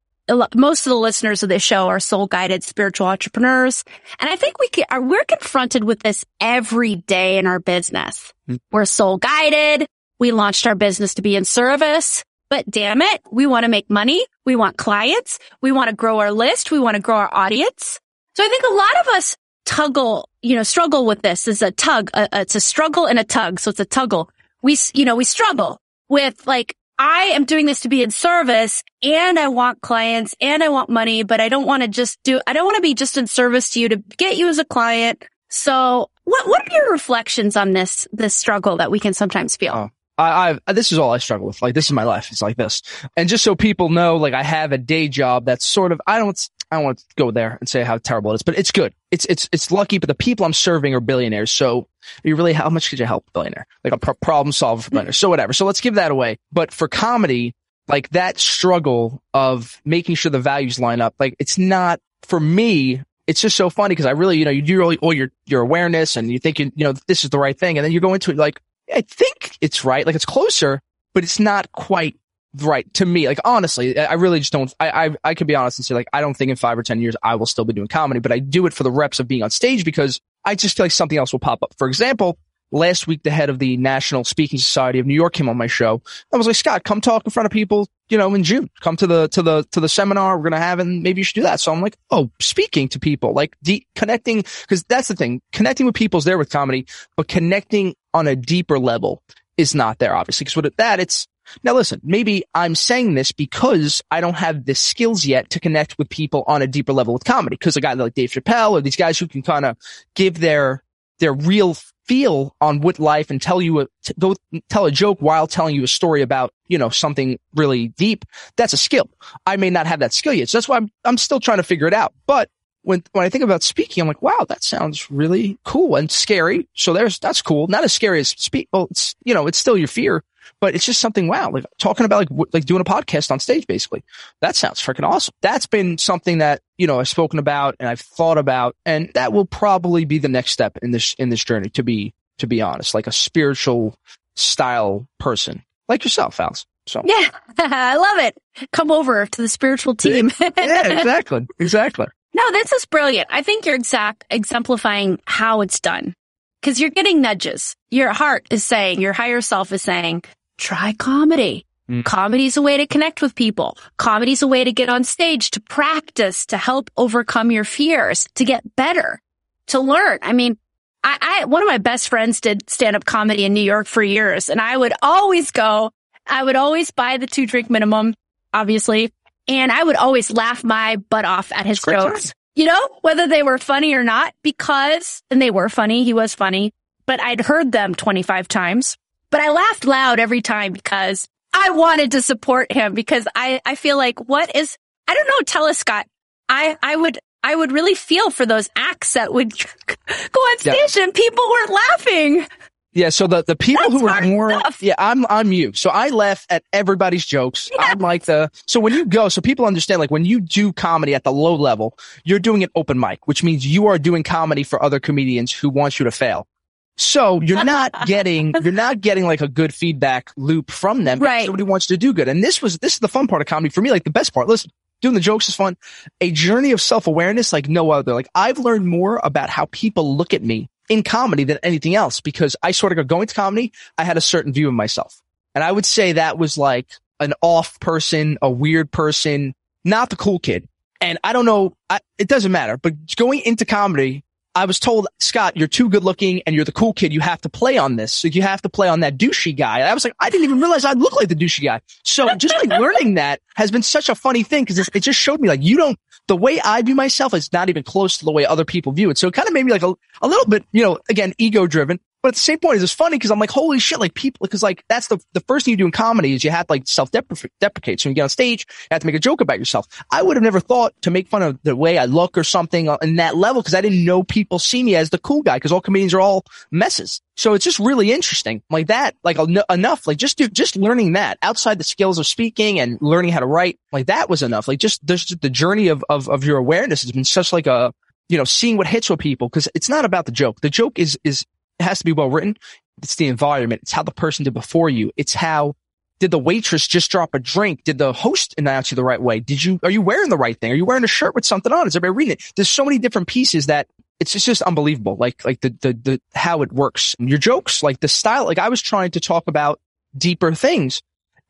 most 0.54 0.86
of 0.86 0.90
the 0.90 0.96
listeners 0.96 1.42
of 1.42 1.48
this 1.48 1.62
show 1.62 1.88
are 1.88 2.00
soul 2.00 2.26
guided 2.26 2.62
spiritual 2.64 3.06
entrepreneurs. 3.06 3.84
And 4.18 4.28
I 4.30 4.36
think 4.36 4.58
we 4.58 4.68
can, 4.68 4.84
are, 4.90 5.00
we're 5.00 5.24
confronted 5.24 5.84
with 5.84 6.00
this 6.00 6.24
every 6.40 6.96
day 6.96 7.38
in 7.38 7.46
our 7.46 7.60
business. 7.60 8.32
Mm-hmm. 8.48 8.56
We're 8.70 8.84
soul 8.84 9.18
guided. 9.18 9.86
We 10.18 10.32
launched 10.32 10.66
our 10.66 10.74
business 10.74 11.14
to 11.14 11.22
be 11.22 11.36
in 11.36 11.44
service, 11.44 12.24
but 12.50 12.70
damn 12.70 13.00
it, 13.00 13.22
we 13.30 13.46
want 13.46 13.64
to 13.64 13.70
make 13.70 13.88
money. 13.88 14.26
We 14.44 14.56
want 14.56 14.76
clients. 14.76 15.38
We 15.62 15.72
want 15.72 15.88
to 15.88 15.96
grow 15.96 16.18
our 16.18 16.32
list. 16.32 16.70
We 16.70 16.78
want 16.78 16.96
to 16.96 17.02
grow 17.02 17.16
our 17.16 17.32
audience. 17.32 17.98
So 18.36 18.44
I 18.44 18.48
think 18.48 18.64
a 18.64 18.74
lot 18.74 19.00
of 19.00 19.08
us 19.14 19.36
tuggle, 19.64 20.24
you 20.42 20.56
know, 20.56 20.62
struggle 20.62 21.06
with 21.06 21.22
this. 21.22 21.48
Is 21.48 21.62
a 21.62 21.70
tug. 21.70 22.10
A, 22.12 22.28
it's 22.32 22.54
a 22.54 22.60
struggle 22.60 23.06
and 23.06 23.18
a 23.18 23.24
tug. 23.24 23.60
So 23.60 23.70
it's 23.70 23.80
a 23.80 23.86
tuggle. 23.86 24.28
We, 24.62 24.76
you 24.94 25.04
know, 25.04 25.16
we 25.16 25.24
struggle 25.24 25.78
with 26.08 26.46
like, 26.46 26.74
I 27.02 27.32
am 27.32 27.46
doing 27.46 27.64
this 27.64 27.80
to 27.80 27.88
be 27.88 28.02
in 28.02 28.10
service 28.10 28.82
and 29.02 29.38
I 29.38 29.48
want 29.48 29.80
clients 29.80 30.34
and 30.38 30.62
I 30.62 30.68
want 30.68 30.90
money, 30.90 31.22
but 31.22 31.40
I 31.40 31.48
don't 31.48 31.64
want 31.64 31.82
to 31.82 31.88
just 31.88 32.18
do, 32.24 32.42
I 32.46 32.52
don't 32.52 32.66
want 32.66 32.76
to 32.76 32.82
be 32.82 32.92
just 32.92 33.16
in 33.16 33.26
service 33.26 33.70
to 33.70 33.80
you 33.80 33.88
to 33.88 33.96
get 34.18 34.36
you 34.36 34.48
as 34.48 34.58
a 34.58 34.66
client. 34.66 35.24
So 35.48 36.10
what, 36.24 36.46
what 36.46 36.60
are 36.70 36.76
your 36.76 36.92
reflections 36.92 37.56
on 37.56 37.72
this, 37.72 38.06
this 38.12 38.34
struggle 38.34 38.76
that 38.76 38.90
we 38.90 39.00
can 39.00 39.14
sometimes 39.14 39.56
feel? 39.56 39.72
Oh. 39.74 39.90
I, 40.18 40.58
I, 40.66 40.72
this 40.72 40.92
is 40.92 40.98
all 40.98 41.12
I 41.12 41.18
struggle 41.18 41.46
with. 41.46 41.62
Like, 41.62 41.74
this 41.74 41.86
is 41.86 41.92
my 41.92 42.02
life. 42.02 42.28
It's 42.30 42.42
like 42.42 42.56
this. 42.56 42.82
And 43.16 43.28
just 43.28 43.42
so 43.42 43.54
people 43.54 43.88
know, 43.88 44.16
like, 44.16 44.34
I 44.34 44.42
have 44.42 44.72
a 44.72 44.78
day 44.78 45.08
job 45.08 45.46
that's 45.46 45.64
sort 45.64 45.92
of, 45.92 46.00
I 46.06 46.18
don't, 46.18 46.38
I 46.70 46.76
don't 46.76 46.84
want 46.84 46.98
to 46.98 47.04
go 47.16 47.30
there 47.30 47.56
and 47.58 47.68
say 47.68 47.82
how 47.82 47.96
terrible 47.96 48.32
it 48.32 48.34
is, 48.34 48.42
but 48.42 48.58
it's 48.58 48.70
good. 48.70 48.94
It's, 49.10 49.24
it's, 49.24 49.48
it's 49.50 49.70
lucky, 49.70 49.98
but 49.98 50.08
the 50.08 50.14
people 50.14 50.44
I'm 50.44 50.52
serving 50.52 50.94
are 50.94 51.00
billionaires. 51.00 51.50
So 51.50 51.88
you 52.22 52.36
really, 52.36 52.52
how 52.52 52.68
much 52.68 52.90
could 52.90 52.98
you 52.98 53.06
help 53.06 53.24
a 53.28 53.30
billionaire? 53.32 53.66
Like 53.82 53.94
a 53.94 53.98
pro- 53.98 54.14
problem 54.14 54.52
solver 54.52 54.82
for 54.82 54.90
billionaires. 54.90 55.16
So 55.16 55.30
whatever. 55.30 55.52
So 55.54 55.64
let's 55.64 55.80
give 55.80 55.94
that 55.94 56.10
away. 56.10 56.38
But 56.52 56.70
for 56.70 56.86
comedy, 56.86 57.54
like 57.88 58.10
that 58.10 58.38
struggle 58.38 59.22
of 59.32 59.80
making 59.84 60.16
sure 60.16 60.30
the 60.30 60.38
values 60.38 60.78
line 60.78 61.00
up, 61.00 61.14
like 61.18 61.34
it's 61.38 61.56
not 61.56 61.98
for 62.22 62.38
me. 62.38 63.02
It's 63.26 63.40
just 63.40 63.56
so 63.56 63.70
funny 63.70 63.92
because 63.92 64.06
I 64.06 64.10
really, 64.10 64.38
you 64.38 64.44
know, 64.44 64.50
you 64.50 64.62
do 64.62 64.78
really 64.78 64.98
all 64.98 65.12
your, 65.12 65.30
your 65.46 65.62
awareness 65.62 66.16
and 66.16 66.30
you 66.30 66.38
think, 66.38 66.58
you, 66.58 66.70
you 66.74 66.84
know, 66.84 66.92
this 67.06 67.24
is 67.24 67.30
the 67.30 67.38
right 67.38 67.58
thing. 67.58 67.78
And 67.78 67.84
then 67.84 67.92
you 67.92 68.00
go 68.00 68.12
into 68.12 68.30
it 68.30 68.36
like, 68.36 68.60
I 68.92 69.02
think 69.02 69.56
it's 69.60 69.84
right. 69.84 70.06
Like 70.06 70.14
it's 70.14 70.24
closer, 70.24 70.80
but 71.14 71.24
it's 71.24 71.38
not 71.38 71.70
quite 71.72 72.16
right 72.58 72.92
to 72.94 73.06
me. 73.06 73.26
Like 73.28 73.40
honestly, 73.44 73.98
I 73.98 74.14
really 74.14 74.40
just 74.40 74.52
don't. 74.52 74.72
I, 74.80 75.06
I 75.06 75.16
I 75.24 75.34
could 75.34 75.46
be 75.46 75.54
honest 75.54 75.78
and 75.78 75.86
say 75.86 75.94
like 75.94 76.08
I 76.12 76.20
don't 76.20 76.34
think 76.34 76.50
in 76.50 76.56
five 76.56 76.78
or 76.78 76.82
ten 76.82 77.00
years 77.00 77.16
I 77.22 77.36
will 77.36 77.46
still 77.46 77.64
be 77.64 77.72
doing 77.72 77.88
comedy, 77.88 78.20
but 78.20 78.32
I 78.32 78.38
do 78.38 78.66
it 78.66 78.74
for 78.74 78.82
the 78.82 78.90
reps 78.90 79.20
of 79.20 79.28
being 79.28 79.42
on 79.42 79.50
stage 79.50 79.84
because 79.84 80.20
I 80.44 80.54
just 80.54 80.76
feel 80.76 80.84
like 80.84 80.92
something 80.92 81.18
else 81.18 81.32
will 81.32 81.40
pop 81.40 81.62
up. 81.62 81.74
For 81.78 81.86
example, 81.86 82.38
last 82.72 83.06
week 83.06 83.22
the 83.22 83.30
head 83.30 83.50
of 83.50 83.58
the 83.58 83.76
National 83.76 84.24
Speaking 84.24 84.58
Society 84.58 84.98
of 84.98 85.06
New 85.06 85.14
York 85.14 85.34
came 85.34 85.48
on 85.48 85.56
my 85.56 85.66
show. 85.66 86.02
I 86.32 86.36
was 86.36 86.46
like, 86.46 86.56
Scott, 86.56 86.84
come 86.84 87.00
talk 87.00 87.24
in 87.24 87.30
front 87.30 87.46
of 87.46 87.52
people. 87.52 87.88
You 88.08 88.18
know, 88.18 88.34
in 88.34 88.42
June, 88.42 88.68
come 88.80 88.96
to 88.96 89.06
the 89.06 89.28
to 89.28 89.42
the 89.42 89.64
to 89.70 89.80
the 89.80 89.88
seminar 89.88 90.36
we're 90.36 90.44
gonna 90.44 90.58
have, 90.58 90.80
and 90.80 91.02
maybe 91.02 91.20
you 91.20 91.24
should 91.24 91.36
do 91.36 91.42
that. 91.42 91.60
So 91.60 91.72
I'm 91.72 91.80
like, 91.80 91.96
oh, 92.10 92.30
speaking 92.40 92.88
to 92.88 92.98
people, 92.98 93.32
like 93.32 93.56
de- 93.62 93.86
connecting, 93.94 94.38
because 94.62 94.82
that's 94.88 95.08
the 95.08 95.14
thing. 95.14 95.40
Connecting 95.52 95.86
with 95.86 95.94
people's 95.94 96.24
there 96.24 96.38
with 96.38 96.50
comedy, 96.50 96.86
but 97.16 97.28
connecting 97.28 97.94
on 98.14 98.26
a 98.26 98.36
deeper 98.36 98.78
level 98.78 99.22
is 99.56 99.74
not 99.74 99.98
there, 99.98 100.14
obviously. 100.14 100.44
Because 100.44 100.56
with 100.56 100.76
that, 100.76 101.00
it's, 101.00 101.26
now 101.64 101.74
listen, 101.74 102.00
maybe 102.02 102.44
I'm 102.54 102.74
saying 102.74 103.14
this 103.14 103.32
because 103.32 104.02
I 104.10 104.20
don't 104.20 104.36
have 104.36 104.64
the 104.64 104.74
skills 104.74 105.24
yet 105.24 105.50
to 105.50 105.60
connect 105.60 105.98
with 105.98 106.08
people 106.08 106.44
on 106.46 106.62
a 106.62 106.66
deeper 106.66 106.92
level 106.92 107.14
with 107.14 107.24
comedy. 107.24 107.56
Cause 107.56 107.76
a 107.76 107.80
guy 107.80 107.92
like 107.94 108.14
Dave 108.14 108.30
Chappelle 108.30 108.72
or 108.72 108.80
these 108.80 108.96
guys 108.96 109.18
who 109.18 109.26
can 109.26 109.42
kind 109.42 109.64
of 109.64 109.76
give 110.14 110.38
their, 110.38 110.82
their 111.18 111.32
real 111.32 111.76
feel 112.06 112.56
on 112.60 112.80
what 112.80 112.98
life 112.98 113.30
and 113.30 113.40
tell 113.40 113.62
you 113.62 113.80
a, 113.80 113.86
go 114.18 114.34
tell 114.68 114.86
a 114.86 114.90
joke 114.90 115.18
while 115.20 115.46
telling 115.46 115.74
you 115.74 115.84
a 115.84 115.88
story 115.88 116.22
about, 116.22 116.52
you 116.66 116.78
know, 116.78 116.88
something 116.88 117.38
really 117.54 117.88
deep. 117.88 118.24
That's 118.56 118.72
a 118.72 118.76
skill. 118.76 119.08
I 119.46 119.56
may 119.56 119.70
not 119.70 119.86
have 119.86 120.00
that 120.00 120.12
skill 120.12 120.32
yet. 120.32 120.48
So 120.48 120.58
that's 120.58 120.68
why 120.68 120.76
I'm, 120.76 120.90
I'm 121.04 121.18
still 121.18 121.38
trying 121.38 121.58
to 121.58 121.62
figure 121.62 121.86
it 121.86 121.94
out. 121.94 122.12
But 122.26 122.48
when 122.82 123.02
when 123.12 123.24
I 123.24 123.28
think 123.28 123.44
about 123.44 123.62
speaking, 123.62 124.00
I'm 124.00 124.08
like, 124.08 124.22
wow, 124.22 124.46
that 124.48 124.62
sounds 124.62 125.10
really 125.10 125.58
cool 125.64 125.96
and 125.96 126.10
scary. 126.10 126.68
So 126.74 126.92
there's 126.92 127.18
that's 127.18 127.42
cool. 127.42 127.66
Not 127.68 127.84
as 127.84 127.92
scary 127.92 128.20
as 128.20 128.28
speak. 128.30 128.68
Well, 128.72 128.88
it's 128.90 129.14
you 129.24 129.34
know, 129.34 129.46
it's 129.46 129.58
still 129.58 129.76
your 129.76 129.88
fear, 129.88 130.22
but 130.60 130.74
it's 130.74 130.86
just 130.86 131.00
something. 131.00 131.28
Wow, 131.28 131.50
like 131.50 131.64
talking 131.78 132.06
about 132.06 132.18
like 132.18 132.28
w- 132.28 132.50
like 132.52 132.64
doing 132.64 132.80
a 132.80 132.84
podcast 132.84 133.30
on 133.30 133.38
stage, 133.40 133.66
basically. 133.66 134.02
That 134.40 134.56
sounds 134.56 134.80
freaking 134.80 135.08
awesome. 135.08 135.34
That's 135.42 135.66
been 135.66 135.98
something 135.98 136.38
that 136.38 136.62
you 136.78 136.86
know 136.86 137.00
I've 137.00 137.08
spoken 137.08 137.38
about 137.38 137.76
and 137.80 137.88
I've 137.88 138.00
thought 138.00 138.38
about, 138.38 138.76
and 138.84 139.10
that 139.14 139.32
will 139.32 139.46
probably 139.46 140.04
be 140.04 140.18
the 140.18 140.28
next 140.28 140.52
step 140.52 140.78
in 140.82 140.90
this 140.90 141.14
in 141.14 141.28
this 141.28 141.44
journey. 141.44 141.68
To 141.70 141.82
be 141.82 142.14
to 142.38 142.46
be 142.46 142.62
honest, 142.62 142.94
like 142.94 143.06
a 143.06 143.12
spiritual 143.12 143.94
style 144.36 145.06
person 145.18 145.62
like 145.88 146.04
yourself, 146.04 146.40
Alice. 146.40 146.64
So 146.86 147.02
yeah, 147.04 147.28
I 147.58 147.96
love 147.96 148.26
it. 148.26 148.36
Come 148.72 148.90
over 148.90 149.26
to 149.26 149.42
the 149.42 149.48
spiritual 149.48 149.94
team. 149.94 150.30
yeah, 150.40 150.98
exactly, 150.98 151.46
exactly. 151.58 152.06
No, 152.34 152.50
this 152.52 152.72
is 152.72 152.84
brilliant. 152.86 153.28
I 153.30 153.42
think 153.42 153.66
you're 153.66 153.74
exact 153.74 154.24
exemplifying 154.30 155.20
how 155.26 155.60
it's 155.62 155.80
done. 155.80 156.14
Cause 156.62 156.78
you're 156.78 156.90
getting 156.90 157.22
nudges. 157.22 157.74
Your 157.90 158.12
heart 158.12 158.46
is 158.50 158.62
saying, 158.62 159.00
your 159.00 159.14
higher 159.14 159.40
self 159.40 159.72
is 159.72 159.82
saying, 159.82 160.22
try 160.58 160.92
comedy. 160.92 161.66
Mm. 161.88 162.04
Comedy's 162.04 162.56
a 162.56 162.62
way 162.62 162.76
to 162.76 162.86
connect 162.86 163.20
with 163.22 163.34
people. 163.34 163.76
Comedy's 163.96 164.42
a 164.42 164.46
way 164.46 164.62
to 164.62 164.72
get 164.72 164.88
on 164.88 165.02
stage, 165.02 165.50
to 165.52 165.60
practice, 165.60 166.46
to 166.46 166.56
help 166.56 166.90
overcome 166.96 167.50
your 167.50 167.64
fears, 167.64 168.28
to 168.34 168.44
get 168.44 168.76
better, 168.76 169.20
to 169.68 169.80
learn. 169.80 170.18
I 170.22 170.32
mean, 170.32 170.56
I, 171.02 171.18
I 171.20 171.44
one 171.46 171.62
of 171.62 171.68
my 171.68 171.78
best 171.78 172.08
friends 172.08 172.40
did 172.40 172.68
stand 172.70 172.94
up 172.94 173.04
comedy 173.04 173.44
in 173.44 173.54
New 173.54 173.62
York 173.62 173.86
for 173.86 174.02
years 174.02 174.48
and 174.50 174.60
I 174.60 174.76
would 174.76 174.92
always 175.02 175.50
go, 175.50 175.90
I 176.26 176.44
would 176.44 176.56
always 176.56 176.90
buy 176.90 177.16
the 177.16 177.26
two 177.26 177.46
drink 177.46 177.70
minimum, 177.70 178.14
obviously, 178.52 179.12
and 179.48 179.70
I 179.72 179.82
would 179.82 179.96
always 179.96 180.30
laugh 180.30 180.62
my 180.64 180.96
butt 180.96 181.24
off 181.24 181.52
at 181.52 181.66
his 181.66 181.80
Great 181.80 181.98
jokes 181.98 182.32
you 182.56 182.66
know, 182.66 182.88
whether 183.02 183.26
they 183.28 183.42
were 183.44 183.58
funny 183.58 183.94
or 183.94 184.02
not, 184.02 184.34
because, 184.42 185.22
and 185.30 185.40
they 185.40 185.50
were 185.52 185.68
funny, 185.68 186.02
he 186.04 186.12
was 186.12 186.34
funny, 186.34 186.72
but 187.06 187.20
I'd 187.20 187.40
heard 187.40 187.70
them 187.72 187.94
25 187.94 188.48
times, 188.48 188.96
but 189.30 189.40
I 189.40 189.50
laughed 189.50 189.84
loud 189.86 190.18
every 190.18 190.42
time 190.42 190.72
because 190.72 191.26
I 191.54 191.70
wanted 191.70 192.10
to 192.10 192.20
support 192.20 192.70
him 192.72 192.92
because 192.92 193.26
I, 193.34 193.60
I 193.64 193.76
feel 193.76 193.96
like 193.96 194.18
what 194.28 194.54
is, 194.54 194.76
I 195.08 195.14
don't 195.14 195.28
know, 195.28 195.40
tell 195.46 195.64
us 195.64 195.78
Scott, 195.78 196.06
I, 196.48 196.76
I 196.82 196.96
would, 196.96 197.18
I 197.42 197.54
would 197.54 197.70
really 197.72 197.94
feel 197.94 198.30
for 198.30 198.44
those 198.44 198.68
acts 198.76 199.14
that 199.14 199.32
would 199.32 199.52
go 199.96 200.40
on 200.40 200.58
stage 200.58 200.96
Yeah. 200.96 201.04
and 201.04 201.14
people 201.14 201.44
weren't 201.48 201.70
laughing. 201.70 202.46
Yeah, 202.92 203.10
so 203.10 203.28
the, 203.28 203.44
the 203.44 203.54
people 203.54 203.88
That's 203.88 204.00
who 204.00 204.08
are 204.08 204.20
more, 204.22 204.50
enough. 204.50 204.82
yeah, 204.82 204.94
I'm, 204.98 205.24
I'm 205.30 205.52
you. 205.52 205.72
So 205.74 205.90
I 205.90 206.08
laugh 206.08 206.44
at 206.50 206.64
everybody's 206.72 207.24
jokes. 207.24 207.70
I'm 207.78 208.00
like 208.00 208.24
the, 208.24 208.50
so 208.66 208.80
when 208.80 208.92
you 208.92 209.06
go, 209.06 209.28
so 209.28 209.40
people 209.40 209.64
understand, 209.64 210.00
like 210.00 210.10
when 210.10 210.24
you 210.24 210.40
do 210.40 210.72
comedy 210.72 211.14
at 211.14 211.22
the 211.22 211.30
low 211.30 211.54
level, 211.54 211.96
you're 212.24 212.40
doing 212.40 212.64
an 212.64 212.70
open 212.74 212.98
mic, 212.98 213.28
which 213.28 213.44
means 213.44 213.64
you 213.64 213.86
are 213.86 213.98
doing 213.98 214.24
comedy 214.24 214.64
for 214.64 214.82
other 214.82 214.98
comedians 214.98 215.52
who 215.52 215.70
want 215.70 216.00
you 216.00 216.04
to 216.04 216.10
fail. 216.10 216.48
So 216.96 217.40
you're 217.40 217.64
not 217.64 217.94
getting, 218.06 218.54
you're 218.60 218.72
not 218.72 219.00
getting 219.00 219.24
like 219.24 219.40
a 219.40 219.48
good 219.48 219.72
feedback 219.72 220.32
loop 220.36 220.72
from 220.72 221.04
them. 221.04 221.20
Right. 221.20 221.44
Somebody 221.46 221.62
wants 221.62 221.88
you 221.88 221.96
to 221.96 222.00
do 222.00 222.12
good. 222.12 222.26
And 222.26 222.42
this 222.42 222.60
was, 222.60 222.78
this 222.78 222.94
is 222.94 222.98
the 222.98 223.08
fun 223.08 223.28
part 223.28 223.40
of 223.40 223.46
comedy 223.46 223.70
for 223.70 223.82
me, 223.82 223.92
like 223.92 224.04
the 224.04 224.10
best 224.10 224.34
part. 224.34 224.48
Listen, 224.48 224.72
doing 225.00 225.14
the 225.14 225.20
jokes 225.20 225.48
is 225.48 225.54
fun. 225.54 225.76
A 226.20 226.32
journey 226.32 226.72
of 226.72 226.80
self-awareness 226.80 227.52
like 227.52 227.68
no 227.68 227.92
other. 227.92 228.14
Like 228.14 228.28
I've 228.34 228.58
learned 228.58 228.86
more 228.86 229.20
about 229.22 229.48
how 229.48 229.66
people 229.70 230.16
look 230.16 230.34
at 230.34 230.42
me 230.42 230.68
in 230.90 231.02
comedy 231.02 231.44
than 231.44 231.58
anything 231.62 231.94
else 231.94 232.20
because 232.20 232.54
I 232.62 232.72
sort 232.72 232.92
of 232.92 232.96
go 232.96 233.04
going 233.04 233.28
to 233.28 233.34
comedy. 233.34 233.72
I 233.96 234.04
had 234.04 234.18
a 234.18 234.20
certain 234.20 234.52
view 234.52 234.68
of 234.68 234.74
myself 234.74 235.22
and 235.54 235.64
I 235.64 235.72
would 235.72 235.86
say 235.86 236.12
that 236.12 236.36
was 236.36 236.58
like 236.58 236.88
an 237.18 237.32
off 237.40 237.80
person, 237.80 238.38
a 238.42 238.50
weird 238.50 238.90
person, 238.90 239.54
not 239.84 240.10
the 240.10 240.16
cool 240.16 240.38
kid. 240.38 240.68
And 241.00 241.18
I 241.24 241.32
don't 241.32 241.46
know, 241.46 241.76
I, 241.88 242.00
it 242.18 242.28
doesn't 242.28 242.52
matter, 242.52 242.76
but 242.76 242.94
going 243.16 243.40
into 243.40 243.64
comedy, 243.64 244.24
I 244.54 244.64
was 244.64 244.80
told, 244.80 245.06
Scott, 245.20 245.56
you're 245.56 245.68
too 245.68 245.88
good 245.88 246.02
looking 246.02 246.42
and 246.44 246.56
you're 246.56 246.64
the 246.64 246.72
cool 246.72 246.92
kid. 246.92 247.12
You 247.12 247.20
have 247.20 247.40
to 247.42 247.48
play 247.48 247.78
on 247.78 247.96
this. 247.96 248.12
So 248.12 248.28
you 248.28 248.42
have 248.42 248.60
to 248.62 248.68
play 248.68 248.88
on 248.88 249.00
that 249.00 249.16
douchey 249.16 249.56
guy. 249.56 249.78
And 249.78 249.88
I 249.88 249.94
was 249.94 250.04
like, 250.04 250.14
I 250.18 250.28
didn't 250.28 250.44
even 250.44 250.60
realize 250.60 250.84
I'd 250.84 250.98
look 250.98 251.14
like 251.14 251.28
the 251.28 251.36
douchey 251.36 251.62
guy. 251.62 251.80
So 252.02 252.34
just 252.34 252.54
like 252.56 252.68
learning 252.80 253.14
that 253.14 253.40
has 253.54 253.70
been 253.70 253.82
such 253.82 254.08
a 254.08 254.14
funny 254.14 254.42
thing 254.42 254.64
because 254.64 254.90
it 254.92 255.00
just 255.00 255.18
showed 255.18 255.40
me 255.40 255.48
like 255.48 255.62
you 255.62 255.76
don't, 255.76 255.98
the 256.28 256.36
way 256.36 256.60
I 256.60 256.82
view 256.82 256.94
myself 256.94 257.34
is 257.34 257.52
not 257.52 257.68
even 257.68 257.82
close 257.82 258.18
to 258.18 258.24
the 258.24 258.32
way 258.32 258.46
other 258.46 258.64
people 258.64 258.92
view 258.92 259.10
it. 259.10 259.18
So 259.18 259.28
it 259.28 259.34
kind 259.34 259.48
of 259.48 259.54
made 259.54 259.64
me 259.64 259.72
like 259.72 259.82
a, 259.82 259.94
a 260.22 260.28
little 260.28 260.46
bit, 260.46 260.64
you 260.72 260.82
know, 260.82 260.98
again, 261.08 261.34
ego 261.38 261.66
driven. 261.66 262.00
But 262.22 262.30
at 262.30 262.34
the 262.34 262.40
same 262.40 262.58
point, 262.58 262.82
it's 262.82 262.92
funny 262.92 263.16
because 263.16 263.30
I'm 263.30 263.38
like, 263.38 263.50
holy 263.50 263.78
shit, 263.78 263.98
like 263.98 264.12
people, 264.14 264.44
because 264.44 264.62
like 264.62 264.84
that's 264.88 265.08
the, 265.08 265.18
the 265.32 265.40
first 265.40 265.64
thing 265.64 265.72
you 265.72 265.76
do 265.76 265.86
in 265.86 265.90
comedy 265.90 266.34
is 266.34 266.44
you 266.44 266.50
have 266.50 266.66
to 266.66 266.72
like 266.72 266.86
self-deprecate. 266.86 268.00
So 268.00 268.08
when 268.08 268.12
you 268.12 268.14
get 268.16 268.22
on 268.22 268.28
stage, 268.28 268.66
you 268.68 268.88
have 268.90 269.00
to 269.00 269.06
make 269.06 269.14
a 269.14 269.20
joke 269.20 269.40
about 269.40 269.58
yourself. 269.58 269.86
I 270.10 270.22
would 270.22 270.36
have 270.36 270.42
never 270.42 270.60
thought 270.60 270.92
to 271.02 271.10
make 271.10 271.28
fun 271.28 271.42
of 271.42 271.58
the 271.62 271.74
way 271.74 271.96
I 271.96 272.04
look 272.04 272.36
or 272.36 272.44
something 272.44 272.94
in 273.00 273.16
that 273.16 273.36
level 273.36 273.62
because 273.62 273.74
I 273.74 273.80
didn't 273.80 274.04
know 274.04 274.22
people 274.22 274.58
see 274.58 274.82
me 274.82 274.96
as 274.96 275.10
the 275.10 275.18
cool 275.18 275.42
guy 275.42 275.56
because 275.56 275.72
all 275.72 275.80
comedians 275.80 276.12
are 276.12 276.20
all 276.20 276.44
messes. 276.70 277.22
So 277.36 277.54
it's 277.54 277.64
just 277.64 277.78
really 277.78 278.12
interesting 278.12 278.62
like 278.68 278.88
that, 278.88 279.16
like 279.24 279.38
en- 279.38 279.62
enough, 279.70 280.06
like 280.06 280.18
just 280.18 280.36
do, 280.36 280.46
just 280.46 280.76
learning 280.76 281.14
that 281.14 281.38
outside 281.40 281.78
the 281.78 281.84
skills 281.84 282.18
of 282.18 282.26
speaking 282.26 282.80
and 282.80 282.98
learning 283.00 283.32
how 283.32 283.40
to 283.40 283.46
write, 283.46 283.78
like 283.92 284.06
that 284.06 284.28
was 284.28 284.42
enough. 284.42 284.68
Like 284.68 284.78
just, 284.78 285.02
just 285.06 285.40
the 285.40 285.48
journey 285.48 285.88
of, 285.88 286.04
of, 286.10 286.28
of 286.28 286.44
your 286.44 286.58
awareness 286.58 287.00
has 287.00 287.12
been 287.12 287.24
such 287.24 287.50
like 287.50 287.66
a, 287.66 287.94
you 288.28 288.36
know, 288.36 288.44
seeing 288.44 288.76
what 288.76 288.86
hits 288.86 289.08
with 289.08 289.20
people 289.20 289.48
because 289.48 289.68
it's 289.74 289.88
not 289.88 290.04
about 290.04 290.26
the 290.26 290.32
joke. 290.32 290.60
The 290.60 290.68
joke 290.68 290.98
is, 290.98 291.18
is, 291.24 291.46
it 291.80 291.84
has 291.84 291.98
to 291.98 292.04
be 292.04 292.12
well 292.12 292.30
written. 292.30 292.56
It's 293.02 293.16
the 293.16 293.26
environment. 293.26 293.82
It's 293.82 293.92
how 293.92 294.02
the 294.02 294.12
person 294.12 294.44
did 294.44 294.54
before 294.54 294.90
you. 294.90 295.10
It's 295.16 295.32
how 295.32 295.74
did 296.18 296.30
the 296.30 296.38
waitress 296.38 296.86
just 296.86 297.10
drop 297.10 297.34
a 297.34 297.38
drink? 297.38 297.84
Did 297.84 297.96
the 297.96 298.12
host 298.12 298.54
announce 298.58 298.90
you 298.90 298.96
the 298.96 299.04
right 299.04 299.20
way? 299.20 299.40
Did 299.40 299.64
you, 299.64 299.80
are 299.82 299.90
you 299.90 300.02
wearing 300.02 300.28
the 300.28 300.36
right 300.36 300.60
thing? 300.60 300.70
Are 300.70 300.74
you 300.74 300.84
wearing 300.84 301.04
a 301.04 301.08
shirt 301.08 301.34
with 301.34 301.46
something 301.46 301.72
on? 301.72 301.86
Is 301.86 301.96
everybody 301.96 302.16
reading 302.18 302.32
it? 302.32 302.52
There's 302.54 302.68
so 302.68 302.84
many 302.84 302.98
different 302.98 303.26
pieces 303.26 303.66
that 303.66 303.88
it's 304.20 304.32
just, 304.32 304.44
just 304.44 304.60
unbelievable. 304.62 305.16
Like, 305.18 305.42
like 305.46 305.62
the, 305.62 305.70
the, 305.80 305.92
the, 305.94 306.20
how 306.34 306.60
it 306.60 306.70
works. 306.70 307.16
Your 307.18 307.38
jokes, 307.38 307.82
like 307.82 308.00
the 308.00 308.08
style, 308.08 308.44
like 308.44 308.58
I 308.58 308.68
was 308.68 308.82
trying 308.82 309.12
to 309.12 309.20
talk 309.20 309.44
about 309.46 309.80
deeper 310.16 310.54
things 310.54 311.00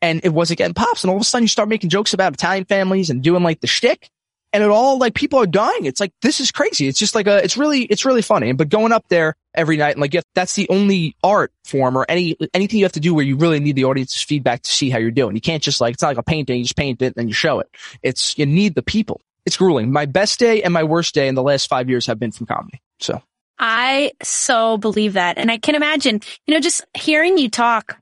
and 0.00 0.20
it 0.22 0.32
wasn't 0.32 0.58
getting 0.58 0.74
pops. 0.74 1.02
And 1.02 1.10
all 1.10 1.16
of 1.16 1.22
a 1.22 1.24
sudden 1.24 1.44
you 1.44 1.48
start 1.48 1.68
making 1.68 1.90
jokes 1.90 2.14
about 2.14 2.32
Italian 2.34 2.64
families 2.64 3.10
and 3.10 3.22
doing 3.22 3.42
like 3.42 3.60
the 3.60 3.66
shtick 3.66 4.08
and 4.52 4.62
it 4.62 4.70
all 4.70 4.98
like 4.98 5.14
people 5.14 5.38
are 5.38 5.46
dying. 5.46 5.86
It's 5.86 6.00
like, 6.00 6.12
this 6.22 6.40
is 6.40 6.50
crazy. 6.50 6.88
It's 6.88 6.98
just 6.98 7.14
like 7.14 7.26
a, 7.26 7.42
it's 7.42 7.56
really, 7.56 7.82
it's 7.82 8.04
really 8.04 8.22
funny. 8.22 8.52
But 8.52 8.68
going 8.68 8.92
up 8.92 9.04
there 9.08 9.36
every 9.54 9.76
night 9.76 9.92
and 9.92 10.00
like, 10.00 10.14
yeah, 10.14 10.22
that's 10.34 10.54
the 10.54 10.68
only 10.68 11.14
art 11.22 11.52
form 11.64 11.96
or 11.96 12.04
any, 12.08 12.36
anything 12.52 12.78
you 12.78 12.84
have 12.84 12.92
to 12.92 13.00
do 13.00 13.14
where 13.14 13.24
you 13.24 13.36
really 13.36 13.60
need 13.60 13.76
the 13.76 13.84
audience's 13.84 14.22
feedback 14.22 14.62
to 14.62 14.70
see 14.70 14.90
how 14.90 14.98
you're 14.98 15.10
doing. 15.10 15.34
You 15.34 15.40
can't 15.40 15.62
just 15.62 15.80
like, 15.80 15.94
it's 15.94 16.02
not 16.02 16.08
like 16.08 16.18
a 16.18 16.22
painting. 16.22 16.58
You 16.58 16.64
just 16.64 16.76
paint 16.76 17.00
it 17.02 17.14
and 17.16 17.28
you 17.28 17.34
show 17.34 17.60
it. 17.60 17.68
It's, 18.02 18.36
you 18.38 18.46
need 18.46 18.74
the 18.74 18.82
people. 18.82 19.20
It's 19.46 19.56
grueling. 19.56 19.92
My 19.92 20.06
best 20.06 20.38
day 20.38 20.62
and 20.62 20.72
my 20.72 20.84
worst 20.84 21.14
day 21.14 21.28
in 21.28 21.34
the 21.34 21.42
last 21.42 21.68
five 21.68 21.88
years 21.88 22.06
have 22.06 22.18
been 22.18 22.32
from 22.32 22.46
comedy. 22.46 22.80
So 22.98 23.22
I 23.58 24.12
so 24.22 24.78
believe 24.78 25.12
that. 25.14 25.38
And 25.38 25.50
I 25.50 25.58
can 25.58 25.74
imagine, 25.74 26.20
you 26.46 26.54
know, 26.54 26.60
just 26.60 26.84
hearing 26.94 27.38
you 27.38 27.48
talk, 27.48 27.98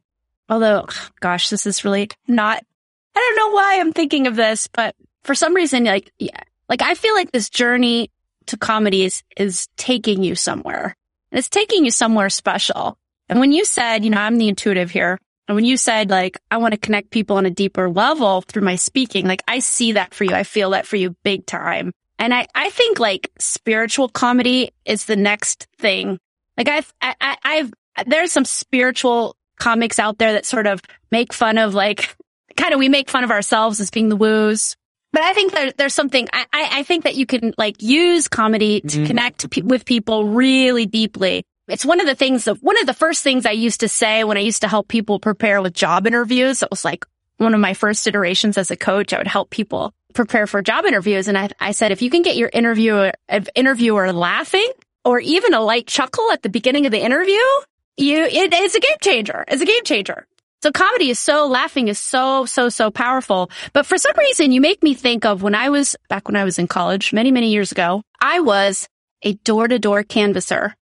although, 0.48 0.86
gosh, 1.20 1.50
this 1.50 1.66
is 1.66 1.84
really 1.84 2.08
not, 2.26 2.64
I 3.14 3.20
don't 3.20 3.36
know 3.36 3.54
why 3.54 3.80
I'm 3.80 3.92
thinking 3.92 4.26
of 4.26 4.36
this, 4.36 4.68
but 4.72 4.94
for 5.28 5.34
some 5.34 5.54
reason, 5.54 5.84
like, 5.84 6.10
yeah, 6.18 6.40
like 6.70 6.80
I 6.80 6.94
feel 6.94 7.14
like 7.14 7.30
this 7.32 7.50
journey 7.50 8.10
to 8.46 8.56
comedy 8.56 9.04
is, 9.04 9.22
is 9.36 9.68
taking 9.76 10.24
you 10.24 10.34
somewhere 10.34 10.96
and 11.30 11.38
it's 11.38 11.50
taking 11.50 11.84
you 11.84 11.90
somewhere 11.90 12.30
special. 12.30 12.96
And 13.28 13.38
when 13.40 13.52
you 13.52 13.66
said, 13.66 14.04
you 14.04 14.10
know, 14.10 14.16
I'm 14.22 14.38
the 14.38 14.48
intuitive 14.48 14.90
here. 14.90 15.18
And 15.46 15.54
when 15.54 15.66
you 15.66 15.76
said 15.76 16.08
like, 16.08 16.38
I 16.50 16.56
want 16.56 16.72
to 16.72 16.78
connect 16.80 17.10
people 17.10 17.36
on 17.36 17.44
a 17.44 17.50
deeper 17.50 17.90
level 17.90 18.40
through 18.40 18.62
my 18.62 18.76
speaking, 18.76 19.26
like 19.26 19.42
I 19.46 19.58
see 19.58 19.92
that 19.92 20.14
for 20.14 20.24
you. 20.24 20.32
I 20.34 20.44
feel 20.44 20.70
that 20.70 20.86
for 20.86 20.96
you 20.96 21.14
big 21.24 21.44
time. 21.44 21.92
And 22.18 22.32
I, 22.32 22.46
I 22.54 22.70
think 22.70 22.98
like 22.98 23.30
spiritual 23.38 24.08
comedy 24.08 24.70
is 24.86 25.04
the 25.04 25.16
next 25.16 25.66
thing. 25.78 26.18
Like 26.56 26.68
I've, 26.68 26.90
I, 27.02 27.14
I- 27.20 27.36
I've, 27.44 27.72
there's 28.06 28.32
some 28.32 28.46
spiritual 28.46 29.36
comics 29.58 29.98
out 29.98 30.16
there 30.16 30.32
that 30.32 30.46
sort 30.46 30.66
of 30.66 30.80
make 31.12 31.34
fun 31.34 31.58
of 31.58 31.74
like, 31.74 32.16
kind 32.56 32.72
of, 32.72 32.78
we 32.78 32.88
make 32.88 33.10
fun 33.10 33.24
of 33.24 33.30
ourselves 33.30 33.78
as 33.78 33.90
being 33.90 34.08
the 34.08 34.16
woos. 34.16 34.74
But 35.12 35.22
I 35.22 35.32
think 35.32 35.52
there, 35.52 35.72
there's 35.72 35.94
something, 35.94 36.28
I, 36.32 36.44
I, 36.52 36.82
think 36.82 37.04
that 37.04 37.14
you 37.14 37.24
can 37.24 37.54
like 37.56 37.80
use 37.82 38.28
comedy 38.28 38.82
to 38.82 38.98
Mhm. 38.98 39.06
connect 39.06 39.50
pe- 39.50 39.62
with 39.62 39.84
people 39.86 40.26
really 40.28 40.84
deeply. 40.86 41.44
It's 41.66 41.84
one 41.84 42.00
of 42.00 42.06
the 42.06 42.14
things 42.14 42.46
of, 42.46 42.58
one 42.62 42.78
of 42.78 42.86
the 42.86 42.94
first 42.94 43.22
things 43.22 43.46
I 43.46 43.52
used 43.52 43.80
to 43.80 43.88
say 43.88 44.24
when 44.24 44.36
I 44.36 44.40
used 44.40 44.60
to 44.62 44.68
help 44.68 44.88
people 44.88 45.18
prepare 45.18 45.62
with 45.62 45.72
job 45.72 46.06
interviews. 46.06 46.62
It 46.62 46.70
was 46.70 46.84
like 46.84 47.06
one 47.38 47.54
of 47.54 47.60
my 47.60 47.72
first 47.74 48.06
iterations 48.06 48.58
as 48.58 48.70
a 48.70 48.76
coach. 48.76 49.12
I 49.12 49.18
would 49.18 49.26
help 49.26 49.50
people 49.50 49.94
prepare 50.14 50.46
for 50.46 50.60
job 50.62 50.84
interviews. 50.84 51.26
And 51.28 51.38
I, 51.38 51.48
I 51.60 51.72
said, 51.72 51.90
if 51.92 52.02
you 52.02 52.10
can 52.10 52.22
get 52.22 52.36
your 52.36 52.50
interviewer, 52.52 53.12
interviewer 53.54 54.12
laughing 54.12 54.70
or 55.04 55.20
even 55.20 55.54
a 55.54 55.60
light 55.60 55.86
chuckle 55.86 56.30
at 56.32 56.42
the 56.42 56.48
beginning 56.48 56.84
of 56.86 56.92
the 56.92 57.00
interview, 57.02 57.32
you, 57.96 58.24
it, 58.24 58.52
it's 58.52 58.74
a 58.74 58.80
game 58.80 58.96
changer. 59.02 59.44
It's 59.48 59.62
a 59.62 59.66
game 59.66 59.84
changer. 59.84 60.26
So 60.62 60.72
comedy 60.72 61.10
is 61.10 61.20
so, 61.20 61.46
laughing 61.46 61.86
is 61.86 62.00
so, 62.00 62.44
so, 62.44 62.68
so 62.68 62.90
powerful. 62.90 63.50
But 63.72 63.86
for 63.86 63.96
some 63.96 64.16
reason, 64.18 64.50
you 64.50 64.60
make 64.60 64.82
me 64.82 64.94
think 64.94 65.24
of 65.24 65.42
when 65.42 65.54
I 65.54 65.68
was, 65.68 65.94
back 66.08 66.26
when 66.26 66.36
I 66.36 66.44
was 66.44 66.58
in 66.58 66.66
college, 66.66 67.12
many, 67.12 67.30
many 67.30 67.52
years 67.52 67.70
ago, 67.70 68.02
I 68.20 68.40
was 68.40 68.88
a 69.22 69.34
door 69.34 69.68
to 69.68 69.78
door 69.78 70.02
canvasser 70.02 70.74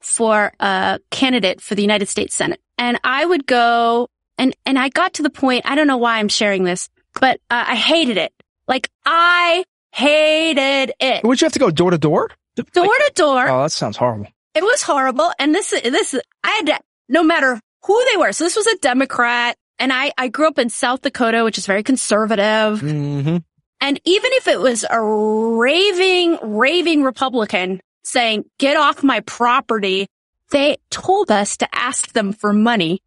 for 0.00 0.52
a 0.60 1.00
candidate 1.10 1.60
for 1.60 1.74
the 1.74 1.82
United 1.82 2.08
States 2.08 2.34
Senate. 2.34 2.60
And 2.78 2.98
I 3.02 3.24
would 3.24 3.46
go 3.46 4.08
and, 4.38 4.54
and 4.66 4.78
I 4.78 4.88
got 4.88 5.14
to 5.14 5.22
the 5.22 5.30
point, 5.30 5.64
I 5.64 5.74
don't 5.74 5.86
know 5.86 5.96
why 5.96 6.18
I'm 6.18 6.28
sharing 6.28 6.64
this, 6.64 6.88
but 7.20 7.40
uh, 7.50 7.64
I 7.68 7.74
hated 7.76 8.16
it. 8.16 8.32
Like 8.68 8.88
I 9.04 9.64
hated 9.92 10.92
it. 11.00 11.24
would 11.24 11.40
you 11.40 11.44
have 11.44 11.52
to 11.52 11.58
go 11.58 11.70
door 11.70 11.90
to 11.90 11.98
door? 11.98 12.30
Door 12.56 12.86
to 12.86 13.12
door. 13.14 13.48
Oh, 13.48 13.62
that 13.62 13.72
sounds 13.72 13.96
horrible. 13.96 14.28
It 14.54 14.62
was 14.62 14.82
horrible. 14.82 15.30
And 15.40 15.52
this, 15.54 15.70
this, 15.70 16.14
I 16.44 16.50
had 16.50 16.66
to, 16.66 16.78
no 17.08 17.24
matter 17.24 17.60
who 17.84 18.04
they 18.10 18.16
were. 18.16 18.32
So 18.32 18.44
this 18.44 18.56
was 18.56 18.66
a 18.66 18.76
Democrat 18.78 19.56
and 19.78 19.92
I, 19.92 20.12
I 20.16 20.28
grew 20.28 20.48
up 20.48 20.58
in 20.58 20.70
South 20.70 21.02
Dakota, 21.02 21.44
which 21.44 21.58
is 21.58 21.66
very 21.66 21.82
conservative. 21.82 22.80
Mm-hmm. 22.80 23.38
And 23.80 24.00
even 24.04 24.30
if 24.34 24.48
it 24.48 24.60
was 24.60 24.84
a 24.88 25.00
raving, 25.00 26.38
raving 26.42 27.02
Republican 27.02 27.80
saying, 28.02 28.44
get 28.58 28.76
off 28.76 29.02
my 29.02 29.20
property, 29.20 30.06
they 30.50 30.76
told 30.90 31.30
us 31.30 31.58
to 31.58 31.68
ask 31.74 32.12
them 32.12 32.32
for 32.32 32.52
money. 32.52 33.00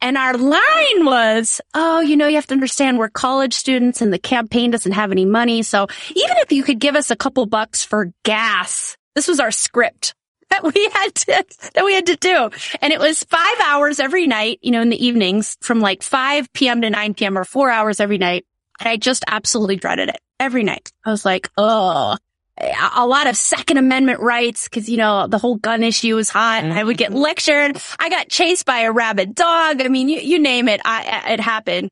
And 0.00 0.16
our 0.16 0.36
line 0.36 1.04
was, 1.04 1.60
oh, 1.74 2.00
you 2.00 2.16
know, 2.16 2.26
you 2.26 2.36
have 2.36 2.46
to 2.46 2.54
understand 2.54 2.98
we're 2.98 3.08
college 3.08 3.54
students 3.54 4.00
and 4.00 4.12
the 4.12 4.18
campaign 4.18 4.70
doesn't 4.70 4.92
have 4.92 5.12
any 5.12 5.24
money. 5.24 5.62
So 5.62 5.86
even 6.10 6.36
if 6.38 6.50
you 6.50 6.62
could 6.62 6.80
give 6.80 6.96
us 6.96 7.10
a 7.10 7.16
couple 7.16 7.46
bucks 7.46 7.84
for 7.84 8.12
gas, 8.24 8.96
this 9.14 9.28
was 9.28 9.38
our 9.38 9.50
script. 9.50 10.14
that 10.62 10.74
we 10.74 10.88
had 10.92 11.14
to, 11.14 11.44
that 11.74 11.84
we 11.84 11.94
had 11.94 12.06
to 12.06 12.16
do. 12.16 12.50
And 12.82 12.92
it 12.92 13.00
was 13.00 13.24
five 13.24 13.60
hours 13.64 13.98
every 13.98 14.26
night, 14.26 14.58
you 14.60 14.70
know, 14.70 14.82
in 14.82 14.90
the 14.90 15.04
evenings 15.04 15.56
from 15.62 15.80
like 15.80 16.02
5 16.02 16.52
p.m. 16.52 16.82
to 16.82 16.90
9 16.90 17.14
p.m. 17.14 17.38
or 17.38 17.44
four 17.44 17.70
hours 17.70 18.00
every 18.00 18.18
night. 18.18 18.44
And 18.78 18.88
I 18.88 18.98
just 18.98 19.24
absolutely 19.26 19.76
dreaded 19.76 20.10
it 20.10 20.20
every 20.38 20.62
night. 20.62 20.92
I 21.06 21.10
was 21.10 21.24
like, 21.24 21.50
oh, 21.56 22.16
a 22.58 23.06
lot 23.06 23.28
of 23.28 23.36
second 23.36 23.78
amendment 23.78 24.20
rights. 24.20 24.68
Cause 24.68 24.90
you 24.90 24.98
know, 24.98 25.26
the 25.26 25.38
whole 25.38 25.56
gun 25.56 25.82
issue 25.82 26.16
was 26.16 26.28
hot 26.28 26.64
and 26.64 26.72
I 26.72 26.84
would 26.84 26.98
get 26.98 27.12
mm-hmm. 27.12 27.20
lectured. 27.20 27.80
I 27.98 28.10
got 28.10 28.28
chased 28.28 28.66
by 28.66 28.80
a 28.80 28.92
rabid 28.92 29.34
dog. 29.34 29.80
I 29.80 29.88
mean, 29.88 30.10
you, 30.10 30.20
you 30.20 30.38
name 30.38 30.68
it. 30.68 30.82
I, 30.84 31.32
it 31.32 31.40
happened. 31.40 31.88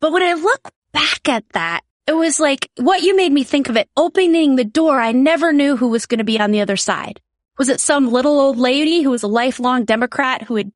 But 0.00 0.12
when 0.12 0.22
I 0.22 0.34
look 0.34 0.70
back 0.92 1.28
at 1.30 1.48
that, 1.50 1.80
it 2.06 2.12
was 2.12 2.38
like 2.38 2.68
what 2.76 3.02
you 3.02 3.16
made 3.16 3.32
me 3.32 3.44
think 3.44 3.70
of 3.70 3.76
it, 3.76 3.88
opening 3.96 4.56
the 4.56 4.64
door. 4.64 5.00
I 5.00 5.12
never 5.12 5.52
knew 5.52 5.76
who 5.76 5.88
was 5.88 6.04
going 6.04 6.18
to 6.18 6.24
be 6.24 6.38
on 6.38 6.50
the 6.50 6.60
other 6.60 6.76
side. 6.76 7.20
Was 7.58 7.68
it 7.68 7.80
some 7.80 8.10
little 8.10 8.40
old 8.40 8.58
lady 8.58 9.02
who 9.02 9.10
was 9.10 9.22
a 9.22 9.28
lifelong 9.28 9.84
Democrat 9.84 10.42
who 10.42 10.54
would 10.54 10.72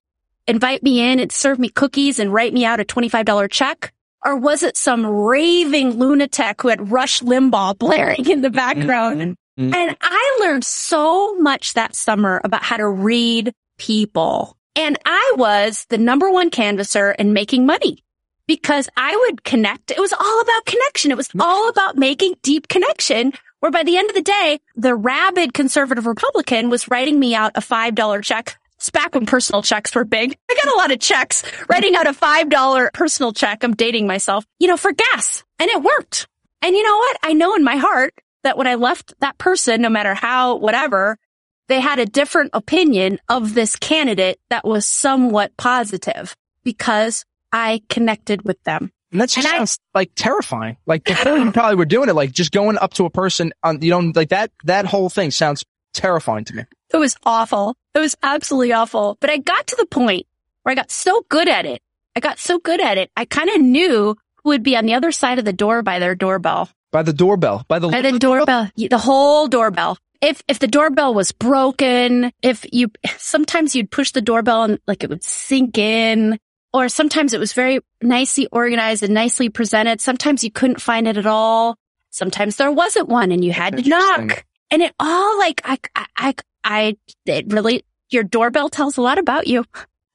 invite 0.47 0.83
me 0.83 1.01
in 1.01 1.21
and 1.21 1.33
serve 1.33 1.59
me 1.59 1.69
cookies 1.69 2.19
and 2.19 2.33
write 2.33 2.53
me 2.53 2.65
out 2.65 2.81
a 2.81 2.85
$25 2.85 3.51
check? 3.51 3.93
Or 4.25 4.37
was 4.37 4.63
it 4.63 4.77
some 4.77 5.07
raving 5.07 5.99
lunatic 5.99 6.63
who 6.63 6.69
had 6.69 6.91
Rush 6.91 7.21
Limbaugh 7.21 7.79
blaring 7.79 8.29
in 8.29 8.43
the 8.43 8.51
background? 8.51 9.21
Mm-hmm. 9.59 9.75
And 9.75 9.97
I 10.01 10.39
learned 10.41 10.65
so 10.65 11.37
much 11.37 11.75
that 11.75 11.97
summer 11.97 12.41
about 12.45 12.63
how 12.63 12.77
to 12.77 12.89
read 12.89 13.53
people. 13.79 14.57
And 14.75 14.99
I 15.07 15.35
was 15.37 15.87
the 15.89 15.99
number 15.99 16.31
one 16.31 16.51
canvasser 16.51 17.13
in 17.13 17.33
making 17.33 17.65
money 17.65 18.05
because 18.47 18.89
I 18.97 19.17
would 19.17 19.45
connect. 19.45 19.91
It 19.91 19.99
was 19.99 20.13
all 20.13 20.41
about 20.41 20.67
connection. 20.67 21.11
It 21.11 21.17
was 21.17 21.31
all 21.41 21.69
about 21.69 21.97
making 21.97 22.35
deep 22.43 22.69
connection 22.69 23.33
where 23.67 23.73
by 23.73 23.83
the 23.83 23.97
end 23.97 24.09
of 24.09 24.15
the 24.15 24.23
day, 24.23 24.61
the 24.77 24.95
rabid 24.95 25.53
conservative 25.53 26.07
Republican 26.07 26.71
was 26.71 26.87
writing 26.87 27.19
me 27.19 27.35
out 27.35 27.51
a 27.57 27.61
$5 27.61 28.23
check. 28.23 28.57
It's 28.77 28.91
back 28.91 29.17
when 29.17 29.27
personal 29.27 29.61
checks 29.61 29.93
were 29.93 30.05
big. 30.05 30.39
I 30.49 30.55
got 30.55 30.73
a 30.73 30.79
lot 30.79 30.93
of 30.93 31.01
checks 31.01 31.43
writing 31.69 31.97
out 31.97 32.07
a 32.07 32.13
$5 32.13 32.93
personal 32.93 33.33
check. 33.33 33.65
I'm 33.65 33.75
dating 33.75 34.07
myself, 34.07 34.47
you 34.61 34.69
know, 34.69 34.77
for 34.77 34.93
gas 34.93 35.43
and 35.59 35.69
it 35.69 35.83
worked. 35.83 36.29
And 36.63 36.77
you 36.77 36.83
know 36.85 36.97
what? 36.97 37.17
I 37.25 37.33
know 37.33 37.57
in 37.57 37.65
my 37.65 37.75
heart 37.75 38.15
that 38.45 38.57
when 38.57 38.69
I 38.69 38.77
left 38.77 39.15
that 39.19 39.37
person, 39.37 39.83
no 39.83 39.91
matter 39.91 40.15
how, 40.15 40.55
whatever, 40.55 41.19
they 41.67 41.81
had 41.81 41.99
a 41.99 42.07
different 42.07 42.51
opinion 42.53 43.19
of 43.29 43.55
this 43.55 43.75
candidate 43.75 44.39
that 44.49 44.65
was 44.65 44.87
somewhat 44.87 45.57
positive 45.57 46.37
because 46.63 47.25
I 47.51 47.83
connected 47.89 48.43
with 48.43 48.63
them. 48.63 48.93
And 49.13 49.21
that 49.21 49.29
just 49.29 49.47
and 49.47 49.57
sounds 49.57 49.79
I, 49.95 49.99
like 49.99 50.11
terrifying. 50.15 50.77
Like 50.87 51.05
before 51.05 51.39
you 51.39 51.53
probably 51.53 51.77
were 51.77 51.85
doing 51.85 52.09
it, 52.09 52.15
like 52.15 52.33
just 52.33 52.53
going 52.53 52.77
up 52.79 52.95
to 52.95 53.05
a 53.05 53.11
person 53.11 53.53
on, 53.63 53.81
you 53.83 53.91
know, 53.91 54.13
like 54.15 54.31
that, 54.31 54.51
that 54.65 54.87
whole 54.87 55.09
thing 55.09 55.31
sounds 55.31 55.65
terrifying 55.95 56.45
to 56.45 56.55
me. 56.55 56.65
It 56.93 56.97
was 56.97 57.17
awful. 57.25 57.77
It 57.95 58.01
was 58.01 58.17
absolutely 58.23 58.73
awful. 58.73 59.17
But 59.21 59.31
I 59.31 59.39
got 59.39 59.67
to 59.69 59.77
the 59.77 59.87
point 59.87 60.27
where 60.63 60.73
I 60.73 60.75
got 60.75 60.91
so 60.91 61.25
good 61.29 61.49
at 61.49 61.67
it. 61.67 61.83
I 62.15 62.21
got 62.21 62.39
so 62.39 62.59
good 62.59 62.81
at 62.81 62.99
it. 62.99 63.11
I 63.17 63.25
kind 63.25 63.51
of 63.51 63.61
knew 63.61 64.17
who 64.43 64.51
would 64.51 64.63
be 64.63 64.77
on 64.77 64.87
the 64.87 64.95
other 64.95 65.13
side 65.13 65.39
of 65.39 65.45
the 65.45 65.53
door 65.53 65.83
by 65.83 65.99
their 65.99 66.15
doorbell. 66.15 66.69
By 66.93 67.03
the 67.03 67.13
doorbell. 67.13 67.65
By 67.69 67.79
the, 67.79 67.89
by 67.89 68.03
the 68.03 68.19
doorbell. 68.19 68.71
The 68.77 68.99
whole 68.99 69.49
doorbell. 69.49 69.99
If, 70.23 70.43
if 70.49 70.59
the 70.59 70.67
doorbell 70.67 71.13
was 71.13 71.33
broken, 71.33 72.33
if 72.43 72.65
you, 72.73 72.91
sometimes 73.19 73.77
you'd 73.77 73.91
push 73.91 74.13
the 74.13 74.23
doorbell 74.23 74.63
and 74.63 74.79
like 74.87 75.05
it 75.05 75.11
would 75.11 75.23
sink 75.23 75.77
in 75.77 76.39
or 76.77 76.91
sometimes 76.91 77.33
it 77.33 77.41
was 77.41 77.55
very 77.55 77.81
nicely 78.03 78.47
organized 78.53 79.03
and 79.03 79.15
nicely 79.15 79.49
presented. 79.49 79.99
Sometimes 79.99 80.45
you 80.45 80.51
couldn't 80.51 80.79
find 80.79 81.09
it 81.09 81.17
at 81.17 81.25
all. 81.25 81.79
Sometimes 82.11 82.57
there 82.57 82.71
wasn't 82.71 83.09
one 83.09 83.33
and 83.33 83.43
you 83.43 83.51
had 83.51 83.79
to 83.79 83.89
knock. 83.89 84.45
And 84.71 84.83
it 84.83 84.93
all 85.01 85.39
like, 85.39 85.63
I, 85.65 85.79
I, 86.15 86.35
I, 86.63 86.97
it 87.25 87.51
really, 87.51 87.83
your 88.11 88.25
doorbell 88.25 88.69
tells 88.69 88.99
a 88.99 89.01
lot 89.01 89.17
about 89.17 89.47
you. 89.47 89.65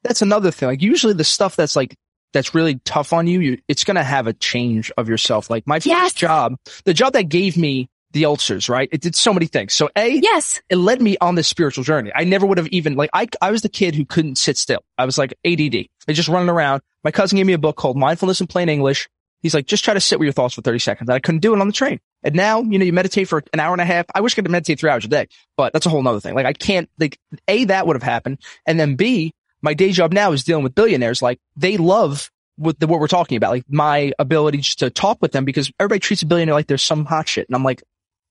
That's 0.04 0.22
another 0.22 0.52
thing. 0.52 0.68
Like 0.68 0.82
usually 0.82 1.14
the 1.14 1.24
stuff 1.24 1.56
that's 1.56 1.74
like, 1.74 1.96
that's 2.32 2.54
really 2.54 2.76
tough 2.84 3.12
on 3.12 3.26
you, 3.26 3.40
you 3.40 3.58
it's 3.66 3.82
going 3.82 3.96
to 3.96 4.04
have 4.04 4.28
a 4.28 4.32
change 4.32 4.92
of 4.96 5.08
yourself. 5.08 5.50
Like 5.50 5.66
my 5.66 5.80
yes. 5.82 6.12
first 6.12 6.16
job, 6.16 6.56
the 6.84 6.94
job 6.94 7.14
that 7.14 7.24
gave 7.24 7.56
me 7.56 7.88
the 8.12 8.24
ulcers, 8.24 8.68
right? 8.68 8.88
It 8.92 9.00
did 9.00 9.14
so 9.14 9.32
many 9.32 9.46
things. 9.46 9.74
So 9.74 9.88
A, 9.96 10.20
yes, 10.22 10.60
it 10.68 10.76
led 10.76 11.00
me 11.00 11.16
on 11.20 11.34
this 11.34 11.48
spiritual 11.48 11.84
journey. 11.84 12.12
I 12.14 12.24
never 12.24 12.46
would 12.46 12.58
have 12.58 12.68
even 12.68 12.94
like, 12.94 13.10
I, 13.12 13.26
I 13.40 13.50
was 13.50 13.62
the 13.62 13.68
kid 13.68 13.94
who 13.94 14.04
couldn't 14.04 14.36
sit 14.36 14.56
still. 14.56 14.84
I 14.98 15.04
was 15.04 15.18
like 15.18 15.34
ADD. 15.44 15.86
I 16.08 16.12
just 16.12 16.28
running 16.28 16.48
around. 16.48 16.82
My 17.04 17.10
cousin 17.10 17.36
gave 17.36 17.46
me 17.46 17.52
a 17.52 17.58
book 17.58 17.76
called 17.76 17.96
Mindfulness 17.96 18.40
in 18.40 18.46
Plain 18.46 18.68
English. 18.68 19.08
He's 19.40 19.54
like, 19.54 19.66
just 19.66 19.84
try 19.84 19.94
to 19.94 20.00
sit 20.00 20.20
with 20.20 20.26
your 20.26 20.32
thoughts 20.32 20.54
for 20.54 20.62
30 20.62 20.78
seconds. 20.78 21.10
I 21.10 21.18
couldn't 21.18 21.40
do 21.40 21.52
it 21.52 21.60
on 21.60 21.66
the 21.66 21.72
train. 21.72 21.98
And 22.22 22.36
now, 22.36 22.62
you 22.62 22.78
know, 22.78 22.84
you 22.84 22.92
meditate 22.92 23.28
for 23.28 23.42
an 23.52 23.58
hour 23.58 23.72
and 23.72 23.80
a 23.80 23.84
half. 23.84 24.06
I 24.14 24.20
wish 24.20 24.34
I 24.34 24.36
could 24.36 24.48
meditate 24.48 24.78
three 24.78 24.90
hours 24.90 25.04
a 25.04 25.08
day, 25.08 25.26
but 25.56 25.72
that's 25.72 25.86
a 25.86 25.88
whole 25.88 26.02
nother 26.02 26.20
thing. 26.20 26.34
Like 26.34 26.46
I 26.46 26.52
can't, 26.52 26.88
like, 26.98 27.18
A, 27.48 27.64
that 27.64 27.86
would 27.86 27.96
have 27.96 28.04
happened. 28.04 28.38
And 28.66 28.78
then 28.78 28.94
B, 28.94 29.34
my 29.60 29.74
day 29.74 29.90
job 29.90 30.12
now 30.12 30.30
is 30.30 30.44
dealing 30.44 30.62
with 30.62 30.74
billionaires. 30.76 31.22
Like 31.22 31.40
they 31.56 31.76
love 31.76 32.30
what, 32.56 32.78
the, 32.78 32.86
what 32.86 33.00
we're 33.00 33.08
talking 33.08 33.36
about, 33.36 33.50
like 33.50 33.64
my 33.68 34.12
ability 34.20 34.58
just 34.58 34.78
to 34.80 34.90
talk 34.90 35.18
with 35.20 35.32
them 35.32 35.44
because 35.44 35.72
everybody 35.80 35.98
treats 35.98 36.22
a 36.22 36.26
billionaire 36.26 36.54
like 36.54 36.68
there's 36.68 36.82
some 36.82 37.04
hot 37.04 37.28
shit. 37.28 37.48
And 37.48 37.56
I'm 37.56 37.64
like, 37.64 37.82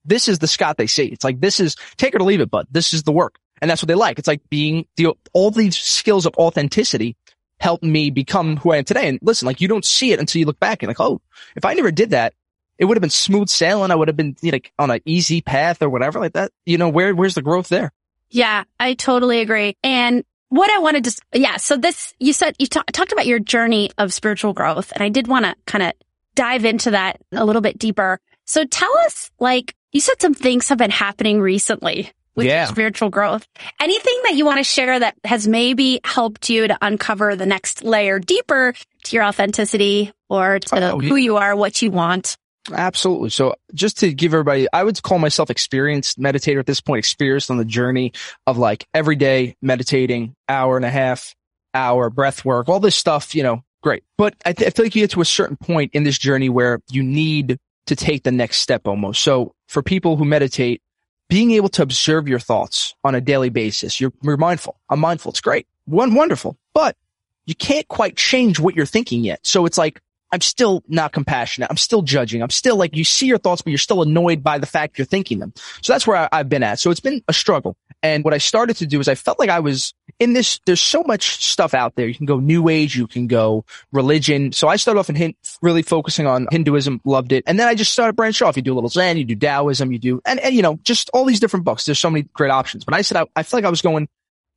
this 0.05 0.27
is 0.27 0.39
the 0.39 0.47
Scott 0.47 0.77
they 0.77 0.87
see. 0.87 1.05
It's 1.05 1.23
like, 1.23 1.39
this 1.39 1.59
is 1.59 1.75
take 1.97 2.13
it 2.13 2.21
or 2.21 2.25
leave 2.25 2.41
it, 2.41 2.51
but 2.51 2.67
this 2.71 2.93
is 2.93 3.03
the 3.03 3.11
work. 3.11 3.37
And 3.61 3.69
that's 3.69 3.81
what 3.81 3.87
they 3.87 3.95
like. 3.95 4.17
It's 4.17 4.27
like 4.27 4.41
being 4.49 4.87
the, 4.97 5.13
all 5.33 5.51
these 5.51 5.77
skills 5.77 6.25
of 6.25 6.33
authenticity 6.35 7.15
helped 7.59 7.83
me 7.83 8.09
become 8.09 8.57
who 8.57 8.71
I 8.71 8.77
am 8.77 8.83
today. 8.83 9.07
And 9.07 9.19
listen, 9.21 9.45
like 9.45 9.61
you 9.61 9.67
don't 9.67 9.85
see 9.85 10.11
it 10.11 10.19
until 10.19 10.39
you 10.39 10.45
look 10.45 10.59
back 10.59 10.81
and 10.81 10.87
like, 10.87 10.99
oh, 10.99 11.21
if 11.55 11.63
I 11.63 11.75
never 11.75 11.91
did 11.91 12.09
that, 12.09 12.33
it 12.79 12.85
would 12.85 12.97
have 12.97 13.01
been 13.01 13.11
smooth 13.11 13.49
sailing. 13.49 13.91
I 13.91 13.95
would 13.95 14.07
have 14.07 14.17
been 14.17 14.35
you 14.41 14.51
know, 14.51 14.55
like 14.55 14.73
on 14.79 14.89
an 14.89 15.01
easy 15.05 15.41
path 15.41 15.83
or 15.83 15.89
whatever 15.89 16.19
like 16.19 16.33
that. 16.33 16.51
You 16.65 16.79
know, 16.79 16.89
where, 16.89 17.13
where's 17.13 17.35
the 17.35 17.43
growth 17.43 17.69
there? 17.69 17.93
Yeah, 18.31 18.63
I 18.79 18.95
totally 18.95 19.41
agree. 19.41 19.77
And 19.83 20.23
what 20.49 20.71
I 20.71 20.79
wanted 20.79 21.03
to, 21.03 21.21
yeah. 21.33 21.57
So 21.57 21.77
this, 21.77 22.15
you 22.19 22.33
said, 22.33 22.55
you 22.57 22.65
t- 22.65 22.81
talked 22.91 23.11
about 23.11 23.27
your 23.27 23.39
journey 23.39 23.91
of 23.99 24.11
spiritual 24.11 24.53
growth 24.53 24.91
and 24.93 25.03
I 25.03 25.09
did 25.09 25.27
want 25.27 25.45
to 25.45 25.55
kind 25.65 25.83
of 25.83 25.93
dive 26.33 26.65
into 26.65 26.91
that 26.91 27.21
a 27.31 27.45
little 27.45 27.61
bit 27.61 27.77
deeper. 27.77 28.19
So 28.45 28.65
tell 28.65 28.91
us, 29.05 29.29
like, 29.39 29.75
you 29.91 29.99
said 29.99 30.21
some 30.21 30.33
things 30.33 30.69
have 30.69 30.77
been 30.77 30.91
happening 30.91 31.41
recently 31.41 32.11
with 32.35 32.47
yeah. 32.47 32.65
spiritual 32.65 33.09
growth. 33.09 33.47
Anything 33.79 34.19
that 34.23 34.35
you 34.35 34.45
want 34.45 34.57
to 34.59 34.63
share 34.63 34.99
that 34.99 35.15
has 35.23 35.47
maybe 35.47 35.99
helped 36.03 36.49
you 36.49 36.67
to 36.67 36.77
uncover 36.81 37.35
the 37.35 37.45
next 37.45 37.83
layer 37.83 38.19
deeper 38.19 38.73
to 39.03 39.15
your 39.15 39.25
authenticity 39.25 40.11
or 40.29 40.59
to 40.59 40.91
oh, 40.93 40.99
who 40.99 41.15
you 41.15 41.37
are, 41.37 41.55
what 41.55 41.81
you 41.81 41.91
want? 41.91 42.37
Absolutely. 42.71 43.31
So 43.31 43.55
just 43.73 43.99
to 43.99 44.13
give 44.13 44.33
everybody, 44.33 44.67
I 44.71 44.83
would 44.83 45.01
call 45.01 45.17
myself 45.17 45.49
experienced 45.49 46.19
meditator 46.19 46.59
at 46.59 46.67
this 46.67 46.79
point, 46.79 46.99
experienced 46.99 47.49
on 47.49 47.57
the 47.57 47.65
journey 47.65 48.13
of 48.45 48.57
like 48.57 48.87
every 48.93 49.15
day 49.15 49.55
meditating, 49.61 50.35
hour 50.47 50.77
and 50.77 50.85
a 50.85 50.89
half, 50.89 51.35
hour 51.73 52.09
breath 52.09 52.45
work, 52.45 52.69
all 52.69 52.79
this 52.79 52.95
stuff, 52.95 53.33
you 53.33 53.43
know, 53.43 53.63
great. 53.81 54.03
But 54.17 54.35
I, 54.45 54.53
th- 54.53 54.67
I 54.67 54.69
feel 54.71 54.85
like 54.85 54.95
you 54.95 55.01
get 55.01 55.11
to 55.11 55.21
a 55.21 55.25
certain 55.25 55.57
point 55.57 55.91
in 55.93 56.03
this 56.03 56.17
journey 56.17 56.49
where 56.49 56.79
you 56.89 57.01
need 57.01 57.57
to 57.87 57.95
take 57.95 58.23
the 58.23 58.31
next 58.31 58.57
step 58.57 58.87
almost. 58.87 59.21
So 59.21 59.53
for 59.71 59.81
people 59.81 60.17
who 60.17 60.25
meditate, 60.25 60.81
being 61.29 61.51
able 61.51 61.69
to 61.69 61.81
observe 61.81 62.27
your 62.27 62.39
thoughts 62.39 62.93
on 63.05 63.15
a 63.15 63.21
daily 63.21 63.49
basis, 63.49 64.01
you're, 64.01 64.11
you're 64.21 64.35
mindful. 64.35 64.77
I'm 64.89 64.99
mindful. 64.99 65.31
It's 65.31 65.39
great. 65.39 65.65
One, 65.85 66.13
wonderful, 66.13 66.57
but 66.73 66.97
you 67.45 67.55
can't 67.55 67.87
quite 67.87 68.17
change 68.17 68.59
what 68.59 68.75
you're 68.75 68.85
thinking 68.85 69.23
yet. 69.23 69.39
So 69.43 69.65
it's 69.65 69.77
like, 69.77 70.01
I'm 70.31 70.41
still 70.41 70.83
not 70.87 71.11
compassionate. 71.11 71.69
I'm 71.69 71.77
still 71.77 72.01
judging. 72.01 72.41
I'm 72.41 72.49
still 72.49 72.77
like, 72.77 72.95
you 72.95 73.03
see 73.03 73.27
your 73.27 73.37
thoughts, 73.37 73.61
but 73.61 73.71
you're 73.71 73.77
still 73.77 74.01
annoyed 74.01 74.43
by 74.43 74.57
the 74.57 74.65
fact 74.65 74.97
you're 74.97 75.05
thinking 75.05 75.39
them. 75.39 75.53
So 75.81 75.93
that's 75.93 76.07
where 76.07 76.29
I, 76.31 76.37
have 76.37 76.49
been 76.49 76.63
at. 76.63 76.79
So 76.79 76.91
it's 76.91 76.99
been 76.99 77.21
a 77.27 77.33
struggle. 77.33 77.75
And 78.03 78.23
what 78.23 78.33
I 78.33 78.39
started 78.39 78.77
to 78.77 78.87
do 78.87 78.99
is 78.99 79.07
I 79.07 79.15
felt 79.15 79.39
like 79.39 79.49
I 79.49 79.59
was 79.59 79.93
in 80.19 80.33
this, 80.33 80.59
there's 80.65 80.81
so 80.81 81.03
much 81.03 81.43
stuff 81.43 81.73
out 81.73 81.95
there. 81.95 82.07
You 82.07 82.15
can 82.15 82.25
go 82.25 82.39
new 82.39 82.67
age, 82.69 82.95
you 82.95 83.07
can 83.07 83.27
go 83.27 83.65
religion. 83.91 84.51
So 84.53 84.67
I 84.67 84.77
started 84.77 84.99
off 84.99 85.09
in 85.09 85.35
really 85.61 85.83
focusing 85.83 86.25
on 86.25 86.47
Hinduism, 86.49 87.01
loved 87.05 87.31
it. 87.31 87.43
And 87.45 87.59
then 87.59 87.67
I 87.67 87.75
just 87.75 87.93
started 87.93 88.15
branching 88.15 88.47
off. 88.47 88.55
You 88.55 88.63
do 88.63 88.73
a 88.73 88.75
little 88.75 88.89
Zen, 88.89 89.17
you 89.17 89.25
do 89.25 89.35
Taoism, 89.35 89.91
you 89.91 89.99
do, 89.99 90.21
and, 90.25 90.39
and 90.39 90.55
you 90.55 90.61
know, 90.61 90.79
just 90.83 91.09
all 91.13 91.25
these 91.25 91.39
different 91.39 91.65
books. 91.65 91.85
There's 91.85 91.99
so 91.99 92.09
many 92.09 92.27
great 92.33 92.51
options. 92.51 92.85
But 92.85 92.95
I 92.95 93.01
said, 93.01 93.17
I, 93.17 93.25
I 93.35 93.43
feel 93.43 93.57
like 93.57 93.65
I 93.65 93.69
was 93.69 93.81
going 93.81 94.07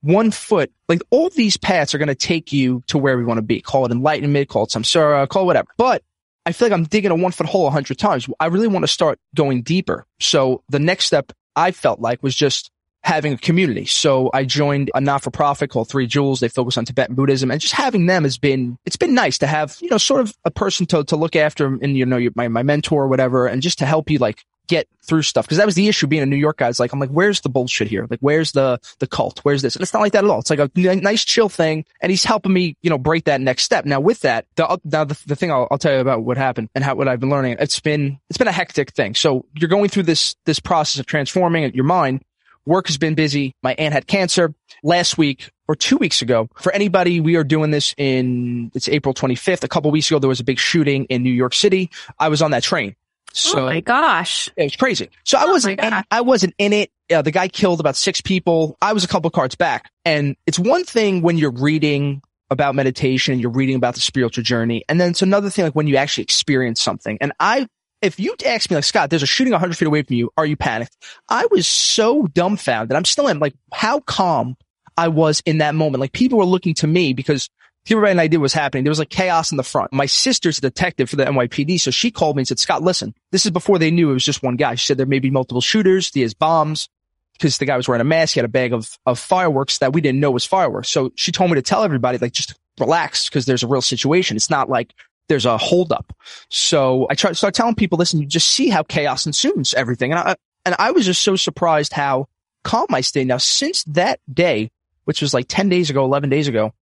one 0.05 0.31
foot, 0.31 0.71
like 0.89 1.01
all 1.11 1.31
these 1.31 1.57
paths 1.57 1.95
are 1.95 1.99
going 1.99 2.09
to 2.09 2.15
take 2.15 2.53
you 2.53 2.83
to 2.89 2.99
where 2.99 3.17
we 3.17 3.25
want 3.25 3.39
to 3.39 3.43
be. 3.43 3.61
Call 3.61 3.87
it 3.87 3.91
enlightenment, 3.91 4.49
call 4.49 4.65
it 4.65 4.71
samsara, 4.71 5.29
call 5.29 5.43
it 5.43 5.47
whatever. 5.47 5.69
But 5.79 6.03
I 6.45 6.53
feel 6.53 6.69
like 6.69 6.75
I'm 6.75 6.85
digging 6.85 7.11
a 7.11 7.15
one 7.15 7.33
foot 7.33 7.47
hole 7.47 7.67
a 7.67 7.71
hundred 7.71 7.99
times. 7.99 8.29
I 8.39 8.47
really 8.47 8.69
want 8.69 8.83
to 8.83 8.89
start 8.89 9.19
going 9.35 9.63
deeper. 9.63 10.07
So 10.21 10.63
the 10.69 10.79
next 10.79 11.07
step 11.07 11.33
I 11.57 11.71
felt 11.71 12.01
like 12.01 12.23
was 12.23 12.35
just 12.35 12.71
having 13.03 13.33
a 13.33 13.39
community. 13.39 13.87
So 13.87 14.31
I 14.33 14.45
joined 14.45 14.91
a 14.95 15.01
not-for-profit 15.01 15.71
called 15.71 15.89
Three 15.89 16.07
Jewels. 16.07 16.41
They 16.41 16.49
focus 16.49 16.79
on 16.79 16.85
Tibetan 16.85 17.15
Buddhism 17.15 17.51
and 17.51 17.61
just 17.61 17.75
having 17.75 18.07
them 18.07 18.25
has 18.25 18.39
been, 18.39 18.79
it's 18.87 18.97
been 18.97 19.15
nice 19.15 19.39
to 19.39 19.47
have, 19.47 19.77
you 19.81 19.91
know, 19.91 19.99
sort 19.99 20.23
of 20.23 20.35
a 20.45 20.51
person 20.51 20.87
to, 20.87 21.05
to 21.05 21.17
look 21.17 21.37
after 21.37 21.67
and, 21.67 21.97
you 21.97 22.07
know, 22.07 22.29
my, 22.35 22.49
my 22.49 22.63
mentor 22.63 23.05
or 23.05 23.09
whatever, 23.09 23.47
and 23.47 23.63
just 23.63 23.79
to 23.79 23.87
help 23.87 24.11
you 24.11 24.19
like 24.19 24.45
get 24.67 24.89
through 25.03 25.23
stuff. 25.23 25.47
Cause 25.47 25.59
that 25.59 25.67
was 25.67 25.75
the 25.75 25.89
issue 25.89 26.07
being 26.07 26.23
a 26.23 26.27
New 26.27 26.37
York 26.37 26.59
guy. 26.59 26.69
It's 26.69 26.81
like, 26.81 26.93
I'm 26.93 27.01
like, 27.01 27.11
where's 27.11 27.41
the 27.43 27.49
bullshit 27.49 27.89
here? 27.89 28.07
Like, 28.09 28.21
where's 28.21 28.53
the, 28.53 28.81
the 28.99 29.07
cult? 29.07 29.41
Where's 29.41 29.62
this? 29.62 29.77
And 29.77 29.83
it's 29.83 29.93
not 29.93 30.01
like 30.01 30.12
that 30.12 30.25
at 30.25 30.31
all. 30.31 30.41
It's 30.41 30.51
like 30.51 30.59
a 30.59 30.71
nice 30.75 31.25
chill 31.25 31.49
thing. 31.49 31.85
And 32.01 32.11
he's 32.11 32.25
helping 32.25 32.53
me, 32.53 32.77
you 32.83 32.91
know, 32.91 32.99
break 32.99 33.25
that 33.25 33.41
next 33.41 33.65
step. 33.65 33.85
Now 33.85 34.01
with 34.01 34.21
that, 34.21 34.47
the, 34.57 34.67
uh, 34.67 34.79
now 34.85 35.05
the, 35.05 35.21
the 35.27 35.37
thing 35.37 35.51
I'll, 35.51 35.69
I'll 35.71 35.79
tell 35.79 35.93
you 35.93 36.01
about 36.01 36.23
what 36.23 36.37
happened 36.37 36.71
and 36.75 36.83
how, 36.83 36.95
what 36.95 37.09
I've 37.09 37.21
been 37.21 37.31
learning, 37.31 37.57
it's 37.61 37.81
been, 37.81 38.19
it's 38.31 38.39
been 38.39 38.49
a 38.49 38.53
hectic 38.53 38.93
thing. 38.93 39.15
So 39.15 39.45
you're 39.55 39.69
going 39.69 39.89
through 39.89 40.05
this, 40.05 40.37
this 40.47 40.61
process 40.61 41.01
of 41.01 41.07
transforming 41.07 41.75
your 41.75 41.85
mind 41.85 42.25
work 42.67 42.87
has 42.87 42.99
been 42.99 43.15
busy. 43.15 43.55
My 43.62 43.75
aunt 43.75 43.93
had 43.93 44.07
cancer 44.07 44.55
last 44.83 45.19
week 45.19 45.51
or 45.69 45.77
two 45.77 45.97
weeks 45.97 46.23
ago. 46.23 46.49
For 46.57 46.73
anybody, 46.73 47.21
we 47.21 47.37
are 47.37 47.45
doing 47.45 47.71
this 47.71 47.95
in, 47.97 48.71
it's 48.75 48.89
April 48.89 49.15
25th. 49.15 49.65
A 49.65 49.69
couple 49.69 49.91
weeks 49.91 50.11
ago, 50.11 50.19
there 50.19 50.29
was 50.29 50.41
a 50.41 50.45
big 50.45 50.59
shooting 50.59 51.05
in 51.07 51.23
New 51.23 51.33
York 51.33 51.55
City. 51.55 51.91
I 52.19 52.29
was 52.29 52.43
on 52.43 52.51
that 52.53 52.62
train. 52.62 52.97
So 53.35 53.62
oh 53.62 53.66
my 53.66 53.80
gosh. 53.80 54.49
It 54.57 54.62
was 54.62 54.76
crazy. 54.76 55.11
So 55.24 55.39
I 55.39 55.45
Oh 55.45 55.51
wasn't, 55.51 55.80
I 56.11 56.20
wasn't 56.20 56.55
in 56.57 56.72
it. 56.72 56.91
Uh, 57.12 57.20
the 57.20 57.32
guy 57.32 57.49
killed 57.49 57.80
about 57.80 57.97
six 57.97 58.20
people. 58.20 58.76
I 58.80 58.93
was 58.93 59.03
a 59.03 59.09
couple 59.09 59.28
cards 59.30 59.57
back. 59.57 59.91
And 60.05 60.37
it's 60.47 60.59
one 60.59 60.85
thing 60.85 61.20
when 61.20 61.37
you're 61.37 61.51
reading 61.51 62.22
about 62.51 62.76
meditation 62.76 63.32
and 63.32 63.41
you're 63.41 63.51
reading 63.51 63.74
about 63.74 63.95
the 63.95 64.01
spiritual 64.01 64.45
journey. 64.45 64.85
And 64.89 65.01
then 65.01 65.11
it's 65.11 65.22
another 65.22 65.51
thing 65.51 65.64
like 65.64 65.74
when 65.74 65.89
you 65.89 65.97
actually 65.97 66.22
experience 66.22 66.80
something. 66.80 67.18
And 67.20 67.32
I, 67.41 67.66
if 68.01 68.20
you 68.20 68.37
ask 68.47 68.70
me 68.70 68.76
like, 68.76 68.85
Scott, 68.85 69.11
there's 69.11 69.24
a 69.24 69.26
shooting 69.26 69.53
100 69.53 69.76
feet 69.76 69.87
away 69.87 70.03
from 70.05 70.14
you. 70.14 70.30
Are 70.37 70.47
you 70.47 70.57
panicked? 70.57 70.97
I 71.28 71.47
was 71.51 71.66
so 71.66 72.28
dumbfounded. 72.28 72.97
I'm 72.97 73.05
still 73.05 73.28
am 73.28 73.41
like 73.41 73.55
how 73.72 73.99
calm 74.01 74.57
I 74.97 75.09
was 75.09 75.43
in 75.45 75.59
that 75.59 75.74
moment. 75.74 76.01
Like 76.01 76.12
people 76.12 76.39
were 76.39 76.45
looking 76.45 76.74
to 76.74 76.87
me 76.87 77.12
because 77.12 77.51
everybody 77.93 78.12
an 78.12 78.18
idea 78.18 78.39
what 78.39 78.45
was 78.45 78.53
happening. 78.55 78.85
There 78.85 78.91
was 78.91 78.99
like 78.99 79.11
chaos 79.11 79.51
in 79.51 79.57
the 79.57 79.62
front. 79.62 79.93
My 79.93 80.07
sister's 80.07 80.59
a 80.59 80.62
detective 80.62 81.11
for 81.11 81.16
the 81.16 81.24
NYPD. 81.24 81.78
So 81.80 81.91
she 81.91 82.11
called 82.11 82.37
me 82.37 82.41
and 82.41 82.49
said, 82.49 82.59
Scott, 82.59 82.82
listen, 82.82 83.14
this 83.30 83.45
is 83.45 83.51
before 83.51 83.78
they 83.78 83.91
knew 83.91 84.11
it 84.11 84.14
was 84.14 84.24
just 84.24 84.43
one 84.43 84.57
guy. 84.57 84.74
She 84.74 84.87
said 84.87 84.97
there 84.97 85.07
may 85.07 85.18
be 85.18 85.30
multiple 85.30 85.61
shooters. 85.61 86.11
He 86.12 86.22
has 86.22 86.32
bombs 86.32 86.89
because 87.35 87.59
the 87.59 87.66
guy 87.66 87.76
was 87.76 87.87
wearing 87.87 88.01
a 88.01 88.05
mask. 88.05 88.35
He 88.35 88.41
had 88.41 88.47
a 88.47 88.49
bag 88.49 88.72
of, 88.72 88.99
of 89.05 89.18
fireworks 89.18 89.78
that 89.78 89.93
we 89.93 90.01
didn't 90.01 90.20
know 90.20 90.30
was 90.30 90.47
fireworks. 90.47 90.89
So 90.89 91.12
she 91.16 91.32
told 91.32 91.51
me 91.51 91.57
to 91.57 91.62
tell 91.62 91.85
everybody, 91.85 92.18
like, 92.18 92.32
just 92.32 92.55
relax 92.80 93.28
because 93.28 93.45
there's 93.45 93.62
a 93.62 93.68
real 93.68 93.82
situation. 93.82 94.37
It's 94.37 94.51
not 94.51 94.68
like 94.68 94.95
there's 95.28 95.47
a 95.47 95.59
holdup. 95.59 96.16
So 96.49 97.07
I 97.11 97.14
try 97.14 97.30
to 97.30 97.35
start 97.35 97.55
telling 97.55 97.74
people 97.74 97.99
listen, 97.99 98.20
you 98.20 98.26
just 98.26 98.49
see 98.49 98.68
how 98.68 98.82
chaos 98.82 99.26
ensues 99.26 99.74
everything. 99.74 100.12
And 100.12 100.20
I, 100.20 100.37
and 100.64 100.74
I 100.78 100.91
was 100.93 101.07
just 101.07 101.22
so 101.22 101.37
surprised 101.37 101.93
how 101.93 102.28
calm 102.62 102.87
I 102.91 103.01
stayed. 103.01 103.26
Now, 103.26 103.39
since 103.39 103.85
that 103.85 104.20
day, 104.32 104.70
which 105.05 105.20
was 105.20 105.35
like 105.35 105.47
10 105.49 105.68
days 105.68 105.91
ago, 105.91 106.05
11 106.05 106.30
days 106.30 106.49
ago, 106.49 106.72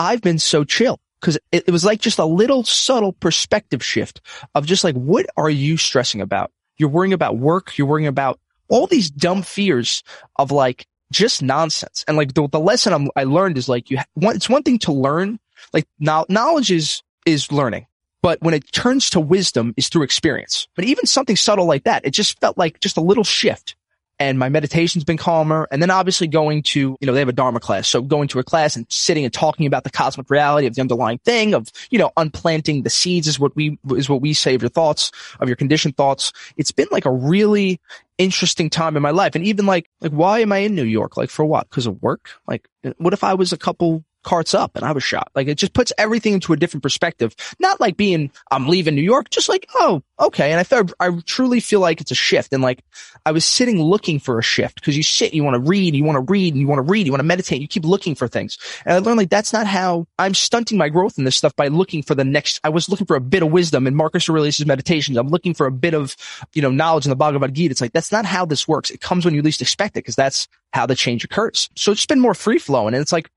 I've 0.00 0.22
been 0.22 0.38
so 0.38 0.64
chill 0.64 0.98
because 1.20 1.36
it, 1.52 1.64
it 1.66 1.70
was 1.70 1.84
like 1.84 2.00
just 2.00 2.18
a 2.18 2.24
little 2.24 2.64
subtle 2.64 3.12
perspective 3.12 3.84
shift 3.84 4.22
of 4.54 4.64
just 4.64 4.82
like, 4.82 4.94
what 4.94 5.26
are 5.36 5.50
you 5.50 5.76
stressing 5.76 6.22
about? 6.22 6.50
You're 6.78 6.88
worrying 6.88 7.12
about 7.12 7.36
work. 7.36 7.76
You're 7.76 7.86
worrying 7.86 8.08
about 8.08 8.40
all 8.70 8.86
these 8.86 9.10
dumb 9.10 9.42
fears 9.42 10.02
of 10.36 10.52
like 10.52 10.86
just 11.12 11.42
nonsense. 11.42 12.02
And 12.08 12.16
like 12.16 12.32
the, 12.32 12.48
the 12.48 12.58
lesson 12.58 12.94
I'm, 12.94 13.10
I 13.14 13.24
learned 13.24 13.58
is 13.58 13.68
like 13.68 13.90
you, 13.90 13.98
ha- 13.98 14.06
one, 14.14 14.36
it's 14.36 14.48
one 14.48 14.62
thing 14.62 14.78
to 14.80 14.92
learn, 14.92 15.38
like 15.74 15.86
now 15.98 16.24
knowledge 16.30 16.70
is, 16.70 17.02
is 17.26 17.52
learning. 17.52 17.86
But 18.22 18.40
when 18.40 18.54
it 18.54 18.72
turns 18.72 19.10
to 19.10 19.20
wisdom 19.20 19.74
is 19.76 19.90
through 19.90 20.04
experience. 20.04 20.66
But 20.76 20.86
even 20.86 21.04
something 21.04 21.36
subtle 21.36 21.66
like 21.66 21.84
that, 21.84 22.06
it 22.06 22.12
just 22.12 22.40
felt 22.40 22.56
like 22.56 22.80
just 22.80 22.96
a 22.96 23.02
little 23.02 23.24
shift 23.24 23.76
and 24.20 24.38
my 24.38 24.50
meditation's 24.50 25.02
been 25.02 25.16
calmer. 25.16 25.66
And 25.72 25.80
then 25.80 25.90
obviously 25.90 26.28
going 26.28 26.62
to, 26.64 26.96
you 27.00 27.06
know, 27.06 27.14
they 27.14 27.20
have 27.20 27.30
a 27.30 27.32
Dharma 27.32 27.58
class. 27.58 27.88
So 27.88 28.02
going 28.02 28.28
to 28.28 28.38
a 28.38 28.44
class 28.44 28.76
and 28.76 28.86
sitting 28.90 29.24
and 29.24 29.32
talking 29.32 29.66
about 29.66 29.82
the 29.82 29.90
cosmic 29.90 30.28
reality 30.28 30.66
of 30.66 30.74
the 30.74 30.82
underlying 30.82 31.18
thing 31.24 31.54
of, 31.54 31.72
you 31.90 31.98
know, 31.98 32.12
unplanting 32.18 32.82
the 32.82 32.90
seeds 32.90 33.26
is 33.26 33.40
what 33.40 33.56
we, 33.56 33.78
is 33.96 34.10
what 34.10 34.20
we 34.20 34.34
say 34.34 34.54
of 34.54 34.60
your 34.60 34.68
thoughts, 34.68 35.10
of 35.40 35.48
your 35.48 35.56
conditioned 35.56 35.96
thoughts. 35.96 36.32
It's 36.58 36.70
been 36.70 36.88
like 36.90 37.06
a 37.06 37.10
really 37.10 37.80
interesting 38.18 38.68
time 38.68 38.94
in 38.94 39.02
my 39.02 39.10
life. 39.10 39.34
And 39.34 39.44
even 39.44 39.64
like, 39.64 39.88
like, 40.02 40.12
why 40.12 40.40
am 40.40 40.52
I 40.52 40.58
in 40.58 40.74
New 40.74 40.84
York? 40.84 41.16
Like 41.16 41.30
for 41.30 41.46
what? 41.46 41.70
Cause 41.70 41.86
of 41.86 42.02
work? 42.02 42.28
Like, 42.46 42.68
what 42.98 43.14
if 43.14 43.24
I 43.24 43.32
was 43.32 43.54
a 43.54 43.58
couple 43.58 44.04
carts 44.22 44.54
up 44.54 44.76
and 44.76 44.84
I 44.84 44.92
was 44.92 45.02
shot? 45.02 45.30
Like 45.34 45.48
it 45.48 45.56
just 45.56 45.72
puts 45.72 45.92
everything 45.98 46.34
into 46.34 46.52
a 46.52 46.56
different 46.56 46.82
perspective. 46.82 47.34
Not 47.58 47.80
like 47.80 47.96
being, 47.96 48.30
I'm 48.50 48.68
leaving 48.68 48.94
New 48.94 49.02
York, 49.02 49.30
just 49.30 49.48
like, 49.48 49.66
oh, 49.74 50.02
okay. 50.18 50.50
And 50.50 50.60
I 50.60 50.64
felt, 50.64 50.92
I 51.00 51.10
truly 51.26 51.60
feel 51.60 51.80
like 51.80 52.00
it's 52.00 52.10
a 52.10 52.16
shift. 52.16 52.52
And 52.52 52.62
like, 52.62 52.82
I 53.26 53.32
was 53.32 53.44
sitting 53.44 53.82
looking 53.82 54.18
for 54.18 54.38
a 54.38 54.42
shift 54.42 54.76
because 54.76 54.96
you 54.96 55.02
sit, 55.02 55.34
you 55.34 55.44
want 55.44 55.54
to 55.54 55.68
read, 55.68 55.94
you 55.94 56.04
want 56.04 56.16
to 56.16 56.30
read, 56.32 56.54
and 56.54 56.60
you 56.60 56.66
want 56.66 56.78
to 56.78 56.90
read, 56.90 57.06
you 57.06 57.12
want 57.12 57.20
to 57.20 57.26
meditate, 57.26 57.60
you 57.60 57.68
keep 57.68 57.84
looking 57.84 58.14
for 58.14 58.28
things. 58.28 58.58
And 58.84 58.94
I 58.94 58.98
learned 58.98 59.18
like 59.18 59.30
that's 59.30 59.52
not 59.52 59.66
how 59.66 60.06
I'm 60.18 60.34
stunting 60.34 60.78
my 60.78 60.88
growth 60.88 61.18
in 61.18 61.24
this 61.24 61.36
stuff 61.36 61.54
by 61.56 61.68
looking 61.68 62.02
for 62.02 62.14
the 62.14 62.24
next. 62.24 62.60
I 62.64 62.68
was 62.68 62.88
looking 62.88 63.06
for 63.06 63.16
a 63.16 63.20
bit 63.20 63.42
of 63.42 63.50
wisdom 63.50 63.86
in 63.86 63.94
Marcus 63.94 64.28
Aurelius' 64.28 64.64
meditations. 64.64 65.16
I'm 65.16 65.28
looking 65.28 65.54
for 65.54 65.66
a 65.66 65.72
bit 65.72 65.94
of, 65.94 66.16
you 66.54 66.62
know, 66.62 66.70
knowledge 66.70 67.06
in 67.06 67.10
the 67.10 67.16
Bhagavad 67.16 67.54
Gita. 67.54 67.72
It's 67.72 67.80
like 67.80 67.92
that's 67.92 68.12
not 68.12 68.24
how 68.24 68.44
this 68.44 68.66
works. 68.66 68.90
It 68.90 69.00
comes 69.00 69.24
when 69.24 69.34
you 69.34 69.42
least 69.42 69.62
expect 69.62 69.96
it 69.96 70.00
because 70.00 70.16
that's 70.16 70.48
how 70.72 70.86
the 70.86 70.94
change 70.94 71.24
occurs. 71.24 71.68
So 71.76 71.92
it's 71.92 72.06
been 72.06 72.20
more 72.20 72.34
free 72.34 72.58
flowing, 72.58 72.94
and 72.94 73.02
it's 73.02 73.12
like 73.12 73.30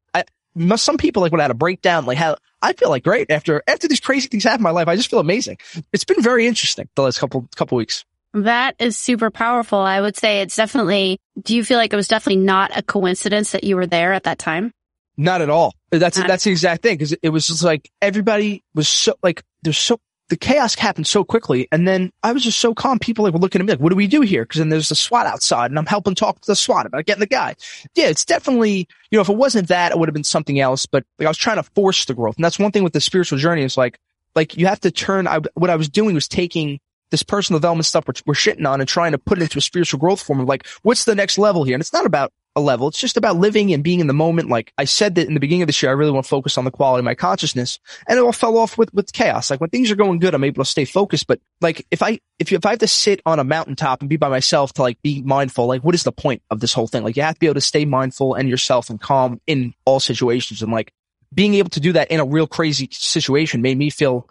some 0.75 0.97
people 0.97 1.21
like 1.21 1.31
would 1.31 1.41
have 1.41 1.51
a 1.51 1.55
breakdown, 1.55 2.05
like 2.05 2.17
how 2.17 2.37
I 2.61 2.73
feel 2.73 2.89
like 2.89 3.03
great 3.03 3.31
after 3.31 3.63
after 3.67 3.87
these 3.87 3.99
crazy 3.99 4.27
things 4.27 4.43
happen 4.43 4.59
in 4.59 4.63
my 4.63 4.71
life. 4.71 4.87
I 4.87 4.95
just 4.95 5.09
feel 5.09 5.19
amazing. 5.19 5.57
It's 5.91 6.03
been 6.03 6.21
very 6.21 6.47
interesting 6.47 6.87
the 6.95 7.03
last 7.03 7.19
couple 7.19 7.47
couple 7.55 7.77
weeks. 7.77 8.05
That 8.33 8.75
is 8.79 8.97
super 8.97 9.29
powerful. 9.29 9.79
I 9.79 10.01
would 10.01 10.17
say 10.17 10.41
it's 10.41 10.55
definitely, 10.55 11.19
do 11.39 11.55
you 11.55 11.63
feel 11.63 11.77
like 11.77 11.93
it 11.93 11.95
was 11.95 12.07
definitely 12.07 12.41
not 12.43 12.75
a 12.75 12.81
coincidence 12.81 13.51
that 13.51 13.63
you 13.63 13.75
were 13.75 13.85
there 13.85 14.11
at 14.11 14.23
that 14.23 14.39
time? 14.39 14.71
Not 15.17 15.41
at 15.41 15.51
all. 15.51 15.75
That's 15.91 16.17
Not- 16.17 16.27
that's 16.27 16.43
the 16.43 16.49
exact 16.49 16.81
thing 16.81 16.95
because 16.97 17.13
it 17.13 17.29
was 17.29 17.45
just 17.45 17.63
like 17.63 17.91
everybody 18.01 18.63
was 18.73 18.87
so 18.89 19.13
like 19.21 19.43
there's 19.61 19.77
so 19.77 19.99
the 20.29 20.37
chaos 20.37 20.75
happened 20.75 21.07
so 21.07 21.23
quickly, 21.23 21.67
and 21.71 21.87
then 21.87 22.11
I 22.23 22.31
was 22.31 22.43
just 22.43 22.59
so 22.59 22.73
calm. 22.73 22.99
People 22.99 23.23
like 23.23 23.33
were 23.33 23.39
looking 23.39 23.61
at 23.61 23.65
me 23.65 23.73
like, 23.73 23.79
"What 23.79 23.89
do 23.89 23.95
we 23.95 24.07
do 24.07 24.21
here?" 24.21 24.43
Because 24.43 24.59
then 24.59 24.69
there's 24.69 24.89
the 24.89 24.95
SWAT 24.95 25.25
outside, 25.25 25.69
and 25.69 25.77
I'm 25.77 25.85
helping 25.85 26.15
talk 26.15 26.39
to 26.39 26.47
the 26.47 26.55
SWAT 26.55 26.85
about 26.85 27.05
getting 27.05 27.19
the 27.19 27.27
guy. 27.27 27.55
Yeah, 27.95 28.07
it's 28.07 28.25
definitely 28.25 28.87
you 29.11 29.17
know 29.17 29.21
if 29.21 29.29
it 29.29 29.35
wasn't 29.35 29.67
that, 29.67 29.91
it 29.91 29.99
would 29.99 30.09
have 30.09 30.13
been 30.13 30.23
something 30.23 30.59
else. 30.59 30.85
But 30.85 31.03
like 31.19 31.25
I 31.25 31.29
was 31.29 31.37
trying 31.37 31.57
to 31.57 31.63
force 31.63 32.05
the 32.05 32.13
growth, 32.13 32.35
and 32.37 32.45
that's 32.45 32.59
one 32.59 32.71
thing 32.71 32.83
with 32.83 32.93
the 32.93 33.01
spiritual 33.01 33.37
journey. 33.37 33.63
Is 33.63 33.77
like 33.77 33.99
like 34.35 34.57
you 34.57 34.67
have 34.67 34.79
to 34.81 34.91
turn. 34.91 35.27
I, 35.27 35.39
what 35.55 35.69
I 35.69 35.75
was 35.75 35.89
doing 35.89 36.15
was 36.15 36.27
taking 36.27 36.79
this 37.11 37.21
personal 37.21 37.59
development 37.59 37.85
stuff 37.85 38.07
we're, 38.07 38.13
we're 38.25 38.33
shitting 38.33 38.67
on 38.67 38.81
and 38.81 38.89
trying 38.89 39.11
to 39.11 39.19
put 39.19 39.37
it 39.37 39.43
into 39.43 39.59
a 39.59 39.61
spiritual 39.61 39.99
growth 39.99 40.21
form 40.21 40.39
of 40.39 40.47
like, 40.47 40.65
what's 40.81 41.05
the 41.05 41.13
next 41.13 41.37
level 41.37 41.63
here? 41.63 41.75
And 41.75 41.81
it's 41.81 41.93
not 41.93 42.07
about 42.07 42.31
a 42.55 42.61
level. 42.61 42.87
It's 42.87 42.99
just 42.99 43.17
about 43.17 43.37
living 43.37 43.73
and 43.73 43.83
being 43.83 43.99
in 43.99 44.07
the 44.07 44.13
moment. 44.13 44.49
Like 44.49 44.73
I 44.77 44.85
said 44.85 45.15
that 45.15 45.27
in 45.27 45.33
the 45.33 45.39
beginning 45.39 45.63
of 45.63 45.67
this 45.67 45.81
year, 45.81 45.91
I 45.91 45.95
really 45.95 46.11
want 46.11 46.25
to 46.25 46.29
focus 46.29 46.57
on 46.57 46.65
the 46.65 46.71
quality 46.71 46.99
of 46.99 47.05
my 47.05 47.15
consciousness 47.15 47.79
and 48.07 48.17
it 48.17 48.21
all 48.21 48.31
fell 48.31 48.57
off 48.57 48.77
with, 48.77 48.93
with 48.93 49.11
chaos. 49.11 49.49
Like 49.49 49.59
when 49.59 49.69
things 49.69 49.89
are 49.91 49.95
going 49.95 50.19
good, 50.19 50.35
I'm 50.35 50.43
able 50.43 50.63
to 50.63 50.69
stay 50.69 50.85
focused. 50.85 51.27
But 51.27 51.39
like 51.61 51.85
if 51.89 52.03
I, 52.03 52.19
if 52.39 52.51
you, 52.51 52.57
if 52.57 52.65
I 52.65 52.71
have 52.71 52.79
to 52.79 52.87
sit 52.87 53.21
on 53.25 53.39
a 53.39 53.43
mountaintop 53.43 54.01
and 54.01 54.09
be 54.09 54.17
by 54.17 54.29
myself 54.29 54.73
to 54.73 54.81
like 54.81 55.01
be 55.01 55.21
mindful, 55.21 55.65
like 55.65 55.83
what 55.83 55.95
is 55.95 56.03
the 56.03 56.11
point 56.11 56.41
of 56.51 56.59
this 56.59 56.73
whole 56.73 56.87
thing? 56.87 57.03
Like 57.03 57.17
you 57.17 57.23
have 57.23 57.35
to 57.35 57.39
be 57.39 57.47
able 57.47 57.55
to 57.55 57.61
stay 57.61 57.85
mindful 57.85 58.35
and 58.35 58.49
yourself 58.49 58.89
and 58.89 59.01
calm 59.01 59.41
in 59.47 59.73
all 59.85 59.99
situations. 59.99 60.61
And 60.61 60.71
like 60.71 60.93
being 61.33 61.55
able 61.55 61.69
to 61.71 61.79
do 61.79 61.93
that 61.93 62.11
in 62.11 62.19
a 62.19 62.25
real 62.25 62.47
crazy 62.47 62.87
situation 62.91 63.61
made 63.61 63.77
me 63.77 63.89
feel 63.89 64.29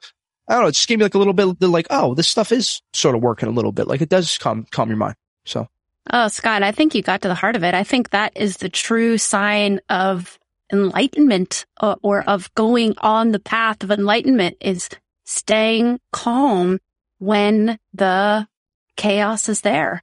I 0.48 0.54
don't 0.54 0.62
know. 0.62 0.68
It 0.68 0.72
just 0.72 0.88
gave 0.88 0.98
me 0.98 1.04
like 1.04 1.14
a 1.14 1.18
little 1.18 1.32
bit 1.32 1.60
like, 1.60 1.86
oh, 1.90 2.14
this 2.14 2.28
stuff 2.28 2.52
is 2.52 2.82
sort 2.92 3.14
of 3.14 3.22
working 3.22 3.48
a 3.48 3.52
little 3.52 3.72
bit. 3.72 3.86
Like 3.86 4.02
it 4.02 4.08
does 4.08 4.38
calm 4.38 4.66
calm 4.70 4.88
your 4.88 4.98
mind. 4.98 5.14
So 5.44 5.68
Oh, 6.10 6.28
Scott, 6.28 6.62
I 6.62 6.72
think 6.72 6.94
you 6.94 7.02
got 7.02 7.22
to 7.22 7.28
the 7.28 7.34
heart 7.34 7.56
of 7.56 7.64
it. 7.64 7.74
I 7.74 7.84
think 7.84 8.10
that 8.10 8.36
is 8.36 8.56
the 8.56 8.68
true 8.68 9.18
sign 9.18 9.80
of 9.88 10.38
enlightenment 10.72 11.66
or, 11.80 11.96
or 12.02 12.22
of 12.22 12.52
going 12.54 12.94
on 12.98 13.30
the 13.30 13.38
path 13.38 13.82
of 13.84 13.90
enlightenment 13.90 14.56
is 14.60 14.88
staying 15.24 16.00
calm 16.12 16.80
when 17.18 17.78
the 17.94 18.46
chaos 18.96 19.48
is 19.48 19.60
there. 19.60 20.02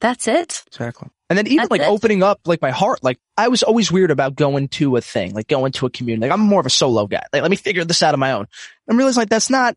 That's 0.00 0.28
it. 0.28 0.64
exactly. 0.68 1.08
And 1.30 1.36
then 1.36 1.46
even 1.46 1.58
That's 1.58 1.70
like 1.70 1.80
it. 1.82 1.88
opening 1.88 2.22
up 2.22 2.40
like 2.46 2.62
my 2.62 2.70
heart, 2.70 3.02
like 3.02 3.18
I 3.36 3.48
was 3.48 3.62
always 3.62 3.92
weird 3.92 4.10
about 4.10 4.34
going 4.34 4.68
to 4.68 4.96
a 4.96 5.00
thing, 5.00 5.34
like 5.34 5.46
going 5.46 5.72
to 5.72 5.86
a 5.86 5.90
community. 5.90 6.26
Like 6.28 6.38
I'm 6.38 6.44
more 6.44 6.60
of 6.60 6.66
a 6.66 6.70
solo 6.70 7.06
guy. 7.06 7.22
Like 7.32 7.42
let 7.42 7.50
me 7.50 7.56
figure 7.56 7.84
this 7.84 8.02
out 8.02 8.14
on 8.14 8.20
my 8.20 8.32
own. 8.32 8.46
I'm 8.88 8.96
realizing 8.96 9.20
like 9.20 9.28
that's 9.28 9.50
not 9.50 9.76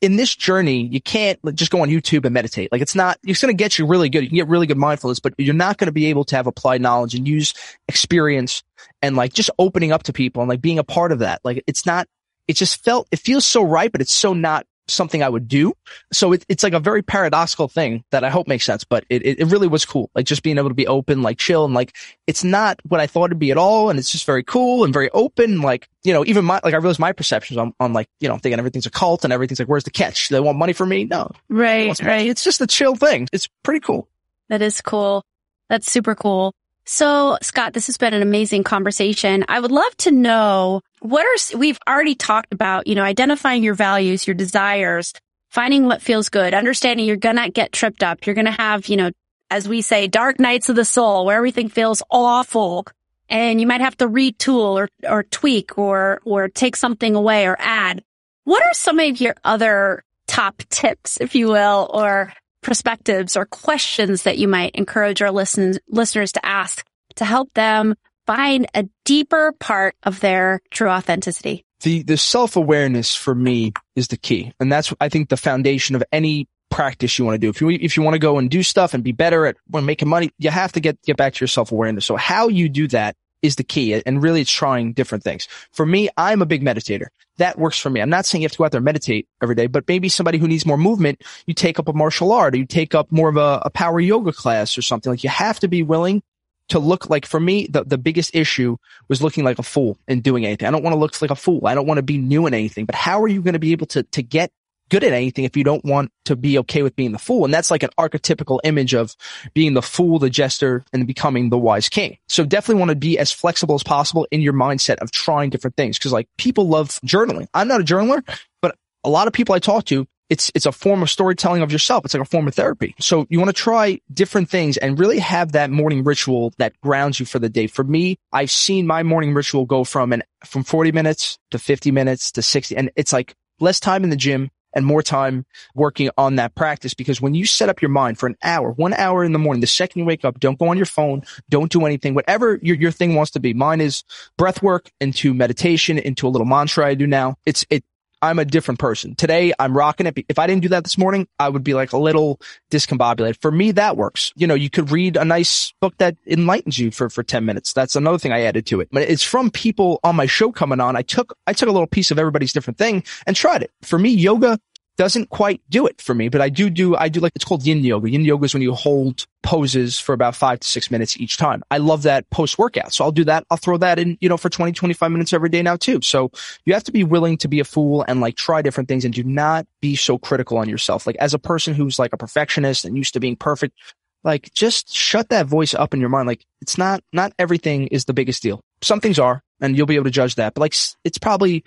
in 0.00 0.16
this 0.16 0.34
journey, 0.34 0.86
you 0.86 1.00
can't 1.00 1.38
just 1.54 1.70
go 1.70 1.82
on 1.82 1.88
YouTube 1.88 2.24
and 2.24 2.32
meditate. 2.32 2.70
Like 2.70 2.80
it's 2.80 2.94
not, 2.94 3.18
it's 3.24 3.40
going 3.40 3.52
to 3.52 3.56
get 3.56 3.78
you 3.78 3.86
really 3.86 4.08
good. 4.08 4.22
You 4.22 4.28
can 4.28 4.36
get 4.36 4.48
really 4.48 4.66
good 4.66 4.76
mindfulness, 4.76 5.18
but 5.18 5.34
you're 5.38 5.54
not 5.54 5.76
going 5.78 5.86
to 5.86 5.92
be 5.92 6.06
able 6.06 6.24
to 6.26 6.36
have 6.36 6.46
applied 6.46 6.80
knowledge 6.80 7.14
and 7.14 7.26
use 7.26 7.54
experience 7.88 8.62
and 9.02 9.16
like 9.16 9.32
just 9.32 9.50
opening 9.58 9.90
up 9.90 10.04
to 10.04 10.12
people 10.12 10.42
and 10.42 10.48
like 10.48 10.60
being 10.60 10.78
a 10.78 10.84
part 10.84 11.10
of 11.10 11.18
that. 11.18 11.40
Like 11.42 11.64
it's 11.66 11.84
not, 11.84 12.06
it 12.46 12.56
just 12.56 12.84
felt, 12.84 13.08
it 13.10 13.18
feels 13.18 13.44
so 13.44 13.62
right, 13.62 13.90
but 13.90 14.00
it's 14.00 14.12
so 14.12 14.34
not 14.34 14.66
something 14.88 15.22
I 15.22 15.28
would 15.28 15.48
do. 15.48 15.72
So 16.12 16.32
it, 16.32 16.44
it's 16.48 16.62
like 16.62 16.72
a 16.72 16.80
very 16.80 17.02
paradoxical 17.02 17.68
thing 17.68 18.04
that 18.10 18.24
I 18.24 18.30
hope 18.30 18.48
makes 18.48 18.64
sense, 18.64 18.84
but 18.84 19.04
it, 19.08 19.24
it, 19.24 19.44
really 19.46 19.68
was 19.68 19.84
cool. 19.84 20.10
Like 20.14 20.26
just 20.26 20.42
being 20.42 20.58
able 20.58 20.68
to 20.70 20.74
be 20.74 20.86
open, 20.86 21.22
like 21.22 21.38
chill 21.38 21.64
and 21.64 21.74
like, 21.74 21.94
it's 22.26 22.42
not 22.44 22.80
what 22.88 23.00
I 23.00 23.06
thought 23.06 23.26
it'd 23.26 23.38
be 23.38 23.50
at 23.50 23.58
all. 23.58 23.90
And 23.90 23.98
it's 23.98 24.10
just 24.10 24.26
very 24.26 24.42
cool 24.42 24.84
and 24.84 24.92
very 24.92 25.10
open. 25.10 25.60
Like, 25.60 25.88
you 26.04 26.12
know, 26.12 26.24
even 26.26 26.44
my, 26.44 26.60
like 26.64 26.74
I 26.74 26.78
realized 26.78 26.98
my 27.00 27.12
perceptions 27.12 27.58
on, 27.58 27.72
on 27.80 27.92
like, 27.92 28.08
you 28.20 28.28
know, 28.28 28.36
thinking 28.38 28.58
everything's 28.58 28.86
a 28.86 28.90
cult 28.90 29.24
and 29.24 29.32
everything's 29.32 29.58
like, 29.58 29.68
where's 29.68 29.84
the 29.84 29.90
catch? 29.90 30.28
They 30.28 30.40
want 30.40 30.58
money 30.58 30.72
from 30.72 30.88
me? 30.88 31.04
No. 31.04 31.30
Right, 31.48 31.88
It's- 31.90 32.00
It's 32.26 32.44
just 32.44 32.60
a 32.60 32.66
chill 32.66 32.94
thing. 32.96 33.28
It's 33.32 33.48
pretty 33.62 33.80
cool. 33.80 34.08
That 34.48 34.62
is 34.62 34.80
cool. 34.80 35.24
That's 35.68 35.90
super 35.90 36.14
cool. 36.14 36.54
So, 36.86 37.36
Scott, 37.42 37.74
this 37.74 37.86
has 37.86 37.98
been 37.98 38.14
an 38.14 38.22
amazing 38.22 38.64
conversation. 38.64 39.44
I 39.46 39.60
would 39.60 39.70
love 39.70 39.94
to 39.98 40.10
know 40.10 40.80
what 41.00 41.24
are, 41.24 41.58
we've 41.58 41.78
already 41.88 42.14
talked 42.14 42.52
about, 42.52 42.86
you 42.86 42.94
know, 42.94 43.02
identifying 43.02 43.62
your 43.62 43.74
values, 43.74 44.26
your 44.26 44.34
desires, 44.34 45.12
finding 45.50 45.84
what 45.84 46.02
feels 46.02 46.28
good, 46.28 46.54
understanding 46.54 47.06
you're 47.06 47.16
going 47.16 47.36
to 47.36 47.50
get 47.50 47.72
tripped 47.72 48.02
up. 48.02 48.26
You're 48.26 48.34
going 48.34 48.46
to 48.46 48.50
have, 48.52 48.88
you 48.88 48.96
know, 48.96 49.10
as 49.50 49.68
we 49.68 49.82
say, 49.82 50.06
dark 50.06 50.38
nights 50.38 50.68
of 50.68 50.76
the 50.76 50.84
soul 50.84 51.24
where 51.24 51.36
everything 51.36 51.68
feels 51.68 52.02
awful 52.10 52.86
and 53.28 53.60
you 53.60 53.66
might 53.66 53.80
have 53.80 53.96
to 53.98 54.08
retool 54.08 54.74
or, 54.74 54.88
or 55.08 55.22
tweak 55.22 55.78
or, 55.78 56.20
or 56.24 56.48
take 56.48 56.76
something 56.76 57.14
away 57.14 57.46
or 57.46 57.56
add. 57.58 58.02
What 58.44 58.62
are 58.62 58.74
some 58.74 58.98
of 58.98 59.20
your 59.20 59.34
other 59.44 60.02
top 60.26 60.62
tips, 60.70 61.18
if 61.20 61.34
you 61.34 61.48
will, 61.48 61.90
or 61.92 62.32
perspectives 62.62 63.36
or 63.36 63.46
questions 63.46 64.24
that 64.24 64.38
you 64.38 64.48
might 64.48 64.74
encourage 64.74 65.22
our 65.22 65.30
listen- 65.30 65.78
listeners 65.88 66.32
to 66.32 66.44
ask 66.44 66.84
to 67.16 67.24
help 67.24 67.52
them 67.54 67.94
find 68.28 68.66
a 68.74 68.86
deeper 69.06 69.52
part 69.58 69.96
of 70.02 70.20
their 70.20 70.60
true 70.70 70.90
authenticity? 70.90 71.64
The, 71.80 72.02
the 72.02 72.18
self-awareness 72.18 73.14
for 73.14 73.34
me 73.34 73.72
is 73.96 74.08
the 74.08 74.18
key. 74.18 74.52
And 74.60 74.70
that's, 74.70 74.92
I 75.00 75.08
think, 75.08 75.30
the 75.30 75.38
foundation 75.38 75.96
of 75.96 76.04
any 76.12 76.46
practice 76.70 77.18
you 77.18 77.24
want 77.24 77.36
to 77.36 77.38
do. 77.38 77.48
If 77.48 77.62
you, 77.62 77.70
if 77.70 77.96
you 77.96 78.02
want 78.02 78.16
to 78.16 78.18
go 78.18 78.36
and 78.36 78.50
do 78.50 78.62
stuff 78.62 78.92
and 78.92 79.02
be 79.02 79.12
better 79.12 79.46
at 79.46 79.56
making 79.72 80.08
money, 80.08 80.30
you 80.38 80.50
have 80.50 80.72
to 80.72 80.80
get, 80.80 81.00
get 81.02 81.16
back 81.16 81.32
to 81.34 81.40
your 81.40 81.48
self-awareness. 81.48 82.04
So 82.04 82.16
how 82.16 82.48
you 82.48 82.68
do 82.68 82.86
that 82.88 83.16
is 83.40 83.56
the 83.56 83.64
key. 83.64 83.94
And 84.04 84.22
really 84.22 84.42
it's 84.42 84.50
trying 84.50 84.92
different 84.92 85.24
things. 85.24 85.48
For 85.72 85.86
me, 85.86 86.10
I'm 86.18 86.42
a 86.42 86.46
big 86.46 86.62
meditator. 86.62 87.06
That 87.38 87.58
works 87.58 87.78
for 87.78 87.88
me. 87.88 88.02
I'm 88.02 88.10
not 88.10 88.26
saying 88.26 88.42
you 88.42 88.46
have 88.46 88.52
to 88.52 88.58
go 88.58 88.64
out 88.64 88.72
there 88.72 88.80
and 88.80 88.84
meditate 88.84 89.26
every 89.40 89.54
day, 89.54 89.68
but 89.68 89.84
maybe 89.88 90.10
somebody 90.10 90.36
who 90.36 90.48
needs 90.48 90.66
more 90.66 90.76
movement, 90.76 91.22
you 91.46 91.54
take 91.54 91.78
up 91.78 91.88
a 91.88 91.92
martial 91.94 92.32
art 92.32 92.54
or 92.54 92.58
you 92.58 92.66
take 92.66 92.94
up 92.94 93.10
more 93.10 93.28
of 93.30 93.36
a, 93.36 93.62
a 93.64 93.70
power 93.70 94.00
yoga 94.00 94.32
class 94.32 94.76
or 94.76 94.82
something. 94.82 95.10
Like 95.10 95.22
you 95.22 95.30
have 95.30 95.60
to 95.60 95.68
be 95.68 95.82
willing 95.84 96.20
to 96.68 96.78
look 96.78 97.08
like 97.08 97.26
for 97.26 97.40
me, 97.40 97.66
the, 97.66 97.84
the 97.84 97.98
biggest 97.98 98.34
issue 98.34 98.76
was 99.08 99.22
looking 99.22 99.44
like 99.44 99.58
a 99.58 99.62
fool 99.62 99.98
and 100.06 100.22
doing 100.22 100.44
anything. 100.44 100.68
I 100.68 100.70
don't 100.70 100.82
want 100.82 100.94
to 100.94 100.98
look 100.98 101.20
like 101.22 101.30
a 101.30 101.36
fool. 101.36 101.66
I 101.66 101.74
don't 101.74 101.86
want 101.86 101.98
to 101.98 102.02
be 102.02 102.18
new 102.18 102.46
in 102.46 102.54
anything, 102.54 102.84
but 102.84 102.94
how 102.94 103.22
are 103.22 103.28
you 103.28 103.42
going 103.42 103.54
to 103.54 103.58
be 103.58 103.72
able 103.72 103.86
to, 103.86 104.02
to 104.02 104.22
get 104.22 104.50
good 104.88 105.04
at 105.04 105.12
anything 105.12 105.44
if 105.44 105.56
you 105.56 105.64
don't 105.64 105.84
want 105.84 106.10
to 106.24 106.36
be 106.36 106.58
okay 106.58 106.82
with 106.82 106.96
being 106.96 107.12
the 107.12 107.18
fool. 107.18 107.44
And 107.44 107.52
that's 107.52 107.70
like 107.70 107.82
an 107.82 107.90
archetypical 107.98 108.58
image 108.64 108.94
of 108.94 109.14
being 109.54 109.74
the 109.74 109.82
fool, 109.82 110.18
the 110.18 110.30
jester, 110.30 110.84
and 110.92 111.06
becoming 111.06 111.50
the 111.50 111.58
wise 111.58 111.88
king. 111.88 112.18
So 112.28 112.44
definitely 112.44 112.80
want 112.80 112.90
to 112.90 112.96
be 112.96 113.18
as 113.18 113.30
flexible 113.30 113.74
as 113.74 113.82
possible 113.82 114.26
in 114.30 114.40
your 114.40 114.52
mindset 114.52 114.96
of 114.96 115.10
trying 115.10 115.50
different 115.50 115.76
things. 115.76 115.98
Cause 115.98 116.12
like 116.12 116.28
people 116.36 116.68
love 116.68 116.88
journaling. 117.06 117.48
I'm 117.54 117.68
not 117.68 117.80
a 117.80 117.84
journaler, 117.84 118.22
but 118.62 118.76
a 119.04 119.10
lot 119.10 119.26
of 119.26 119.32
people 119.32 119.54
I 119.54 119.58
talk 119.58 119.84
to, 119.86 120.06
it's, 120.30 120.50
it's 120.54 120.66
a 120.66 120.72
form 120.72 121.02
of 121.02 121.10
storytelling 121.10 121.62
of 121.62 121.72
yourself. 121.72 122.04
It's 122.04 122.14
like 122.14 122.22
a 122.22 122.26
form 122.26 122.48
of 122.48 122.54
therapy. 122.54 122.94
So 123.00 123.26
you 123.30 123.38
want 123.38 123.48
to 123.48 123.62
try 123.62 124.00
different 124.12 124.50
things 124.50 124.76
and 124.76 124.98
really 124.98 125.18
have 125.18 125.52
that 125.52 125.70
morning 125.70 126.04
ritual 126.04 126.52
that 126.58 126.78
grounds 126.80 127.18
you 127.18 127.26
for 127.26 127.38
the 127.38 127.48
day. 127.48 127.66
For 127.66 127.84
me, 127.84 128.18
I've 128.32 128.50
seen 128.50 128.86
my 128.86 129.02
morning 129.02 129.34
ritual 129.34 129.64
go 129.64 129.84
from 129.84 130.12
an, 130.12 130.22
from 130.44 130.64
40 130.64 130.92
minutes 130.92 131.38
to 131.50 131.58
50 131.58 131.90
minutes 131.90 132.32
to 132.32 132.42
60. 132.42 132.76
And 132.76 132.90
it's 132.96 133.12
like 133.12 133.34
less 133.60 133.80
time 133.80 134.04
in 134.04 134.10
the 134.10 134.16
gym, 134.16 134.50
and 134.74 134.84
more 134.84 135.02
time 135.02 135.44
working 135.74 136.10
on 136.16 136.36
that 136.36 136.54
practice 136.54 136.94
because 136.94 137.20
when 137.20 137.34
you 137.34 137.46
set 137.46 137.68
up 137.68 137.80
your 137.80 137.88
mind 137.88 138.18
for 138.18 138.26
an 138.26 138.36
hour, 138.42 138.70
one 138.72 138.92
hour 138.94 139.24
in 139.24 139.32
the 139.32 139.38
morning, 139.38 139.60
the 139.60 139.66
second 139.66 140.00
you 140.00 140.04
wake 140.04 140.24
up, 140.24 140.38
don't 140.38 140.58
go 140.58 140.68
on 140.68 140.76
your 140.76 140.86
phone, 140.86 141.22
don't 141.48 141.72
do 141.72 141.86
anything, 141.86 142.14
whatever 142.14 142.58
your, 142.62 142.76
your 142.76 142.90
thing 142.90 143.14
wants 143.14 143.30
to 143.32 143.40
be. 143.40 143.54
Mine 143.54 143.80
is 143.80 144.04
breath 144.36 144.62
work 144.62 144.90
into 145.00 145.34
meditation, 145.34 145.98
into 145.98 146.26
a 146.26 146.30
little 146.30 146.46
mantra 146.46 146.86
I 146.86 146.94
do 146.94 147.06
now. 147.06 147.36
It's, 147.46 147.64
it, 147.70 147.82
I'm 148.20 148.38
a 148.38 148.44
different 148.44 148.80
person. 148.80 149.14
Today, 149.14 149.52
I'm 149.58 149.76
rocking 149.76 150.06
it. 150.06 150.18
If 150.28 150.38
I 150.38 150.46
didn't 150.46 150.62
do 150.62 150.68
that 150.70 150.84
this 150.84 150.98
morning, 150.98 151.28
I 151.38 151.48
would 151.48 151.62
be 151.62 151.74
like 151.74 151.92
a 151.92 151.98
little 151.98 152.40
discombobulated. 152.70 153.40
For 153.40 153.50
me, 153.50 153.72
that 153.72 153.96
works. 153.96 154.32
You 154.36 154.46
know, 154.46 154.54
you 154.54 154.70
could 154.70 154.90
read 154.90 155.16
a 155.16 155.24
nice 155.24 155.72
book 155.80 155.94
that 155.98 156.16
enlightens 156.26 156.78
you 156.78 156.90
for, 156.90 157.08
for 157.10 157.22
10 157.22 157.44
minutes. 157.44 157.72
That's 157.72 157.96
another 157.96 158.18
thing 158.18 158.32
I 158.32 158.42
added 158.42 158.66
to 158.66 158.80
it. 158.80 158.88
But 158.90 159.02
it's 159.02 159.22
from 159.22 159.50
people 159.50 160.00
on 160.02 160.16
my 160.16 160.26
show 160.26 160.50
coming 160.50 160.80
on. 160.80 160.96
I 160.96 161.02
took, 161.02 161.36
I 161.46 161.52
took 161.52 161.68
a 161.68 161.72
little 161.72 161.86
piece 161.86 162.10
of 162.10 162.18
everybody's 162.18 162.52
different 162.52 162.78
thing 162.78 163.04
and 163.26 163.36
tried 163.36 163.62
it. 163.62 163.70
For 163.82 163.98
me, 163.98 164.10
yoga 164.10 164.58
doesn't 164.98 165.30
quite 165.30 165.62
do 165.70 165.86
it 165.86 166.02
for 166.02 166.12
me, 166.12 166.28
but 166.28 166.40
I 166.40 166.48
do 166.48 166.68
do, 166.68 166.96
I 166.96 167.08
do 167.08 167.20
like, 167.20 167.32
it's 167.36 167.44
called 167.44 167.64
yin 167.64 167.84
yoga. 167.84 168.10
Yin 168.10 168.24
yoga 168.24 168.44
is 168.44 168.52
when 168.52 168.64
you 168.64 168.74
hold 168.74 169.26
poses 169.44 169.98
for 169.98 170.12
about 170.12 170.34
five 170.34 170.58
to 170.58 170.66
six 170.66 170.90
minutes 170.90 171.16
each 171.18 171.36
time. 171.36 171.62
I 171.70 171.78
love 171.78 172.02
that 172.02 172.28
post 172.30 172.58
workout. 172.58 172.92
So 172.92 173.04
I'll 173.04 173.12
do 173.12 173.24
that. 173.24 173.46
I'll 173.48 173.56
throw 173.56 173.76
that 173.78 174.00
in, 174.00 174.18
you 174.20 174.28
know, 174.28 174.36
for 174.36 174.50
20, 174.50 174.72
25 174.72 175.10
minutes 175.12 175.32
every 175.32 175.50
day 175.50 175.62
now 175.62 175.76
too. 175.76 176.00
So 176.02 176.32
you 176.66 176.74
have 176.74 176.82
to 176.84 176.92
be 176.92 177.04
willing 177.04 177.38
to 177.38 177.48
be 177.48 177.60
a 177.60 177.64
fool 177.64 178.04
and 178.08 178.20
like 178.20 178.34
try 178.34 178.60
different 178.60 178.88
things 178.88 179.04
and 179.04 179.14
do 179.14 179.22
not 179.22 179.66
be 179.80 179.94
so 179.94 180.18
critical 180.18 180.58
on 180.58 180.68
yourself. 180.68 181.06
Like 181.06 181.16
as 181.16 181.32
a 181.32 181.38
person 181.38 181.74
who's 181.74 182.00
like 182.00 182.12
a 182.12 182.18
perfectionist 182.18 182.84
and 182.84 182.96
used 182.96 183.14
to 183.14 183.20
being 183.20 183.36
perfect, 183.36 183.78
like 184.24 184.52
just 184.52 184.92
shut 184.92 185.28
that 185.28 185.46
voice 185.46 185.74
up 185.74 185.94
in 185.94 186.00
your 186.00 186.10
mind. 186.10 186.26
Like 186.26 186.44
it's 186.60 186.76
not, 186.76 187.04
not 187.12 187.32
everything 187.38 187.86
is 187.86 188.04
the 188.04 188.14
biggest 188.14 188.42
deal. 188.42 188.60
Some 188.82 189.00
things 189.00 189.20
are, 189.20 189.42
and 189.60 189.76
you'll 189.76 189.86
be 189.86 189.94
able 189.94 190.04
to 190.04 190.10
judge 190.10 190.34
that, 190.34 190.54
but 190.54 190.60
like 190.60 190.74
it's 191.04 191.18
probably 191.18 191.62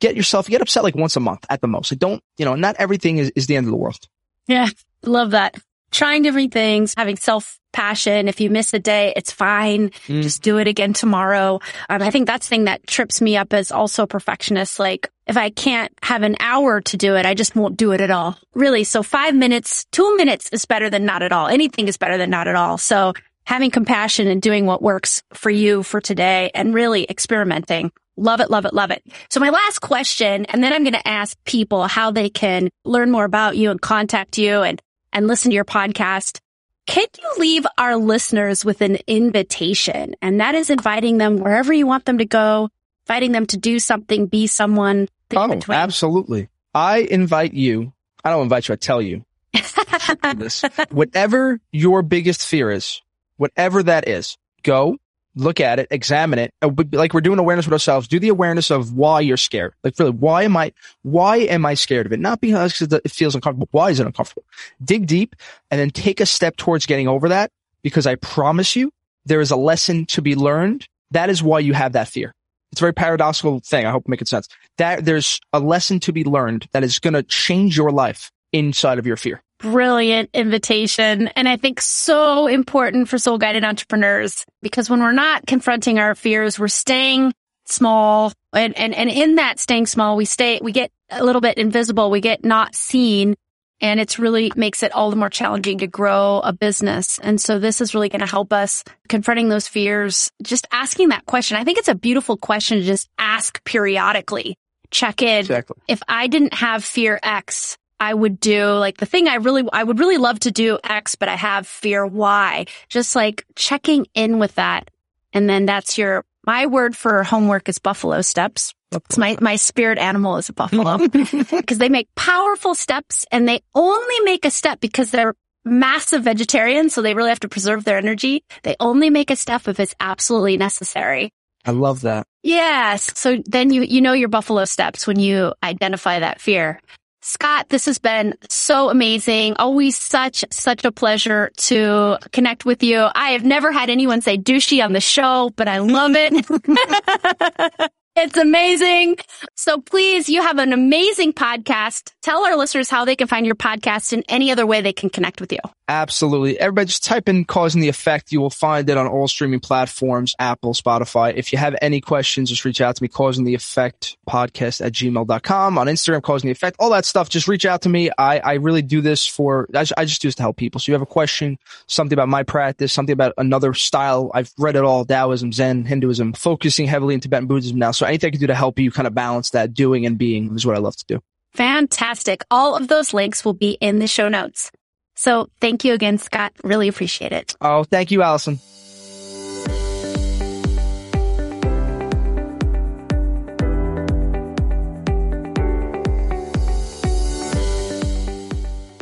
get 0.00 0.16
yourself, 0.16 0.48
get 0.48 0.60
upset 0.60 0.82
like 0.82 0.94
once 0.94 1.16
a 1.16 1.20
month 1.20 1.46
at 1.48 1.60
the 1.60 1.68
most. 1.68 1.92
Like 1.92 1.98
don't, 1.98 2.22
you 2.36 2.44
know, 2.44 2.54
not 2.54 2.76
everything 2.78 3.18
is, 3.18 3.30
is 3.36 3.46
the 3.46 3.56
end 3.56 3.66
of 3.66 3.70
the 3.70 3.76
world. 3.76 4.08
Yeah. 4.46 4.68
Love 5.04 5.30
that. 5.32 5.56
Trying 5.90 6.22
different 6.22 6.52
things, 6.52 6.94
having 6.96 7.16
self 7.16 7.58
passion. 7.72 8.28
If 8.28 8.40
you 8.40 8.50
miss 8.50 8.74
a 8.74 8.78
day, 8.78 9.12
it's 9.16 9.32
fine. 9.32 9.90
Mm. 10.06 10.22
Just 10.22 10.42
do 10.42 10.58
it 10.58 10.68
again 10.68 10.92
tomorrow. 10.92 11.60
Um, 11.88 12.02
I 12.02 12.10
think 12.10 12.26
that's 12.26 12.46
the 12.46 12.50
thing 12.50 12.64
that 12.64 12.86
trips 12.86 13.20
me 13.20 13.36
up 13.36 13.52
as 13.52 13.72
also 13.72 14.04
a 14.04 14.06
perfectionist. 14.06 14.78
Like 14.78 15.10
if 15.26 15.36
I 15.36 15.50
can't 15.50 15.92
have 16.02 16.22
an 16.22 16.36
hour 16.40 16.80
to 16.80 16.96
do 16.96 17.16
it, 17.16 17.26
I 17.26 17.34
just 17.34 17.56
won't 17.56 17.76
do 17.76 17.92
it 17.92 18.00
at 18.00 18.10
all. 18.10 18.36
Really. 18.54 18.84
So 18.84 19.02
five 19.02 19.34
minutes, 19.34 19.84
two 19.92 20.16
minutes 20.16 20.48
is 20.50 20.64
better 20.64 20.90
than 20.90 21.04
not 21.04 21.22
at 21.22 21.32
all. 21.32 21.48
Anything 21.48 21.88
is 21.88 21.96
better 21.96 22.18
than 22.18 22.30
not 22.30 22.48
at 22.48 22.56
all. 22.56 22.78
So 22.78 23.12
having 23.44 23.70
compassion 23.70 24.28
and 24.28 24.40
doing 24.40 24.66
what 24.66 24.82
works 24.82 25.22
for 25.34 25.50
you 25.50 25.82
for 25.82 26.00
today 26.00 26.50
and 26.54 26.74
really 26.74 27.06
experimenting 27.08 27.90
Love 28.16 28.40
it, 28.40 28.50
love 28.50 28.64
it, 28.64 28.74
love 28.74 28.90
it. 28.90 29.02
So 29.30 29.40
my 29.40 29.50
last 29.50 29.80
question, 29.80 30.44
and 30.46 30.62
then 30.62 30.72
I'm 30.72 30.82
going 30.82 30.92
to 30.94 31.08
ask 31.08 31.42
people 31.44 31.86
how 31.86 32.10
they 32.10 32.28
can 32.28 32.68
learn 32.84 33.10
more 33.10 33.24
about 33.24 33.56
you 33.56 33.70
and 33.70 33.80
contact 33.80 34.36
you 34.36 34.62
and, 34.62 34.80
and 35.12 35.26
listen 35.26 35.50
to 35.50 35.54
your 35.54 35.64
podcast. 35.64 36.40
Can 36.86 37.06
you 37.18 37.32
leave 37.38 37.66
our 37.78 37.96
listeners 37.96 38.64
with 38.64 38.80
an 38.80 38.98
invitation? 39.06 40.16
And 40.20 40.40
that 40.40 40.54
is 40.54 40.70
inviting 40.70 41.18
them 41.18 41.38
wherever 41.38 41.72
you 41.72 41.86
want 41.86 42.04
them 42.04 42.18
to 42.18 42.24
go, 42.24 42.68
inviting 43.06 43.32
them 43.32 43.46
to 43.46 43.56
do 43.56 43.78
something, 43.78 44.26
be 44.26 44.46
someone. 44.46 45.08
Oh, 45.34 45.60
absolutely. 45.68 46.48
I 46.74 46.98
invite 46.98 47.54
you. 47.54 47.92
I 48.24 48.30
don't 48.30 48.42
invite 48.42 48.68
you. 48.68 48.72
I 48.72 48.76
tell 48.76 49.00
you. 49.00 49.24
this. 50.36 50.62
Whatever 50.90 51.60
your 51.72 52.02
biggest 52.02 52.46
fear 52.46 52.70
is, 52.70 53.02
whatever 53.36 53.82
that 53.82 54.08
is, 54.08 54.36
go 54.62 54.96
look 55.36 55.60
at 55.60 55.78
it, 55.78 55.88
examine 55.90 56.38
it, 56.38 56.52
like 56.92 57.14
we're 57.14 57.20
doing 57.20 57.38
awareness 57.38 57.66
with 57.66 57.72
ourselves, 57.72 58.08
do 58.08 58.18
the 58.18 58.28
awareness 58.28 58.70
of 58.70 58.92
why 58.92 59.20
you're 59.20 59.36
scared. 59.36 59.74
Like 59.84 59.98
really, 59.98 60.10
why 60.10 60.42
am 60.42 60.56
I, 60.56 60.72
why 61.02 61.38
am 61.38 61.64
I 61.64 61.74
scared 61.74 62.06
of 62.06 62.12
it? 62.12 62.20
Not 62.20 62.40
because 62.40 62.80
it 62.82 63.10
feels 63.10 63.34
uncomfortable. 63.34 63.68
Why 63.70 63.90
is 63.90 64.00
it 64.00 64.06
uncomfortable? 64.06 64.44
Dig 64.82 65.06
deep 65.06 65.36
and 65.70 65.80
then 65.80 65.90
take 65.90 66.20
a 66.20 66.26
step 66.26 66.56
towards 66.56 66.86
getting 66.86 67.08
over 67.08 67.28
that 67.28 67.50
because 67.82 68.06
I 68.06 68.16
promise 68.16 68.76
you 68.76 68.92
there 69.24 69.40
is 69.40 69.50
a 69.50 69.56
lesson 69.56 70.06
to 70.06 70.22
be 70.22 70.34
learned. 70.34 70.86
That 71.12 71.30
is 71.30 71.42
why 71.42 71.60
you 71.60 71.74
have 71.74 71.92
that 71.92 72.08
fear. 72.08 72.34
It's 72.72 72.80
a 72.80 72.84
very 72.84 72.94
paradoxical 72.94 73.60
thing. 73.60 73.86
I 73.86 73.90
hope 73.90 74.04
I'm 74.06 74.10
making 74.10 74.26
sense. 74.26 74.48
That 74.78 75.04
there's 75.04 75.40
a 75.52 75.58
lesson 75.58 76.00
to 76.00 76.12
be 76.12 76.24
learned 76.24 76.68
that 76.72 76.84
is 76.84 76.98
going 76.98 77.14
to 77.14 77.22
change 77.22 77.76
your 77.76 77.90
life 77.90 78.30
inside 78.52 78.98
of 78.98 79.06
your 79.06 79.16
fear 79.16 79.42
brilliant 79.60 80.30
invitation. 80.34 81.28
And 81.28 81.48
I 81.48 81.56
think 81.56 81.80
so 81.80 82.46
important 82.46 83.08
for 83.08 83.18
soul 83.18 83.38
guided 83.38 83.64
entrepreneurs 83.64 84.44
because 84.62 84.90
when 84.90 85.00
we're 85.00 85.12
not 85.12 85.46
confronting 85.46 85.98
our 85.98 86.14
fears, 86.14 86.58
we're 86.58 86.68
staying 86.68 87.32
small 87.66 88.32
and, 88.52 88.76
and, 88.76 88.94
and 88.94 89.08
in 89.08 89.36
that 89.36 89.60
staying 89.60 89.86
small, 89.86 90.16
we 90.16 90.24
stay, 90.24 90.58
we 90.62 90.72
get 90.72 90.90
a 91.10 91.24
little 91.24 91.40
bit 91.40 91.58
invisible. 91.58 92.10
We 92.10 92.20
get 92.20 92.44
not 92.44 92.74
seen 92.74 93.36
and 93.80 93.98
it's 93.98 94.18
really 94.18 94.52
makes 94.56 94.82
it 94.82 94.92
all 94.92 95.10
the 95.10 95.16
more 95.16 95.30
challenging 95.30 95.78
to 95.78 95.86
grow 95.86 96.40
a 96.40 96.52
business. 96.52 97.18
And 97.18 97.40
so 97.40 97.58
this 97.58 97.80
is 97.80 97.94
really 97.94 98.08
going 98.08 98.20
to 98.20 98.26
help 98.26 98.52
us 98.52 98.84
confronting 99.08 99.48
those 99.48 99.68
fears, 99.68 100.30
just 100.42 100.66
asking 100.70 101.08
that 101.10 101.26
question. 101.26 101.56
I 101.56 101.64
think 101.64 101.78
it's 101.78 101.88
a 101.88 101.94
beautiful 101.94 102.36
question 102.36 102.78
to 102.78 102.84
just 102.84 103.08
ask 103.18 103.62
periodically. 103.64 104.56
Check 104.90 105.22
in. 105.22 105.40
Exactly. 105.40 105.76
If 105.88 106.02
I 106.08 106.26
didn't 106.26 106.54
have 106.54 106.84
fear 106.84 107.18
X, 107.22 107.78
I 108.00 108.14
would 108.14 108.40
do 108.40 108.72
like 108.72 108.96
the 108.96 109.06
thing 109.06 109.28
I 109.28 109.36
really, 109.36 109.62
I 109.72 109.84
would 109.84 109.98
really 109.98 110.16
love 110.16 110.40
to 110.40 110.50
do 110.50 110.78
X, 110.82 111.14
but 111.14 111.28
I 111.28 111.36
have 111.36 111.66
fear 111.66 112.06
Y. 112.06 112.64
Just 112.88 113.14
like 113.14 113.44
checking 113.54 114.06
in 114.14 114.38
with 114.38 114.54
that. 114.54 114.90
And 115.34 115.48
then 115.48 115.66
that's 115.66 115.98
your, 115.98 116.24
my 116.46 116.66
word 116.66 116.96
for 116.96 117.22
homework 117.22 117.68
is 117.68 117.78
buffalo 117.78 118.22
steps. 118.22 118.74
It's 118.90 119.18
my, 119.18 119.36
my 119.40 119.56
spirit 119.56 119.98
animal 119.98 120.38
is 120.38 120.48
a 120.48 120.52
buffalo 120.52 120.98
because 121.08 121.78
they 121.78 121.90
make 121.90 122.12
powerful 122.16 122.74
steps 122.74 123.26
and 123.30 123.46
they 123.46 123.62
only 123.74 124.20
make 124.20 124.44
a 124.44 124.50
step 124.50 124.80
because 124.80 125.10
they're 125.10 125.34
massive 125.64 126.24
vegetarians. 126.24 126.94
So 126.94 127.02
they 127.02 127.14
really 127.14 127.28
have 127.28 127.40
to 127.40 127.48
preserve 127.48 127.84
their 127.84 127.98
energy. 127.98 128.42
They 128.62 128.74
only 128.80 129.10
make 129.10 129.30
a 129.30 129.36
step 129.36 129.68
if 129.68 129.78
it's 129.78 129.94
absolutely 130.00 130.56
necessary. 130.56 131.30
I 131.64 131.72
love 131.72 132.00
that. 132.00 132.26
Yes. 132.42 133.10
So 133.18 133.42
then 133.44 133.70
you, 133.70 133.82
you 133.82 134.00
know 134.00 134.14
your 134.14 134.30
buffalo 134.30 134.64
steps 134.64 135.06
when 135.06 135.20
you 135.20 135.52
identify 135.62 136.20
that 136.20 136.40
fear. 136.40 136.80
Scott, 137.22 137.68
this 137.68 137.84
has 137.86 137.98
been 137.98 138.34
so 138.48 138.88
amazing. 138.88 139.54
Always 139.58 139.96
such, 139.96 140.44
such 140.50 140.84
a 140.84 140.92
pleasure 140.92 141.50
to 141.56 142.18
connect 142.32 142.64
with 142.64 142.82
you. 142.82 143.06
I 143.14 143.30
have 143.30 143.44
never 143.44 143.72
had 143.72 143.90
anyone 143.90 144.22
say 144.22 144.38
douchey 144.38 144.82
on 144.82 144.94
the 144.94 145.00
show, 145.00 145.50
but 145.56 145.68
I 145.68 145.78
love 145.78 146.12
it. 146.14 147.90
It's 148.16 148.36
amazing. 148.36 149.18
So 149.54 149.80
please, 149.80 150.28
you 150.28 150.42
have 150.42 150.58
an 150.58 150.72
amazing 150.72 151.32
podcast. 151.32 152.12
Tell 152.22 152.44
our 152.44 152.56
listeners 152.56 152.90
how 152.90 153.04
they 153.04 153.16
can 153.16 153.28
find 153.28 153.46
your 153.46 153.54
podcast 153.54 154.12
and 154.12 154.24
any 154.28 154.50
other 154.50 154.66
way 154.66 154.80
they 154.80 154.92
can 154.92 155.10
connect 155.10 155.40
with 155.40 155.52
you. 155.52 155.60
Absolutely. 155.90 156.58
Everybody 156.58 156.86
just 156.86 157.02
type 157.02 157.28
in 157.28 157.44
causing 157.44 157.80
the 157.80 157.88
effect. 157.88 158.30
You 158.30 158.40
will 158.40 158.50
find 158.50 158.88
it 158.88 158.96
on 158.96 159.08
all 159.08 159.26
streaming 159.26 159.58
platforms, 159.58 160.36
Apple, 160.38 160.72
Spotify. 160.72 161.34
If 161.34 161.52
you 161.52 161.58
have 161.58 161.74
any 161.82 162.00
questions, 162.00 162.48
just 162.50 162.64
reach 162.64 162.80
out 162.80 162.94
to 162.96 163.02
me, 163.02 163.08
causing 163.08 163.44
the 163.44 163.54
effect 163.54 164.16
podcast 164.28 164.84
at 164.84 164.92
gmail.com 164.92 165.78
on 165.78 165.86
Instagram, 165.88 166.22
causing 166.22 166.46
the 166.46 166.52
effect, 166.52 166.76
all 166.78 166.90
that 166.90 167.04
stuff. 167.04 167.28
Just 167.28 167.48
reach 167.48 167.64
out 167.64 167.82
to 167.82 167.88
me. 167.88 168.08
I, 168.16 168.38
I 168.38 168.54
really 168.54 168.82
do 168.82 169.00
this 169.00 169.26
for, 169.26 169.66
I 169.74 169.84
I 169.96 170.04
just 170.04 170.22
do 170.22 170.28
this 170.28 170.36
to 170.36 170.42
help 170.42 170.56
people. 170.56 170.80
So 170.80 170.92
you 170.92 170.94
have 170.94 171.02
a 171.02 171.06
question, 171.06 171.58
something 171.88 172.14
about 172.16 172.28
my 172.28 172.44
practice, 172.44 172.92
something 172.92 173.12
about 173.12 173.34
another 173.36 173.74
style. 173.74 174.30
I've 174.32 174.52
read 174.58 174.76
it 174.76 174.84
all, 174.84 175.04
Taoism, 175.04 175.52
Zen, 175.52 175.86
Hinduism, 175.86 176.34
focusing 176.34 176.86
heavily 176.86 177.14
in 177.14 177.20
Tibetan 177.20 177.46
Buddhism 177.46 177.78
now. 177.78 177.90
So 178.00 178.06
anything 178.06 178.28
I 178.28 178.30
can 178.30 178.40
do 178.40 178.46
to 178.46 178.54
help 178.54 178.78
you 178.78 178.90
kind 178.90 179.06
of 179.06 179.14
balance 179.14 179.50
that 179.50 179.74
doing 179.74 180.06
and 180.06 180.16
being 180.16 180.54
is 180.54 180.64
what 180.64 180.74
I 180.74 180.78
love 180.78 180.96
to 180.96 181.04
do. 181.06 181.20
Fantastic. 181.52 182.42
All 182.50 182.74
of 182.74 182.88
those 182.88 183.12
links 183.12 183.44
will 183.44 183.52
be 183.52 183.72
in 183.72 183.98
the 183.98 184.06
show 184.06 184.30
notes. 184.30 184.72
So 185.16 185.50
thank 185.60 185.84
you 185.84 185.92
again, 185.92 186.16
Scott. 186.16 186.54
Really 186.64 186.88
appreciate 186.88 187.32
it. 187.32 187.54
Oh, 187.60 187.84
thank 187.84 188.10
you, 188.10 188.22
Allison. 188.22 188.58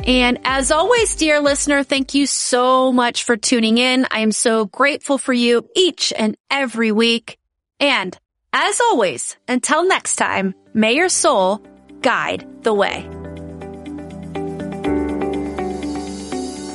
And 0.08 0.40
as 0.42 0.72
always, 0.72 1.14
dear 1.14 1.38
listener, 1.38 1.84
thank 1.84 2.14
you 2.14 2.26
so 2.26 2.92
much 2.92 3.22
for 3.22 3.36
tuning 3.36 3.78
in. 3.78 4.08
I 4.10 4.20
am 4.20 4.32
so 4.32 4.64
grateful 4.64 5.18
for 5.18 5.32
you 5.32 5.70
each 5.76 6.12
and 6.18 6.36
every 6.50 6.90
week. 6.90 7.38
And 7.78 8.18
as 8.52 8.80
always, 8.80 9.36
until 9.46 9.86
next 9.86 10.16
time, 10.16 10.54
may 10.74 10.94
your 10.94 11.08
soul 11.08 11.62
guide 12.00 12.46
the 12.62 12.72
way. 12.72 13.08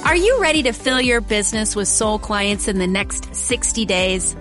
Are 0.05 0.15
you 0.15 0.39
ready 0.41 0.63
to 0.63 0.73
fill 0.73 1.01
your 1.01 1.21
business 1.21 1.75
with 1.75 1.87
soul 1.87 2.19
clients 2.19 2.67
in 2.67 2.77
the 2.77 2.87
next 2.87 3.33
60 3.33 3.85
days? 3.85 4.35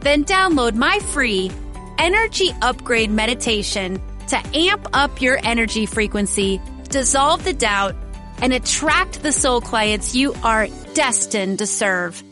Then 0.00 0.24
download 0.24 0.74
my 0.74 0.98
free 1.00 1.50
energy 1.98 2.52
upgrade 2.62 3.10
meditation 3.10 4.00
to 4.28 4.36
amp 4.54 4.86
up 4.92 5.20
your 5.20 5.40
energy 5.42 5.86
frequency, 5.86 6.60
dissolve 6.88 7.42
the 7.42 7.52
doubt, 7.52 7.96
and 8.40 8.52
attract 8.52 9.22
the 9.22 9.32
soul 9.32 9.60
clients 9.60 10.14
you 10.14 10.34
are 10.44 10.68
destined 10.94 11.58
to 11.58 11.66
serve. 11.66 12.22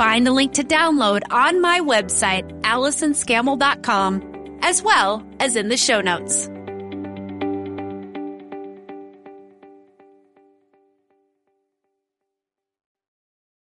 Find 0.00 0.26
the 0.26 0.32
link 0.32 0.54
to 0.54 0.64
download 0.64 1.24
on 1.30 1.60
my 1.60 1.80
website, 1.80 2.48
AllisonScammell.com, 2.62 4.58
as 4.62 4.82
well 4.82 5.22
as 5.38 5.56
in 5.56 5.68
the 5.68 5.76
show 5.76 6.00
notes. 6.00 6.48